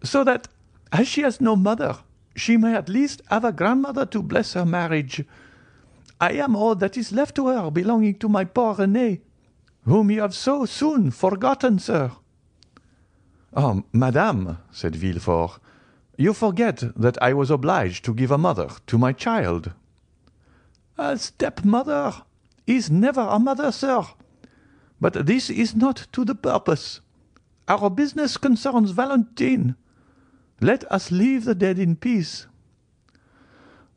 so 0.04 0.22
that, 0.22 0.46
as 0.92 1.08
she 1.08 1.22
has 1.22 1.40
no 1.40 1.56
mother, 1.56 1.98
she 2.34 2.56
may 2.56 2.74
at 2.74 2.88
least 2.88 3.22
have 3.28 3.44
a 3.44 3.52
grandmother 3.52 4.06
to 4.06 4.22
bless 4.22 4.54
her 4.54 4.64
marriage. 4.64 5.24
I 6.20 6.32
am 6.32 6.56
all 6.56 6.74
that 6.76 6.96
is 6.96 7.12
left 7.12 7.34
to 7.36 7.48
her 7.48 7.70
belonging 7.70 8.18
to 8.18 8.28
my 8.28 8.44
poor 8.44 8.74
Renée, 8.74 9.20
whom 9.84 10.10
you 10.10 10.20
have 10.20 10.34
so 10.34 10.64
soon 10.64 11.10
forgotten, 11.10 11.78
sir. 11.78 12.12
Oh, 13.56 13.84
madame, 13.92 14.58
said 14.72 14.96
Villefort, 14.96 15.60
you 16.16 16.32
forget 16.32 16.82
that 16.96 17.20
I 17.22 17.32
was 17.34 17.50
obliged 17.50 18.04
to 18.04 18.14
give 18.14 18.30
a 18.30 18.38
mother 18.38 18.68
to 18.86 18.98
my 18.98 19.12
child. 19.12 19.72
A 20.96 21.18
stepmother 21.18 22.22
is 22.66 22.90
never 22.90 23.20
a 23.20 23.38
mother, 23.38 23.72
sir. 23.72 24.04
But 25.00 25.26
this 25.26 25.50
is 25.50 25.74
not 25.74 26.06
to 26.12 26.24
the 26.24 26.34
purpose. 26.34 27.00
Our 27.68 27.90
business 27.90 28.36
concerns 28.36 28.92
Valentine. 28.92 29.76
Let 30.60 30.90
us 30.90 31.10
leave 31.10 31.44
the 31.44 31.54
dead 31.54 31.78
in 31.78 31.96
peace. 31.96 32.46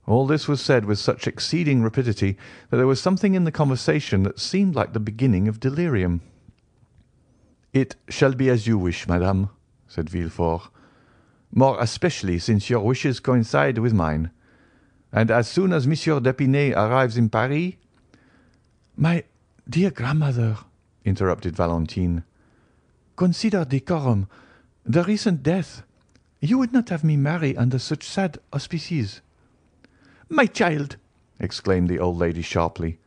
All 0.06 0.26
this 0.26 0.48
was 0.48 0.62
said 0.62 0.86
with 0.86 1.00
such 1.00 1.28
exceeding 1.28 1.84
rapidity 1.84 2.38
that 2.70 2.78
there 2.78 2.88
was 2.88 3.02
something 3.02 3.36
in 3.36 3.44
the 3.44 3.52
conversation 3.52 4.24
that 4.24 4.40
seemed 4.40 4.74
like 4.76 4.94
the 4.94 5.00
beginning 5.00 5.48
of 5.48 5.60
delirium. 5.60 6.22
"It 7.74 7.96
shall 8.10 8.34
be 8.34 8.50
as 8.50 8.68
you 8.68 8.78
wish, 8.78 9.08
madame," 9.08 9.50
said 9.88 10.10
Villefort, 10.10 10.72
"more 11.54 11.78
especially 11.80 12.40
since 12.40 12.70
your 12.70 12.86
wishes 12.86 13.20
coincide 13.20 13.78
with 13.78 13.94
mine. 13.94 14.32
And 15.12 15.30
as 15.30 15.48
soon 15.48 15.74
as 15.74 15.88
Monsieur 15.88 16.20
d'Épinay 16.20 16.76
arrives 16.76 17.18
in 17.18 17.30
Paris—" 17.30 17.74
"My 18.96 19.26
dear 19.70 19.92
grandmother," 19.92 20.58
interrupted 21.06 21.56
Valentine, 21.56 22.24
"consider 23.16 23.66
decorum. 23.66 24.28
The 24.86 25.04
recent 25.04 25.44
death. 25.44 25.84
You 26.40 26.60
would 26.60 26.72
not 26.72 26.90
have 26.90 27.04
me 27.04 27.18
marry 27.18 27.58
under 27.58 27.80
such 27.80 28.08
sad 28.08 28.38
auspices." 28.54 29.22
"My 30.30 30.46
child," 30.46 30.98
exclaimed 31.40 31.90
the 31.90 32.00
old 32.00 32.18
lady 32.18 32.44
sharply, 32.44 33.00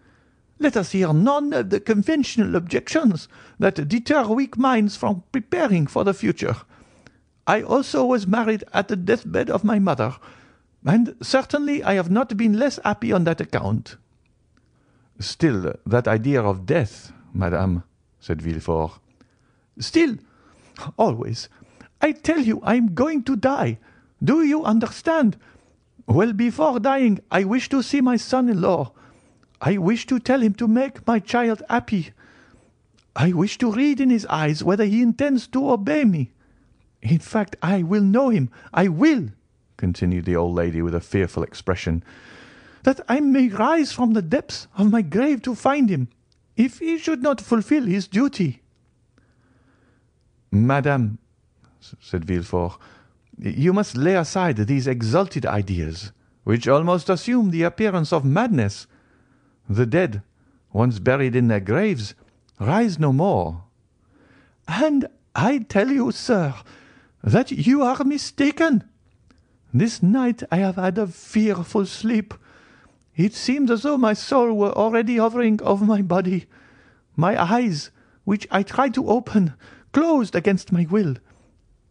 "let 0.58 0.76
us 0.76 0.90
hear 0.90 1.12
none 1.12 1.52
of 1.52 1.70
the 1.70 1.78
conventional 1.78 2.56
objections 2.56 3.28
that 3.58 3.88
deter 3.88 4.26
weak 4.26 4.58
minds 4.58 4.96
from 4.96 5.22
preparing 5.30 5.86
for 5.86 6.02
the 6.02 6.14
future. 6.14 6.56
I 7.46 7.62
also 7.62 8.04
was 8.04 8.26
married 8.26 8.64
at 8.72 8.88
the 8.88 8.96
deathbed 8.96 9.48
of 9.48 9.64
my 9.64 9.78
mother, 9.78 10.16
and 10.84 11.14
certainly 11.22 11.84
I 11.84 11.94
have 11.94 12.10
not 12.10 12.36
been 12.36 12.58
less 12.58 12.80
happy 12.82 13.12
on 13.12 13.24
that 13.24 13.40
account." 13.40 13.96
"Still, 15.20 15.74
that 15.86 16.08
idea 16.08 16.42
of 16.42 16.66
death, 16.66 17.12
madame," 17.32 17.84
said 18.18 18.42
Villefort. 18.42 18.98
"Still, 19.78 20.16
always. 20.98 21.48
I 22.00 22.12
tell 22.12 22.40
you 22.40 22.60
I 22.62 22.76
am 22.76 22.94
going 22.94 23.22
to 23.24 23.36
die. 23.36 23.78
Do 24.22 24.42
you 24.42 24.64
understand? 24.64 25.36
Well, 26.06 26.32
before 26.32 26.80
dying, 26.80 27.20
I 27.30 27.44
wish 27.44 27.68
to 27.68 27.82
see 27.82 28.00
my 28.00 28.16
son-in-law. 28.16 28.92
I 29.60 29.78
wish 29.78 30.06
to 30.06 30.18
tell 30.18 30.40
him 30.40 30.54
to 30.54 30.66
make 30.66 31.06
my 31.06 31.18
child 31.18 31.62
happy. 31.68 32.10
I 33.14 33.32
wish 33.32 33.58
to 33.58 33.72
read 33.72 34.00
in 34.00 34.10
his 34.10 34.26
eyes 34.26 34.64
whether 34.64 34.84
he 34.84 35.02
intends 35.02 35.46
to 35.48 35.70
obey 35.70 36.04
me. 36.04 36.32
In 37.02 37.18
fact, 37.18 37.56
I 37.62 37.82
will 37.82 38.02
know 38.02 38.30
him. 38.30 38.50
I 38.72 38.88
will," 38.88 39.28
continued 39.76 40.24
the 40.24 40.36
old 40.36 40.54
lady 40.54 40.82
with 40.82 40.94
a 40.94 41.00
fearful 41.00 41.42
expression, 41.42 42.02
"that 42.82 43.00
I 43.08 43.20
may 43.20 43.48
rise 43.48 43.92
from 43.92 44.12
the 44.12 44.22
depths 44.22 44.68
of 44.76 44.90
my 44.90 45.02
grave 45.02 45.42
to 45.42 45.54
find 45.54 45.90
him, 45.90 46.08
if 46.56 46.78
he 46.78 46.98
should 46.98 47.22
not 47.22 47.40
fulfil 47.40 47.84
his 47.84 48.08
duty." 48.08 48.62
"Madame," 50.50 51.18
said 52.00 52.24
Villefort, 52.24 52.78
you 53.38 53.72
must 53.72 53.96
lay 53.96 54.16
aside 54.16 54.56
these 54.56 54.86
exalted 54.86 55.46
ideas, 55.46 56.12
which 56.44 56.68
almost 56.68 57.08
assume 57.08 57.50
the 57.50 57.62
appearance 57.62 58.12
of 58.12 58.24
madness. 58.24 58.86
The 59.68 59.86
dead, 59.86 60.22
once 60.72 60.98
buried 60.98 61.34
in 61.34 61.48
their 61.48 61.60
graves, 61.60 62.14
rise 62.58 62.98
no 62.98 63.12
more." 63.12 63.64
"And 64.68 65.06
I 65.34 65.58
tell 65.58 65.90
you, 65.90 66.12
sir, 66.12 66.54
that 67.22 67.50
you 67.50 67.82
are 67.82 68.04
mistaken. 68.04 68.84
This 69.72 70.02
night 70.02 70.42
I 70.50 70.56
have 70.58 70.76
had 70.76 70.98
a 70.98 71.06
fearful 71.06 71.86
sleep. 71.86 72.34
It 73.16 73.34
seemed 73.34 73.70
as 73.70 73.82
though 73.82 73.96
my 73.96 74.12
soul 74.12 74.52
were 74.52 74.72
already 74.72 75.16
hovering 75.16 75.60
over 75.62 75.84
my 75.84 76.02
body. 76.02 76.46
My 77.16 77.40
eyes, 77.40 77.90
which 78.24 78.46
I 78.50 78.62
tried 78.62 78.94
to 78.94 79.08
open, 79.08 79.54
closed 79.92 80.34
against 80.34 80.72
my 80.72 80.86
will 80.90 81.16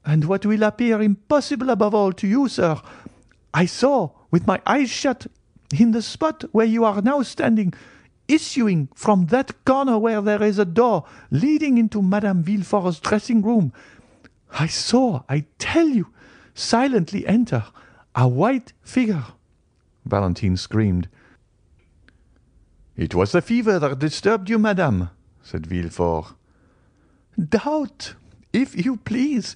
and 0.05 0.25
what 0.25 0.45
will 0.45 0.63
appear 0.63 1.01
impossible 1.01 1.69
above 1.69 1.93
all 1.93 2.13
to 2.13 2.27
you, 2.27 2.47
sir, 2.47 2.81
I 3.53 3.65
saw 3.65 4.11
with 4.31 4.47
my 4.47 4.61
eyes 4.65 4.89
shut, 4.89 5.27
in 5.77 5.91
the 5.91 6.01
spot 6.01 6.43
where 6.51 6.65
you 6.65 6.83
are 6.85 7.01
now 7.01 7.21
standing, 7.21 7.73
issuing 8.27 8.89
from 8.95 9.27
that 9.27 9.65
corner 9.65 9.97
where 9.97 10.21
there 10.21 10.41
is 10.43 10.59
a 10.59 10.65
door 10.65 11.05
leading 11.31 11.77
into 11.77 12.01
Madame 12.01 12.43
Villefort's 12.43 12.99
dressing 12.99 13.41
room, 13.41 13.73
I 14.51 14.67
saw, 14.67 15.23
I 15.29 15.45
tell 15.57 15.87
you, 15.87 16.07
silently 16.53 17.27
enter 17.27 17.65
a 18.15 18.27
white 18.27 18.73
figure. 18.81 19.25
Valentine 20.05 20.57
screamed. 20.57 21.07
"It 22.95 23.13
was 23.13 23.31
the 23.31 23.41
fever 23.41 23.79
that 23.79 23.99
disturbed 23.99 24.49
you, 24.49 24.57
madame," 24.57 25.09
said 25.43 25.67
Villefort. 25.67 26.33
"Doubt, 27.37 28.15
if 28.53 28.85
you 28.85 28.97
please 28.97 29.55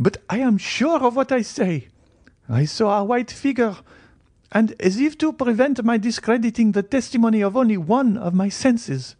but 0.00 0.16
I 0.30 0.38
am 0.38 0.56
sure 0.56 0.98
of 1.04 1.14
what 1.14 1.30
I 1.30 1.42
say. 1.42 1.88
I 2.48 2.64
saw 2.64 2.98
a 2.98 3.04
white 3.04 3.30
figure, 3.30 3.76
and 4.50 4.74
as 4.80 4.98
if 4.98 5.18
to 5.18 5.34
prevent 5.34 5.84
my 5.84 5.98
discrediting 5.98 6.72
the 6.72 6.82
testimony 6.82 7.42
of 7.42 7.54
only 7.54 7.76
one 7.76 8.16
of 8.16 8.32
my 8.32 8.48
senses, 8.48 9.14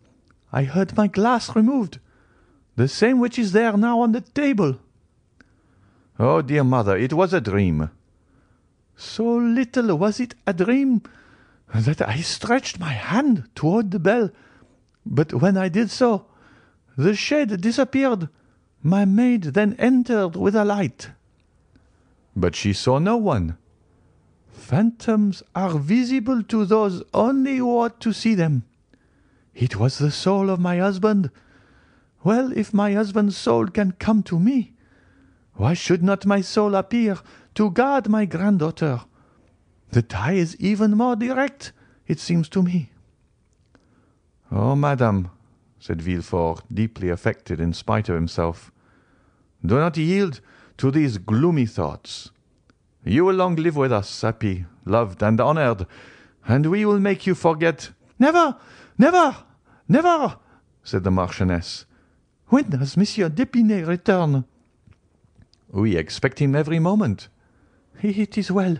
I 0.52 0.64
heard 0.64 0.96
my 0.96 1.06
glass 1.06 1.54
removed, 1.54 1.98
the 2.76 2.88
same 2.88 3.18
which 3.18 3.38
is 3.38 3.52
there 3.52 3.76
now 3.76 4.00
on 4.00 4.12
the 4.12 4.22
table." 4.22 4.78
"Oh, 6.18 6.40
dear 6.40 6.64
mother, 6.64 6.96
it 6.96 7.12
was 7.12 7.34
a 7.34 7.42
dream." 7.42 7.90
"So 8.96 9.36
little 9.36 9.94
was 9.96 10.18
it 10.18 10.34
a 10.46 10.54
dream 10.54 11.02
that 11.74 12.00
I 12.00 12.22
stretched 12.22 12.80
my 12.80 12.94
hand 12.94 13.50
toward 13.54 13.90
the 13.90 14.00
bell, 14.00 14.30
but 15.04 15.34
when 15.34 15.58
I 15.58 15.68
did 15.68 15.90
so, 15.90 16.24
the 16.96 17.14
shade 17.14 17.61
disappeared 17.61 18.30
my 18.83 19.05
maid 19.05 19.43
then 19.55 19.74
entered 19.78 20.37
with 20.37 20.55
a 20.55 20.64
light." 20.64 21.11
"But 22.35 22.55
she 22.57 22.72
saw 22.72 22.99
no 22.99 23.16
one." 23.16 23.57
"Phantoms 24.49 25.43
are 25.55 25.78
visible 25.78 26.43
to 26.45 26.64
those 26.64 27.03
only 27.12 27.57
who 27.57 27.78
ought 27.78 28.01
to 28.01 28.12
see 28.12 28.35
them. 28.35 28.64
It 29.55 29.76
was 29.76 29.99
the 29.99 30.11
soul 30.11 30.49
of 30.49 30.61
my 30.61 30.78
husband. 30.78 31.31
Well, 32.22 32.53
if 32.53 32.72
my 32.72 32.93
husband's 32.93 33.37
soul 33.37 33.66
can 33.66 33.93
come 33.93 34.22
to 34.24 34.39
me, 34.39 34.74
why 35.55 35.74
should 35.74 36.03
not 36.03 36.26
my 36.26 36.41
soul 36.41 36.74
appear 36.74 37.18
to 37.55 37.70
guard 37.70 38.09
my 38.09 38.26
granddaughter? 38.26 39.01
The 39.91 40.03
tie 40.03 40.35
is 40.35 40.57
even 40.57 40.97
more 40.97 41.16
direct, 41.16 41.72
it 42.07 42.20
seems 42.20 42.49
to 42.51 42.62
me. 42.62 42.93
Oh, 44.53 44.76
madame, 44.76 45.31
said 45.81 46.01
Villefort, 46.03 46.62
deeply 46.72 47.09
affected 47.09 47.59
in 47.59 47.72
spite 47.72 48.09
of 48.09 48.14
himself, 48.14 48.70
do 49.64 49.76
not 49.76 49.97
yield 49.97 50.41
to 50.76 50.91
these 50.91 51.18
gloomy 51.18 51.66
thoughts. 51.66 52.31
You 53.05 53.24
will 53.24 53.35
long 53.35 53.57
live 53.57 53.76
with 53.76 53.93
us, 53.93 54.20
happy, 54.20 54.66
loved, 54.85 55.22
and 55.22 55.41
honoured, 55.41 55.87
and 56.47 56.66
we 56.66 56.85
will 56.85 57.01
make 57.01 57.26
you 57.26 57.35
forget. 57.35 57.91
Never, 58.18 58.57
never, 58.99 59.37
never, 59.89 60.37
said 60.85 61.05
the 61.05 61.11
Marchioness. 61.11 61.87
When 62.49 62.68
does 62.68 62.97
Monsieur 62.97 63.28
d'Épinay 63.28 63.87
return? 63.87 64.45
We 65.70 65.97
expect 65.97 66.41
him 66.41 66.55
every 66.55 66.78
moment. 66.78 67.28
It 68.03 68.37
is 68.37 68.51
well. 68.51 68.78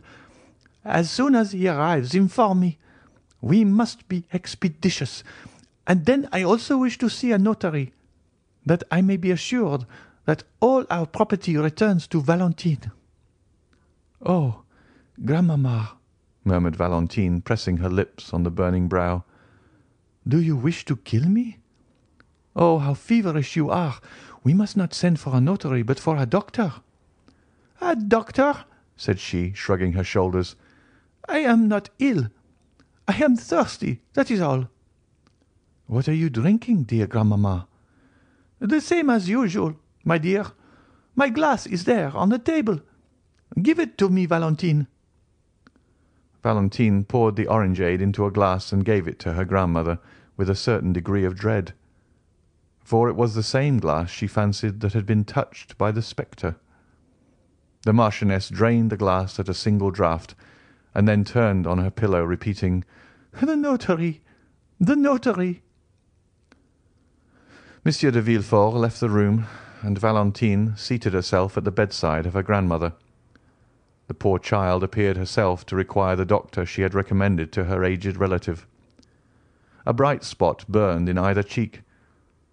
As 0.85 1.11
soon 1.11 1.35
as 1.35 1.53
he 1.53 1.69
arrives, 1.69 2.15
inform 2.15 2.61
me. 2.61 2.79
We 3.41 3.65
must 3.65 4.09
be 4.09 4.25
expeditious. 4.33 5.23
And 5.91 6.07
then 6.07 6.29
I 6.31 6.45
also 6.45 6.79
wish 6.79 6.99
to 6.99 7.11
see 7.11 7.33
a 7.33 7.37
notary, 7.37 7.93
that 8.65 8.85
I 8.93 9.01
may 9.03 9.17
be 9.17 9.33
assured 9.33 9.87
that 10.25 10.45
all 10.61 10.87
our 10.89 11.05
property 11.05 11.57
returns 11.57 12.07
to 12.07 12.23
Valentine. 12.23 12.93
Oh, 14.25 14.63
grandmamma, 15.25 15.97
murmured 16.45 16.77
Valentine, 16.77 17.41
pressing 17.41 17.79
her 17.79 17.89
lips 17.89 18.33
on 18.33 18.45
the 18.45 18.53
burning 18.53 18.87
brow, 18.87 19.25
do 20.29 20.41
you 20.41 20.55
wish 20.55 20.85
to 20.85 20.97
kill 20.97 21.25
me? 21.25 21.59
Oh, 22.55 22.79
how 22.79 22.95
feverish 22.95 23.57
you 23.57 23.69
are! 23.69 23.99
We 24.45 24.55
must 24.55 24.77
not 24.77 24.95
send 24.95 25.19
for 25.19 25.35
a 25.35 25.41
notary, 25.41 25.83
but 25.83 25.99
for 25.99 26.17
a 26.17 26.25
doctor. 26.25 26.73
A 27.81 27.97
doctor? 27.97 28.65
said 28.97 29.19
she, 29.19 29.55
shrugging 29.55 29.95
her 29.95 30.05
shoulders. 30.05 30.55
I 31.29 31.39
am 31.39 31.67
not 31.67 31.91
ill. 31.99 32.29
I 33.09 33.21
am 33.25 33.35
thirsty, 33.35 34.03
that 34.15 34.31
is 34.31 34.41
all. 34.41 34.69
What 35.91 36.09
are 36.09 36.15
you 36.15 36.31
drinking, 36.31 36.85
dear 36.85 37.07
grandmamma? 37.07 37.67
The 38.61 38.81
same 38.81 39.11
as 39.11 39.29
usual, 39.29 39.75
my 40.05 40.19
dear. 40.19 40.47
My 41.17 41.29
glass 41.29 41.67
is 41.67 41.85
there 41.85 42.17
on 42.17 42.29
the 42.29 42.39
table. 42.39 42.81
Give 43.61 43.81
it 43.81 43.99
to 43.99 44.09
me, 44.09 44.25
Valentine. 44.27 44.87
Valentine 46.43 47.05
poured 47.05 47.35
the 47.35 47.49
orangeade 47.49 48.01
into 48.01 48.25
a 48.25 48.31
glass 48.31 48.73
and 48.73 48.85
gave 48.85 49.09
it 49.09 49.19
to 49.19 49.33
her 49.33 49.45
grandmother 49.45 49.99
with 50.37 50.49
a 50.49 50.55
certain 50.55 50.93
degree 50.93 51.25
of 51.25 51.35
dread 51.35 51.75
for 52.91 53.09
it 53.09 53.15
was 53.15 53.37
the 53.37 53.43
same 53.45 53.79
glass 53.79 54.11
she 54.11 54.27
fancied 54.27 54.81
that 54.81 54.95
had 54.95 55.07
been 55.07 55.23
touched 55.23 55.79
by 55.79 55.93
the 55.93 56.03
spectre. 56.03 56.57
The 57.85 57.93
Marchioness 57.93 58.49
drained 58.49 58.91
the 58.91 58.97
glass 58.97 59.39
at 59.39 59.49
a 59.49 59.55
single 59.55 59.93
draught, 59.93 60.35
and 60.93 61.07
then 61.07 61.23
turned 61.23 61.69
on 61.69 61.79
her 61.79 61.91
pillow, 61.93 62.25
repeating, 62.25 62.85
"The 63.41 63.55
notary! 63.55 64.23
The 64.81 64.97
notary!" 64.97 65.63
Monsieur 67.83 68.11
de 68.11 68.21
Villefort 68.21 68.75
left 68.75 69.01
the 69.01 69.09
room, 69.09 69.47
and 69.81 69.99
Valentine 69.99 70.75
seated 70.77 71.15
herself 71.15 71.57
at 71.57 71.65
the 71.65 71.71
bedside 71.71 72.27
of 72.27 72.35
her 72.35 72.43
grandmother. 72.43 72.93
The 74.07 74.13
poor 74.13 74.39
child 74.39 74.85
appeared 74.85 75.17
herself 75.17 75.65
to 75.67 75.77
require 75.77 76.15
the 76.15 76.27
doctor 76.27 76.67
she 76.67 76.83
had 76.83 76.93
recommended 76.93 77.53
to 77.53 77.65
her 77.65 77.83
aged 77.83 78.19
relative. 78.19 78.67
A 79.87 79.95
bright 79.95 80.25
spot 80.25 80.67
burned 80.69 81.09
in 81.09 81.17
either 81.17 81.43
cheek, 81.43 81.81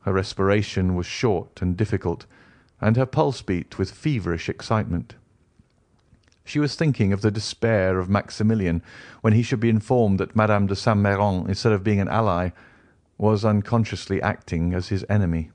her 0.03 0.13
respiration 0.13 0.95
was 0.95 1.05
short 1.05 1.61
and 1.61 1.75
difficult, 1.75 2.25
and 2.80 2.95
her 2.95 3.05
pulse 3.05 3.41
beat 3.41 3.78
with 3.78 3.91
feverish 3.91 4.47
excitement. 4.47 5.15
She 6.45 6.59
was 6.59 6.75
thinking 6.75 7.11
of 7.11 7.19
the 7.19 7.32
despair 7.32 7.99
of 7.99 8.09
Maximilian 8.09 8.82
when 9.19 9.34
he 9.34 9.43
should 9.43 9.59
be 9.59 9.69
informed 9.69 10.21
that 10.21 10.38
Madame 10.38 10.67
de 10.67 10.75
Saint 10.78 10.99
Méran, 10.99 11.49
instead 11.49 11.73
of 11.73 11.84
being 11.84 11.99
an 11.99 12.07
ally, 12.07 12.51
was 13.18 13.43
unconsciously 13.43 14.22
acting 14.22 14.74
as 14.74 14.89
his 14.89 15.05
enemy. 15.09 15.51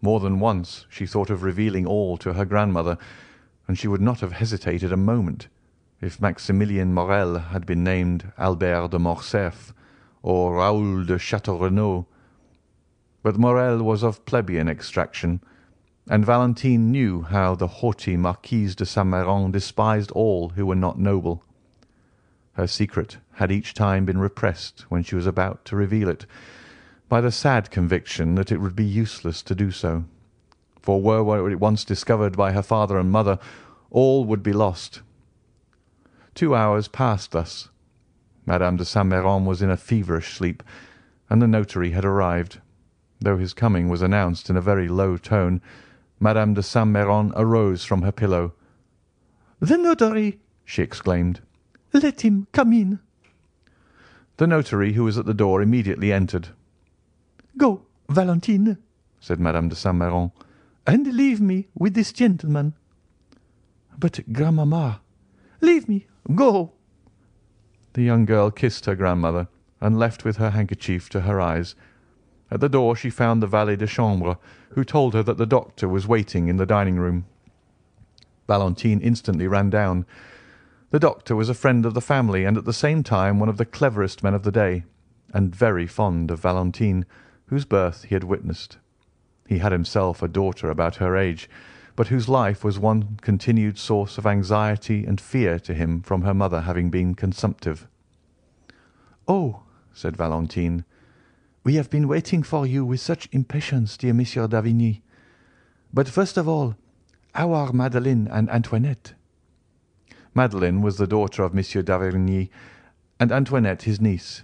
More 0.00 0.20
than 0.20 0.40
once 0.40 0.86
she 0.88 1.06
thought 1.06 1.30
of 1.30 1.42
revealing 1.42 1.86
all 1.86 2.16
to 2.18 2.32
her 2.32 2.44
grandmother, 2.44 2.96
and 3.68 3.78
she 3.78 3.88
would 3.88 4.00
not 4.00 4.20
have 4.20 4.32
hesitated 4.32 4.92
a 4.92 4.96
moment 4.96 5.48
if 6.00 6.20
Maximilian 6.20 6.94
Morrel 6.94 7.38
had 7.38 7.66
been 7.66 7.84
named 7.84 8.32
Albert 8.38 8.88
de 8.88 8.98
Morcerf 8.98 9.74
or 10.22 10.54
Raoul 10.54 11.04
de 11.04 11.16
Château 11.16 12.06
but 13.22 13.36
Morrel 13.36 13.82
was 13.82 14.02
of 14.02 14.24
plebeian 14.24 14.68
extraction, 14.68 15.42
and 16.08 16.24
Valentine 16.24 16.90
knew 16.90 17.22
how 17.22 17.54
the 17.54 17.66
haughty 17.66 18.16
Marquise 18.16 18.74
de 18.74 18.86
Saint 18.86 19.08
Méran 19.08 19.52
despised 19.52 20.10
all 20.12 20.50
who 20.50 20.64
were 20.64 20.74
not 20.74 20.98
noble. 20.98 21.44
Her 22.54 22.66
secret 22.66 23.18
had 23.40 23.50
each 23.50 23.72
time 23.72 24.04
been 24.04 24.18
repressed 24.18 24.82
when 24.90 25.02
she 25.02 25.16
was 25.16 25.26
about 25.26 25.64
to 25.64 25.74
reveal 25.74 26.10
it, 26.10 26.26
by 27.08 27.22
the 27.22 27.32
sad 27.32 27.70
conviction 27.70 28.34
that 28.34 28.52
it 28.52 28.60
would 28.60 28.76
be 28.76 28.84
useless 28.84 29.40
to 29.40 29.54
do 29.54 29.70
so, 29.70 30.04
for 30.82 31.00
were 31.00 31.50
it 31.50 31.58
once 31.58 31.82
discovered 31.82 32.36
by 32.36 32.52
her 32.52 32.62
father 32.62 32.98
and 32.98 33.10
mother, 33.10 33.38
all 33.90 34.26
would 34.26 34.42
be 34.42 34.52
lost. 34.52 35.00
Two 36.34 36.54
hours 36.54 36.86
passed 36.86 37.30
thus. 37.30 37.70
Madame 38.44 38.76
de 38.76 38.84
Saint 38.84 39.08
Méran 39.08 39.46
was 39.46 39.62
in 39.62 39.70
a 39.70 39.76
feverish 39.78 40.34
sleep, 40.34 40.62
and 41.30 41.40
the 41.40 41.48
notary 41.48 41.92
had 41.92 42.04
arrived. 42.04 42.60
Though 43.20 43.38
his 43.38 43.54
coming 43.54 43.88
was 43.88 44.02
announced 44.02 44.50
in 44.50 44.56
a 44.58 44.60
very 44.60 44.86
low 44.86 45.16
tone, 45.16 45.62
Madame 46.20 46.52
de 46.52 46.62
Saint 46.62 46.90
Méran 46.90 47.32
arose 47.34 47.86
from 47.86 48.02
her 48.02 48.12
pillow. 48.12 48.52
"The 49.60 49.78
notary!" 49.78 50.40
she 50.62 50.82
exclaimed. 50.82 51.40
"Let 51.94 52.20
him 52.20 52.46
come 52.52 52.74
in." 52.74 52.98
The 54.40 54.46
notary, 54.46 54.94
who 54.94 55.04
was 55.04 55.18
at 55.18 55.26
the 55.26 55.34
door, 55.34 55.60
immediately 55.60 56.14
entered. 56.14 56.48
"Go, 57.58 57.82
Valentine," 58.08 58.78
said 59.20 59.38
Madame 59.38 59.68
de 59.68 59.74
Saint 59.74 59.98
Méran, 59.98 60.32
"and 60.86 61.06
leave 61.08 61.42
me 61.42 61.68
with 61.74 61.92
this 61.92 62.10
gentleman." 62.10 62.72
"But, 63.98 64.20
grandmamma—" 64.32 65.02
"Leave 65.60 65.90
me. 65.90 66.06
Go." 66.34 66.72
The 67.92 68.00
young 68.02 68.24
girl 68.24 68.50
kissed 68.50 68.86
her 68.86 68.94
grandmother, 68.94 69.48
and 69.78 69.98
left 69.98 70.24
with 70.24 70.38
her 70.38 70.52
handkerchief 70.52 71.10
to 71.10 71.20
her 71.20 71.38
eyes. 71.38 71.74
At 72.50 72.60
the 72.60 72.70
door 72.70 72.96
she 72.96 73.10
found 73.10 73.42
the 73.42 73.46
valet 73.46 73.76
de 73.76 73.86
chambre, 73.86 74.38
who 74.70 74.84
told 74.84 75.12
her 75.12 75.22
that 75.22 75.36
the 75.36 75.44
doctor 75.44 75.86
was 75.86 76.08
waiting 76.08 76.48
in 76.48 76.56
the 76.56 76.64
dining-room. 76.64 77.26
Valentine 78.46 79.02
instantly 79.02 79.46
ran 79.46 79.68
down. 79.68 80.06
The 80.90 80.98
doctor 80.98 81.36
was 81.36 81.48
a 81.48 81.54
friend 81.54 81.86
of 81.86 81.94
the 81.94 82.00
family, 82.00 82.44
and 82.44 82.56
at 82.56 82.64
the 82.64 82.72
same 82.72 83.04
time 83.04 83.38
one 83.38 83.48
of 83.48 83.58
the 83.58 83.64
cleverest 83.64 84.24
men 84.24 84.34
of 84.34 84.42
the 84.42 84.50
day, 84.50 84.84
and 85.32 85.54
very 85.54 85.86
fond 85.86 86.32
of 86.32 86.40
Valentine, 86.40 87.06
whose 87.46 87.64
birth 87.64 88.04
he 88.04 88.14
had 88.16 88.24
witnessed. 88.24 88.78
He 89.46 89.58
had 89.58 89.70
himself 89.70 90.20
a 90.20 90.28
daughter 90.28 90.68
about 90.68 90.96
her 90.96 91.16
age, 91.16 91.48
but 91.94 92.08
whose 92.08 92.28
life 92.28 92.64
was 92.64 92.78
one 92.78 93.18
continued 93.20 93.78
source 93.78 94.18
of 94.18 94.26
anxiety 94.26 95.04
and 95.04 95.20
fear 95.20 95.60
to 95.60 95.74
him 95.74 96.02
from 96.02 96.22
her 96.22 96.34
mother 96.34 96.62
having 96.62 96.90
been 96.90 97.14
consumptive. 97.14 97.86
"Oh!" 99.28 99.62
said 99.92 100.16
Valentine, 100.16 100.84
we 101.62 101.74
have 101.74 101.90
been 101.90 102.08
waiting 102.08 102.42
for 102.42 102.66
you 102.66 102.84
with 102.84 103.00
such 103.00 103.28
impatience, 103.30 103.96
dear 103.96 104.14
Monsieur 104.14 104.48
d'Avrigny. 104.48 105.02
But 105.92 106.08
first 106.08 106.36
of 106.36 106.48
all, 106.48 106.74
how 107.34 107.52
are 107.52 107.72
Madeleine 107.72 108.26
and 108.28 108.50
Antoinette?" 108.50 109.14
Madeleine 110.34 110.80
was 110.80 110.96
the 110.96 111.06
daughter 111.06 111.42
of 111.42 111.54
Monsieur 111.54 111.82
d'Avrigny, 111.82 112.50
and 113.18 113.32
Antoinette 113.32 113.82
his 113.82 114.00
niece. 114.00 114.42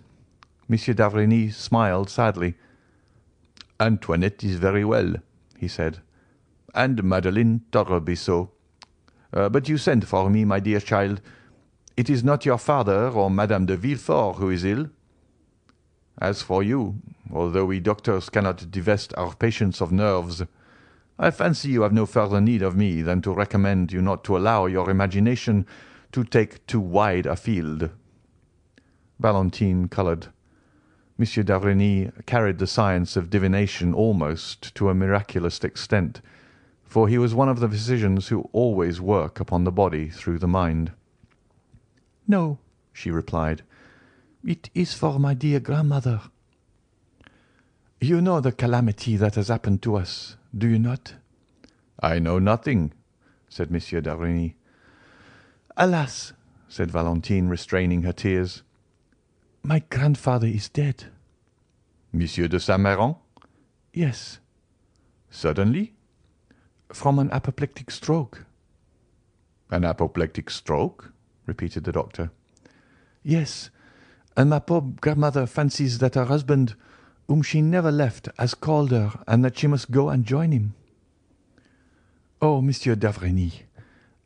Monsieur 0.68 0.94
d'Avrigny 0.94 1.50
smiled 1.50 2.10
sadly. 2.10 2.54
"Antoinette 3.78 4.42
is 4.42 4.56
very 4.56 4.84
well," 4.84 5.14
he 5.56 5.68
said, 5.68 6.00
"and 6.74 7.04
Madeleine 7.04 7.62
tolerably 7.70 8.16
so. 8.16 8.50
Uh, 9.32 9.48
but 9.48 9.68
you 9.68 9.78
sent 9.78 10.04
for 10.04 10.28
me, 10.28 10.44
my 10.44 10.58
dear 10.58 10.80
child. 10.80 11.20
It 11.96 12.10
is 12.10 12.24
not 12.24 12.44
your 12.44 12.58
father 12.58 13.08
or 13.08 13.30
Madame 13.30 13.66
de 13.66 13.76
Villefort 13.76 14.36
who 14.36 14.50
is 14.50 14.64
ill. 14.64 14.90
As 16.18 16.42
for 16.42 16.62
you, 16.62 17.00
although 17.32 17.66
we 17.66 17.80
doctors 17.80 18.28
cannot 18.28 18.70
divest 18.70 19.14
our 19.16 19.34
patients 19.34 19.80
of 19.80 19.92
nerves, 19.92 20.42
I 21.18 21.30
fancy 21.30 21.70
you 21.70 21.82
have 21.82 21.92
no 21.92 22.04
further 22.04 22.40
need 22.40 22.62
of 22.62 22.76
me 22.76 23.00
than 23.00 23.22
to 23.22 23.32
recommend 23.32 23.90
you 23.92 24.02
not 24.02 24.22
to 24.24 24.36
allow 24.36 24.66
your 24.66 24.90
imagination 24.90 25.66
to 26.12 26.24
take 26.24 26.66
too 26.66 26.80
wide 26.80 27.24
a 27.26 27.36
field." 27.36 27.90
Valentine 29.18 29.88
coloured. 29.88 30.28
Monsieur 31.16 31.42
d'Avrigny 31.42 32.12
carried 32.26 32.58
the 32.58 32.66
science 32.66 33.16
of 33.16 33.30
divination 33.30 33.94
almost 33.94 34.74
to 34.74 34.90
a 34.90 34.94
miraculous 34.94 35.64
extent, 35.64 36.20
for 36.84 37.08
he 37.08 37.16
was 37.16 37.34
one 37.34 37.48
of 37.48 37.60
the 37.60 37.68
physicians 37.68 38.28
who 38.28 38.50
always 38.52 39.00
work 39.00 39.40
upon 39.40 39.64
the 39.64 39.72
body 39.72 40.10
through 40.10 40.38
the 40.38 40.46
mind. 40.46 40.92
"No," 42.28 42.58
she 42.92 43.10
replied. 43.10 43.62
It 44.44 44.68
is 44.74 44.92
for 44.92 45.18
my 45.18 45.32
dear 45.32 45.60
grandmother. 45.60 46.20
You 48.00 48.20
know 48.20 48.40
the 48.40 48.52
calamity 48.52 49.16
that 49.16 49.36
has 49.36 49.48
happened 49.48 49.80
to 49.82 49.96
us, 49.96 50.36
do 50.56 50.68
you 50.68 50.78
not?" 50.78 51.14
"I 52.00 52.18
know 52.18 52.38
nothing," 52.38 52.92
said 53.48 53.70
Monsieur 53.70 54.00
d'Avrigny. 54.00 54.54
"Alas!" 55.76 56.32
said 56.68 56.90
Valentine, 56.90 57.48
restraining 57.48 58.02
her 58.02 58.12
tears. 58.12 58.62
My 59.62 59.80
grandfather 59.90 60.46
is 60.46 60.68
dead. 60.68 61.06
Monsieur 62.12 62.46
de 62.46 62.60
Saint 62.60 62.80
Méran? 62.80 63.18
Yes. 63.92 64.38
Suddenly? 65.28 65.94
From 66.92 67.18
an 67.18 67.30
apoplectic 67.32 67.90
stroke. 67.90 68.46
An 69.70 69.84
apoplectic 69.84 70.50
stroke? 70.50 71.12
repeated 71.46 71.82
the 71.82 71.92
doctor. 71.92 72.30
Yes, 73.22 73.70
and 74.36 74.50
my 74.50 74.60
poor 74.60 74.82
grandmother 75.00 75.46
fancies 75.46 75.98
that 75.98 76.14
her 76.14 76.26
husband, 76.26 76.76
whom 77.28 77.42
she 77.42 77.60
never 77.60 77.90
left, 77.90 78.28
has 78.38 78.54
called 78.54 78.90
her, 78.90 79.12
and 79.26 79.44
that 79.44 79.58
she 79.58 79.66
must 79.66 79.90
go 79.90 80.08
and 80.08 80.24
join 80.24 80.52
him. 80.52 80.74
Oh, 82.40 82.60
Monsieur 82.60 82.94
d'Avrigny, 82.94 83.62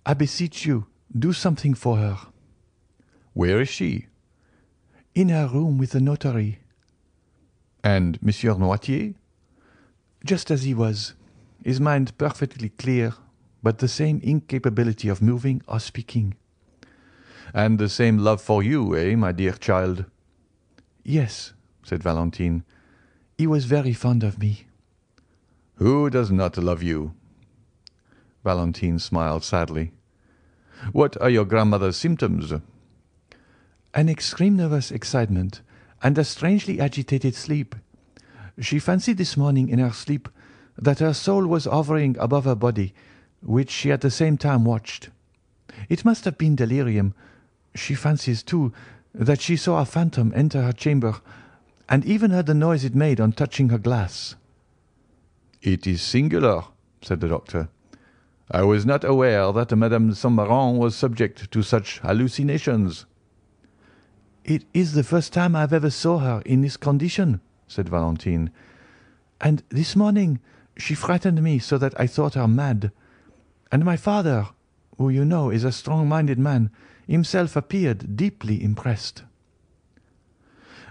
I 0.04 0.14
beseech 0.14 0.66
you, 0.66 0.86
do 1.16 1.32
something 1.32 1.74
for 1.74 1.96
her. 1.96 2.18
Where 3.32 3.60
is 3.60 3.68
she? 3.68 4.06
In 5.14 5.28
her 5.28 5.46
room 5.46 5.78
with 5.78 5.90
the 5.90 6.00
notary. 6.00 6.58
And 7.82 8.22
Monsieur 8.22 8.54
Noirtier? 8.54 9.14
Just 10.24 10.50
as 10.50 10.64
he 10.64 10.74
was, 10.74 11.14
his 11.64 11.80
mind 11.80 12.16
perfectly 12.18 12.68
clear, 12.68 13.14
but 13.62 13.78
the 13.78 13.88
same 13.88 14.20
incapability 14.22 15.08
of 15.08 15.22
moving 15.22 15.62
or 15.66 15.80
speaking. 15.80 16.34
And 17.54 17.78
the 17.78 17.88
same 17.88 18.18
love 18.18 18.40
for 18.40 18.62
you, 18.62 18.96
eh, 18.96 19.14
my 19.16 19.32
dear 19.32 19.52
child? 19.52 20.04
Yes, 21.04 21.52
said 21.82 22.02
Valentine. 22.02 22.64
He 23.40 23.46
was 23.46 23.64
very 23.64 23.94
fond 23.94 24.22
of 24.22 24.38
me. 24.38 24.66
Who 25.76 26.10
does 26.10 26.30
not 26.30 26.58
love 26.58 26.82
you? 26.82 27.14
Valentine 28.44 28.98
smiled 28.98 29.44
sadly. 29.44 29.92
What 30.92 31.18
are 31.22 31.30
your 31.30 31.46
grandmother's 31.46 31.96
symptoms? 31.96 32.52
An 33.94 34.10
extreme 34.10 34.56
nervous 34.56 34.90
excitement 34.90 35.62
and 36.02 36.18
a 36.18 36.24
strangely 36.24 36.82
agitated 36.82 37.34
sleep. 37.34 37.74
She 38.60 38.78
fancied 38.78 39.16
this 39.16 39.38
morning 39.38 39.70
in 39.70 39.78
her 39.78 39.92
sleep 39.92 40.28
that 40.76 40.98
her 40.98 41.14
soul 41.14 41.46
was 41.46 41.64
hovering 41.64 42.18
above 42.20 42.44
her 42.44 42.54
body, 42.54 42.92
which 43.40 43.70
she 43.70 43.90
at 43.90 44.02
the 44.02 44.10
same 44.10 44.36
time 44.36 44.66
watched. 44.66 45.08
It 45.88 46.04
must 46.04 46.26
have 46.26 46.36
been 46.36 46.56
delirium. 46.56 47.14
She 47.74 47.94
fancies, 47.94 48.42
too, 48.42 48.74
that 49.14 49.40
she 49.40 49.56
saw 49.56 49.80
a 49.80 49.86
phantom 49.86 50.30
enter 50.36 50.60
her 50.60 50.74
chamber, 50.74 51.22
and 51.90 52.04
even 52.04 52.30
heard 52.30 52.46
the 52.46 52.54
noise 52.54 52.84
it 52.84 52.94
made 52.94 53.20
on 53.20 53.32
touching 53.32 53.68
her 53.68 53.78
glass. 53.78 54.36
It 55.60 55.86
is 55.88 56.00
singular, 56.00 56.64
said 57.02 57.20
the 57.20 57.28
doctor. 57.28 57.68
I 58.48 58.62
was 58.62 58.86
not 58.86 59.04
aware 59.04 59.52
that 59.52 59.76
Madame 59.76 60.10
Méran 60.12 60.78
was 60.78 60.94
subject 60.94 61.50
to 61.50 61.62
such 61.62 61.98
hallucinations. 61.98 63.06
It 64.44 64.64
is 64.72 64.94
the 64.94 65.04
first 65.04 65.32
time 65.32 65.54
I 65.54 65.60
have 65.60 65.72
ever 65.72 65.90
saw 65.90 66.18
her 66.18 66.42
in 66.46 66.62
this 66.62 66.76
condition, 66.76 67.40
said 67.66 67.88
Valentine. 67.88 68.50
And 69.40 69.62
this 69.68 69.94
morning 69.94 70.40
she 70.76 70.94
frightened 70.94 71.42
me 71.42 71.58
so 71.58 71.76
that 71.78 71.98
I 72.00 72.06
thought 72.06 72.34
her 72.34 72.48
mad. 72.48 72.92
And 73.70 73.84
my 73.84 73.96
father, 73.96 74.48
who 74.96 75.08
you 75.10 75.24
know 75.24 75.50
is 75.50 75.64
a 75.64 75.72
strong-minded 75.72 76.38
man, 76.38 76.70
himself 77.06 77.56
appeared 77.56 78.16
deeply 78.16 78.62
impressed. 78.62 79.24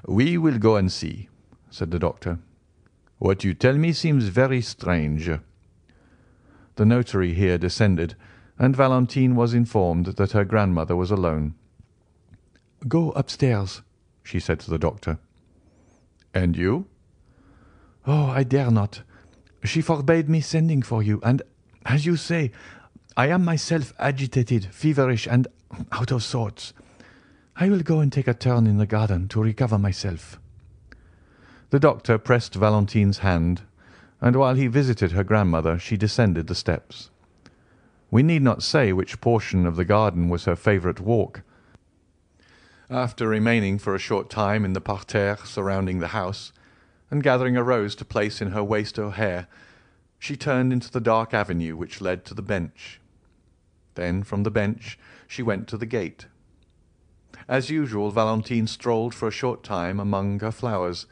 We 0.08 0.38
will 0.38 0.58
go 0.58 0.76
and 0.76 0.92
see, 0.92 1.30
said 1.70 1.92
the 1.92 2.00
doctor. 2.00 2.40
What 3.18 3.44
you 3.44 3.54
tell 3.54 3.76
me 3.76 3.92
seems 3.94 4.26
very 4.26 4.62
strange. 4.62 5.30
The 6.76 6.86
notary 6.86 7.34
here 7.34 7.58
descended, 7.58 8.16
and 8.58 8.76
Valentine 8.76 9.36
was 9.36 9.54
informed 9.54 10.06
that 10.06 10.32
her 10.32 10.46
grandmother 10.46 10.96
was 10.96 11.12
alone. 11.12 11.56
Go 12.88 13.12
upstairs, 13.12 13.82
she 14.24 14.40
said 14.40 14.60
to 14.62 14.70
the 14.70 14.80
doctor. 14.80 15.20
And 16.34 16.56
you? 16.56 16.88
Oh, 18.08 18.28
I 18.28 18.44
dare 18.44 18.72
not. 18.72 19.02
She 19.64 19.82
forbade 19.82 20.30
me 20.30 20.40
sending 20.40 20.82
for 20.82 21.04
you, 21.04 21.20
and, 21.24 21.42
as 21.86 22.06
you 22.06 22.16
say, 22.16 22.52
I 23.18 23.28
am 23.28 23.44
myself 23.44 23.92
agitated, 24.00 24.68
feverish, 24.72 25.28
and 25.28 25.48
out 25.92 26.12
of 26.12 26.24
sorts. 26.24 26.74
I 27.62 27.68
will 27.68 27.82
go 27.82 28.00
and 28.00 28.10
take 28.10 28.30
a 28.30 28.34
turn 28.34 28.68
in 28.68 28.78
the 28.78 28.86
garden 28.86 29.28
to 29.28 29.44
recover 29.44 29.78
myself. 29.78 30.40
The 31.72 31.80
doctor 31.80 32.18
pressed 32.18 32.56
Valentine's 32.56 33.18
hand, 33.18 33.64
and 34.22 34.38
while 34.38 34.56
he 34.56 34.68
visited 34.68 35.12
her 35.12 35.26
grandmother 35.26 35.78
she 35.78 35.98
descended 35.98 36.48
the 36.48 36.56
steps. 36.56 37.10
We 38.10 38.24
need 38.24 38.44
not 38.44 38.64
say 38.64 38.94
which 38.94 39.20
portion 39.20 39.66
of 39.66 39.76
the 39.76 39.84
garden 39.84 40.30
was 40.30 40.46
her 40.46 40.56
favourite 40.56 41.02
walk. 41.02 41.42
After 42.90 43.28
remaining 43.28 43.78
for 43.78 43.94
a 43.94 44.00
short 44.00 44.30
time 44.30 44.64
in 44.64 44.72
the 44.72 44.80
parterre 44.80 45.40
surrounding 45.44 46.00
the 46.00 46.08
house, 46.08 46.54
and 47.12 47.22
gathering 47.22 47.58
a 47.58 47.64
rose 47.64 47.94
to 47.96 48.06
place 48.06 48.42
in 48.42 48.52
her 48.52 48.64
waist 48.64 48.98
or 48.98 49.12
hair, 49.12 49.48
she 50.18 50.38
turned 50.38 50.72
into 50.72 50.90
the 50.90 51.02
dark 51.02 51.34
avenue 51.34 51.76
which 51.76 52.00
led 52.00 52.24
to 52.24 52.34
the 52.34 52.42
bench. 52.42 53.02
Then 53.96 54.24
from 54.24 54.44
the 54.44 54.52
bench 54.52 54.98
she 55.28 55.44
went 55.44 55.68
to 55.68 55.78
the 55.78 55.86
gate. 55.86 56.28
As 57.50 57.72
usual, 57.72 58.12
Valentine 58.12 58.68
strolled 58.68 59.16
for 59.16 59.28
a 59.28 59.32
short 59.32 59.64
time 59.64 60.00
among 60.00 60.40
her 60.40 60.52
flowers, 60.52 61.08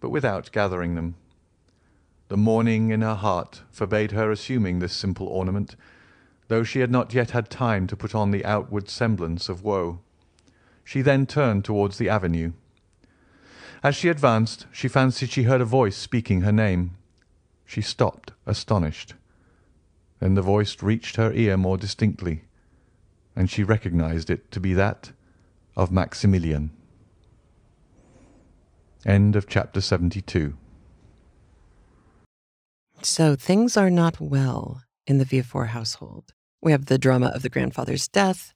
but 0.00 0.10
without 0.10 0.50
gathering 0.50 0.96
them. 0.96 1.14
The 2.26 2.36
mourning 2.36 2.90
in 2.90 3.00
her 3.00 3.14
heart 3.14 3.62
forbade 3.70 4.10
her 4.10 4.32
assuming 4.32 4.80
this 4.80 4.92
simple 4.92 5.28
ornament, 5.28 5.76
though 6.48 6.64
she 6.64 6.80
had 6.80 6.90
not 6.90 7.14
yet 7.14 7.30
had 7.30 7.48
time 7.48 7.86
to 7.86 7.96
put 7.96 8.12
on 8.12 8.32
the 8.32 8.44
outward 8.44 8.88
semblance 8.88 9.48
of 9.48 9.62
woe. 9.62 10.00
She 10.82 11.00
then 11.00 11.26
turned 11.26 11.64
towards 11.64 11.96
the 11.96 12.08
avenue. 12.08 12.54
As 13.80 13.94
she 13.94 14.08
advanced, 14.08 14.66
she 14.72 14.88
fancied 14.88 15.30
she 15.30 15.44
heard 15.44 15.60
a 15.60 15.64
voice 15.64 15.96
speaking 15.96 16.40
her 16.40 16.50
name. 16.50 16.96
She 17.64 17.82
stopped, 17.82 18.32
astonished. 18.46 19.14
Then 20.18 20.34
the 20.34 20.42
voice 20.42 20.82
reached 20.82 21.14
her 21.14 21.32
ear 21.32 21.56
more 21.56 21.78
distinctly, 21.78 22.46
and 23.36 23.48
she 23.48 23.62
recognized 23.62 24.28
it 24.28 24.50
to 24.50 24.58
be 24.58 24.74
that 24.74 25.12
of 25.78 25.92
Maximilian. 25.92 26.70
End 29.06 29.36
of 29.36 29.46
chapter 29.46 29.80
72. 29.80 30.56
So 33.00 33.36
things 33.36 33.76
are 33.76 33.88
not 33.88 34.20
well 34.20 34.82
in 35.06 35.18
the 35.18 35.24
Villefort 35.24 35.68
household. 35.68 36.32
We 36.60 36.72
have 36.72 36.86
the 36.86 36.98
drama 36.98 37.28
of 37.28 37.42
the 37.42 37.48
grandfather's 37.48 38.08
death. 38.08 38.52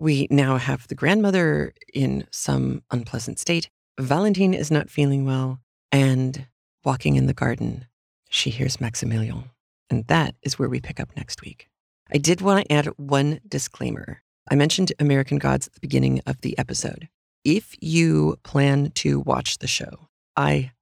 We 0.00 0.26
now 0.28 0.58
have 0.58 0.88
the 0.88 0.96
grandmother 0.96 1.72
in 1.94 2.26
some 2.32 2.82
unpleasant 2.90 3.38
state. 3.38 3.70
Valentine 3.98 4.52
is 4.52 4.70
not 4.70 4.90
feeling 4.90 5.24
well. 5.24 5.60
And 5.92 6.48
walking 6.84 7.14
in 7.14 7.26
the 7.26 7.32
garden, 7.32 7.86
she 8.28 8.50
hears 8.50 8.80
Maximilian. 8.80 9.50
And 9.88 10.04
that 10.08 10.34
is 10.42 10.58
where 10.58 10.68
we 10.68 10.80
pick 10.80 10.98
up 10.98 11.16
next 11.16 11.42
week. 11.42 11.68
I 12.12 12.18
did 12.18 12.40
want 12.40 12.66
to 12.66 12.72
add 12.72 12.86
one 12.96 13.38
disclaimer. 13.48 14.22
I 14.48 14.54
mentioned 14.54 14.92
American 14.98 15.38
Gods 15.38 15.66
at 15.66 15.72
the 15.72 15.80
beginning 15.80 16.20
of 16.26 16.40
the 16.40 16.56
episode. 16.56 17.08
If 17.44 17.74
you 17.80 18.36
plan 18.44 18.92
to 18.96 19.20
watch 19.20 19.58
the 19.58 19.66
show, 19.66 20.08
I 20.36 20.72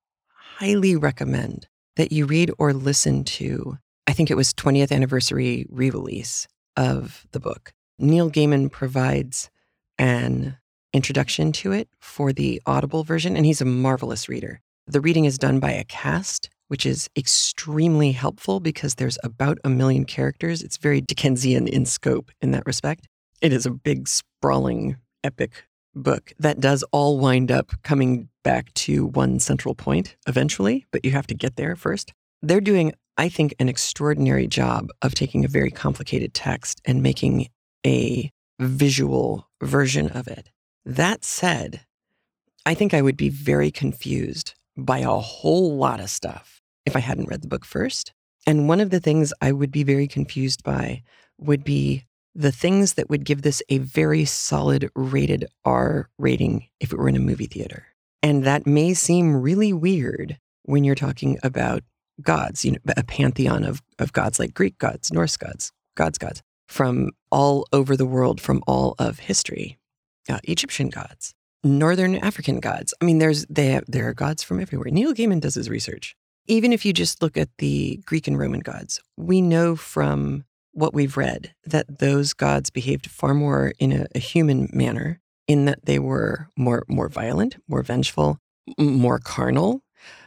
highly 0.59 0.97
recommend 0.97 1.67
that 1.97 2.13
you 2.13 2.27
read 2.27 2.51
or 2.59 2.73
listen 2.73 3.25
to, 3.25 3.79
I 4.07 4.13
think 4.13 4.31
it 4.31 4.37
was 4.37 4.53
20th 4.53 4.93
anniversary 4.93 5.67
re 5.71 5.89
release 5.91 6.47
of 6.77 7.27
the 7.33 7.41
book. 7.41 7.73
Neil 7.99 8.31
Gaiman 8.31 8.71
provides 8.71 9.51
an 9.99 10.59
introduction 10.93 11.53
to 11.53 11.73
it 11.73 11.89
for 12.01 12.33
the 12.33 12.61
Audible 12.67 13.03
version, 13.03 13.37
and 13.37 13.47
he's 13.47 13.61
a 13.61 13.67
marvelous 13.67 14.29
reader. 14.29 14.61
The 14.87 15.01
reading 15.01 15.25
is 15.25 15.39
done 15.39 15.59
by 15.61 15.73
a 15.73 15.85
cast, 15.85 16.51
which 16.69 16.85
is 16.85 17.09
extremely 17.17 18.13
helpful 18.13 18.61
because 18.61 18.97
there's 18.97 19.19
about 19.25 19.59
a 19.65 19.71
million 19.71 20.05
characters. 20.05 20.63
It's 20.63 20.77
very 20.77 21.01
Dickensian 21.01 21.67
in 21.67 21.87
scope 21.87 22.31
in 22.43 22.51
that 22.51 22.67
respect. 22.67 23.07
It 23.41 23.53
is 23.53 23.67
a 23.67 23.71
big, 23.71 24.09
sprawling, 24.09 24.97
epic 25.23 25.65
book 25.95 26.33
that 26.39 26.61
does 26.61 26.83
all 26.93 27.19
wind 27.19 27.51
up 27.51 27.73
coming 27.83 28.29
back 28.43 28.73
to 28.75 29.07
one 29.07 29.39
central 29.39 29.75
point 29.75 30.17
eventually, 30.27 30.87
but 30.91 31.05
you 31.05 31.13
have 31.13 31.27
to 31.29 31.35
get 31.35 31.57
there 31.57 31.77
first. 31.77 32.13
They're 32.43 32.61
doing, 32.61 32.93
I 33.17 33.29
think, 33.29 33.55
an 33.59 33.69
extraordinary 33.69 34.47
job 34.47 34.89
of 35.03 35.15
taking 35.15 35.45
a 35.45 35.49
very 35.49 35.71
complicated 35.71 36.35
text 36.35 36.81
and 36.85 37.03
making 37.03 37.49
a 37.87 38.31
visual 38.59 39.49
version 39.63 40.09
of 40.09 40.29
it. 40.29 40.51
That 40.85 41.25
said, 41.25 41.81
I 42.67 42.75
think 42.75 42.93
I 42.93 43.03
would 43.03 43.17
be 43.17 43.31
very 43.31 43.71
confused 43.71 44.55
by 44.77 44.99
a 44.99 45.11
whole 45.11 45.77
lot 45.77 46.01
of 46.01 46.11
stuff 46.11 46.61
if 46.85 46.97
I 46.97 47.01
hadn't 47.01 47.29
read 47.29 47.43
the 47.43 47.49
book 47.49 47.65
first. 47.65 48.13
And 48.47 48.69
one 48.69 48.81
of 48.81 48.91
the 48.91 49.01
things 49.01 49.33
I 49.41 49.53
would 49.53 49.71
be 49.71 49.85
very 49.85 50.07
confused 50.07 50.63
by 50.63 51.03
would 51.39 51.65
be 51.65 52.05
the 52.35 52.53
things 52.53 52.95
that 52.95 53.09
would 53.09 53.25
give 53.25 53.43
this 53.43 53.63
a 53.69 53.79
very 53.79 54.25
solid 54.25 54.91
rated 54.95 55.47
R 55.65 56.09
rating 56.19 56.69
if 56.81 56.93
it 56.93 56.99
were 56.99 57.09
in 57.09 57.17
a 57.17 57.21
movie 57.21 57.47
theater. 57.47 57.87
And 58.23 58.45
that 58.45 58.67
may 58.67 58.95
seem 58.95 59.41
really 59.41 59.73
weird 59.73 60.39
when 60.65 60.83
you're 60.83 60.95
talking 60.95 61.39
about 61.43 61.83
gods, 62.23 62.65
you 62.65 62.73
know, 62.73 62.79
a 62.97 63.05
pantheon 63.05 63.65
of, 63.65 63.83
of 63.99 64.13
gods 64.13 64.39
like 64.39 64.55
Greek 64.55 64.79
gods, 64.79 65.13
Norse 65.13 65.37
gods, 65.37 65.73
gods, 65.97 66.19
gods. 66.19 66.43
from 66.69 67.11
all 67.31 67.67
over 67.73 67.97
the 67.97 68.07
world, 68.07 68.41
from 68.41 68.63
all 68.67 68.95
of 68.99 69.19
history. 69.21 69.79
Uh, 70.29 70.39
Egyptian 70.45 70.89
gods, 70.89 71.35
Northern 71.63 72.17
African 72.17 72.59
gods. 72.59 72.95
I 73.01 73.05
mean, 73.05 73.19
there's 73.19 73.45
they 73.51 73.67
have, 73.73 73.85
there 73.87 74.09
are 74.09 74.15
gods 74.15 74.43
from 74.43 74.59
everywhere. 74.59 74.91
Neil 74.91 75.13
Gaiman 75.13 75.41
does 75.41 75.55
his 75.55 75.69
research. 75.69 76.17
Even 76.47 76.73
if 76.73 76.85
you 76.87 76.95
just 76.95 77.21
look 77.21 77.37
at 77.37 77.51
the 77.59 78.01
Greek 78.07 78.27
and 78.27 78.39
Roman 78.39 78.61
gods, 78.61 79.01
we 79.19 79.43
know 79.43 79.77
from 79.77 80.45
what 80.75 80.93
we've 80.93 81.17
read 81.17 81.55
that 81.65 81.99
those 81.99 82.35
gods 82.35 82.71
behaved 82.71 83.09
far 83.09 83.33
more 83.33 83.73
in 83.79 83.93
a, 83.93 84.07
a 84.15 84.19
human 84.19 84.69
manner, 84.73 85.21
in 85.47 85.65
that 85.65 85.87
they 85.87 85.99
were 85.99 86.49
more 86.57 86.85
more 86.89 87.09
violent, 87.09 87.57
more 87.69 87.83
vengeful, 87.83 88.39
more 88.79 89.19
carnal 89.19 89.83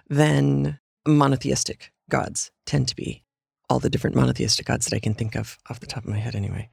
than 0.10 0.80
monotheistic 1.08 1.92
gods 2.10 2.52
tend 2.66 2.88
to 2.88 2.96
be. 2.96 3.24
All 3.70 3.80
the 3.80 3.90
different 3.90 4.16
monotheistic 4.16 4.66
gods 4.66 4.86
that 4.86 4.96
I 4.96 5.00
can 5.00 5.14
think 5.14 5.36
of 5.36 5.58
off 5.70 5.80
the 5.80 5.86
top 5.86 6.04
of 6.04 6.10
my 6.10 6.18
head, 6.18 6.36
anyway. 6.36 6.70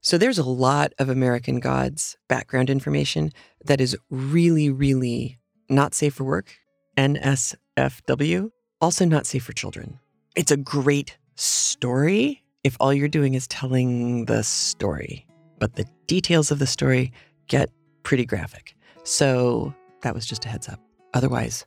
So 0.00 0.16
there's 0.16 0.38
a 0.38 0.44
lot 0.44 0.92
of 0.98 1.08
American 1.08 1.58
gods 1.58 2.16
background 2.28 2.70
information 2.70 3.32
that 3.64 3.80
is 3.80 3.96
really, 4.08 4.70
really 4.70 5.38
not 5.68 5.94
safe 5.94 6.14
for 6.14 6.24
work. 6.24 6.54
NSFW, 6.96 8.50
also 8.80 9.04
not 9.04 9.26
safe 9.26 9.42
for 9.42 9.52
children. 9.52 9.98
It's 10.36 10.52
a 10.52 10.56
great 10.56 11.18
story 11.34 12.44
if 12.66 12.76
all 12.80 12.92
you're 12.92 13.06
doing 13.06 13.34
is 13.34 13.46
telling 13.46 14.24
the 14.24 14.42
story, 14.42 15.24
but 15.60 15.76
the 15.76 15.86
details 16.08 16.50
of 16.50 16.58
the 16.58 16.66
story 16.66 17.12
get 17.46 17.70
pretty 18.02 18.26
graphic. 18.26 18.74
So 19.04 19.72
that 20.02 20.14
was 20.14 20.26
just 20.26 20.44
a 20.44 20.48
heads 20.48 20.68
up. 20.68 20.80
Otherwise, 21.14 21.64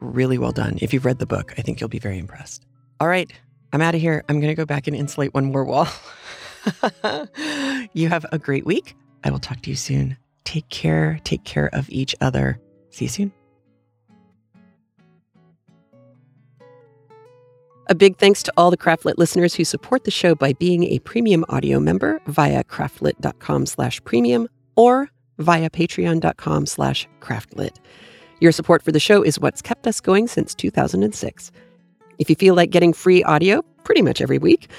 really 0.00 0.38
well 0.38 0.50
done. 0.50 0.76
If 0.82 0.92
you've 0.92 1.04
read 1.04 1.20
the 1.20 1.26
book, 1.26 1.54
I 1.56 1.62
think 1.62 1.80
you'll 1.80 1.88
be 1.88 2.00
very 2.00 2.18
impressed. 2.18 2.66
All 2.98 3.06
right, 3.06 3.32
I'm 3.72 3.80
out 3.80 3.94
of 3.94 4.00
here. 4.00 4.24
I'm 4.28 4.40
going 4.40 4.50
to 4.50 4.56
go 4.56 4.66
back 4.66 4.88
and 4.88 4.96
insulate 4.96 5.32
one 5.34 5.52
more 5.52 5.64
wall. 5.64 5.86
you 7.92 8.08
have 8.08 8.26
a 8.32 8.38
great 8.38 8.66
week. 8.66 8.96
I 9.22 9.30
will 9.30 9.38
talk 9.38 9.62
to 9.62 9.70
you 9.70 9.76
soon. 9.76 10.16
Take 10.42 10.68
care. 10.68 11.20
Take 11.22 11.44
care 11.44 11.70
of 11.72 11.88
each 11.90 12.16
other. 12.20 12.58
See 12.90 13.04
you 13.04 13.08
soon. 13.08 13.39
A 17.90 17.94
big 17.94 18.18
thanks 18.18 18.40
to 18.44 18.52
all 18.56 18.70
the 18.70 18.76
Craftlit 18.76 19.18
listeners 19.18 19.52
who 19.52 19.64
support 19.64 20.04
the 20.04 20.12
show 20.12 20.36
by 20.36 20.52
being 20.52 20.84
a 20.84 21.00
premium 21.00 21.44
audio 21.48 21.80
member 21.80 22.20
via 22.28 22.62
craftlit.com 22.62 23.66
slash 23.66 24.00
premium 24.04 24.46
or 24.76 25.10
via 25.40 25.68
patreon.com 25.68 26.66
slash 26.66 27.08
craftlit. 27.18 27.78
Your 28.38 28.52
support 28.52 28.84
for 28.84 28.92
the 28.92 29.00
show 29.00 29.22
is 29.24 29.40
what's 29.40 29.60
kept 29.60 29.88
us 29.88 30.00
going 30.00 30.28
since 30.28 30.54
2006. 30.54 31.50
If 32.20 32.30
you 32.30 32.36
feel 32.36 32.54
like 32.54 32.70
getting 32.70 32.92
free 32.92 33.24
audio 33.24 33.62
pretty 33.82 34.02
much 34.02 34.20
every 34.20 34.38
week, 34.38 34.70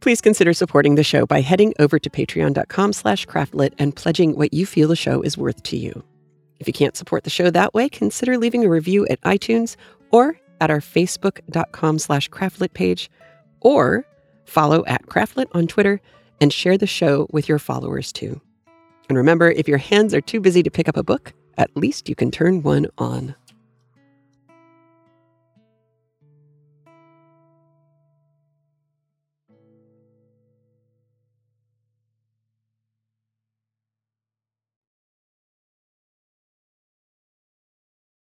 please 0.00 0.20
consider 0.20 0.52
supporting 0.52 0.96
the 0.96 1.02
show 1.02 1.24
by 1.24 1.40
heading 1.40 1.72
over 1.78 1.98
to 1.98 2.10
patreon.com 2.10 2.92
slash 2.92 3.26
craftlit 3.26 3.72
and 3.78 3.96
pledging 3.96 4.36
what 4.36 4.52
you 4.52 4.66
feel 4.66 4.88
the 4.88 4.96
show 4.96 5.22
is 5.22 5.38
worth 5.38 5.62
to 5.62 5.78
you. 5.78 6.04
If 6.60 6.66
you 6.66 6.74
can't 6.74 6.94
support 6.94 7.24
the 7.24 7.30
show 7.30 7.48
that 7.48 7.72
way, 7.72 7.88
consider 7.88 8.36
leaving 8.36 8.66
a 8.66 8.68
review 8.68 9.06
at 9.06 9.18
iTunes 9.22 9.76
or 10.10 10.38
at 10.64 10.70
our 10.70 10.80
facebook.com 10.80 11.98
slash 11.98 12.30
craftlit 12.30 12.72
page, 12.72 13.10
or 13.60 14.06
follow 14.46 14.84
at 14.86 15.06
craftlit 15.06 15.46
on 15.52 15.66
Twitter 15.66 16.00
and 16.40 16.52
share 16.52 16.78
the 16.78 16.86
show 16.86 17.26
with 17.30 17.48
your 17.48 17.58
followers 17.58 18.12
too. 18.12 18.40
And 19.08 19.18
remember, 19.18 19.50
if 19.50 19.68
your 19.68 19.78
hands 19.78 20.14
are 20.14 20.22
too 20.22 20.40
busy 20.40 20.62
to 20.62 20.70
pick 20.70 20.88
up 20.88 20.96
a 20.96 21.02
book, 21.02 21.34
at 21.58 21.76
least 21.76 22.08
you 22.08 22.14
can 22.14 22.30
turn 22.30 22.62
one 22.62 22.86
on. 22.96 23.34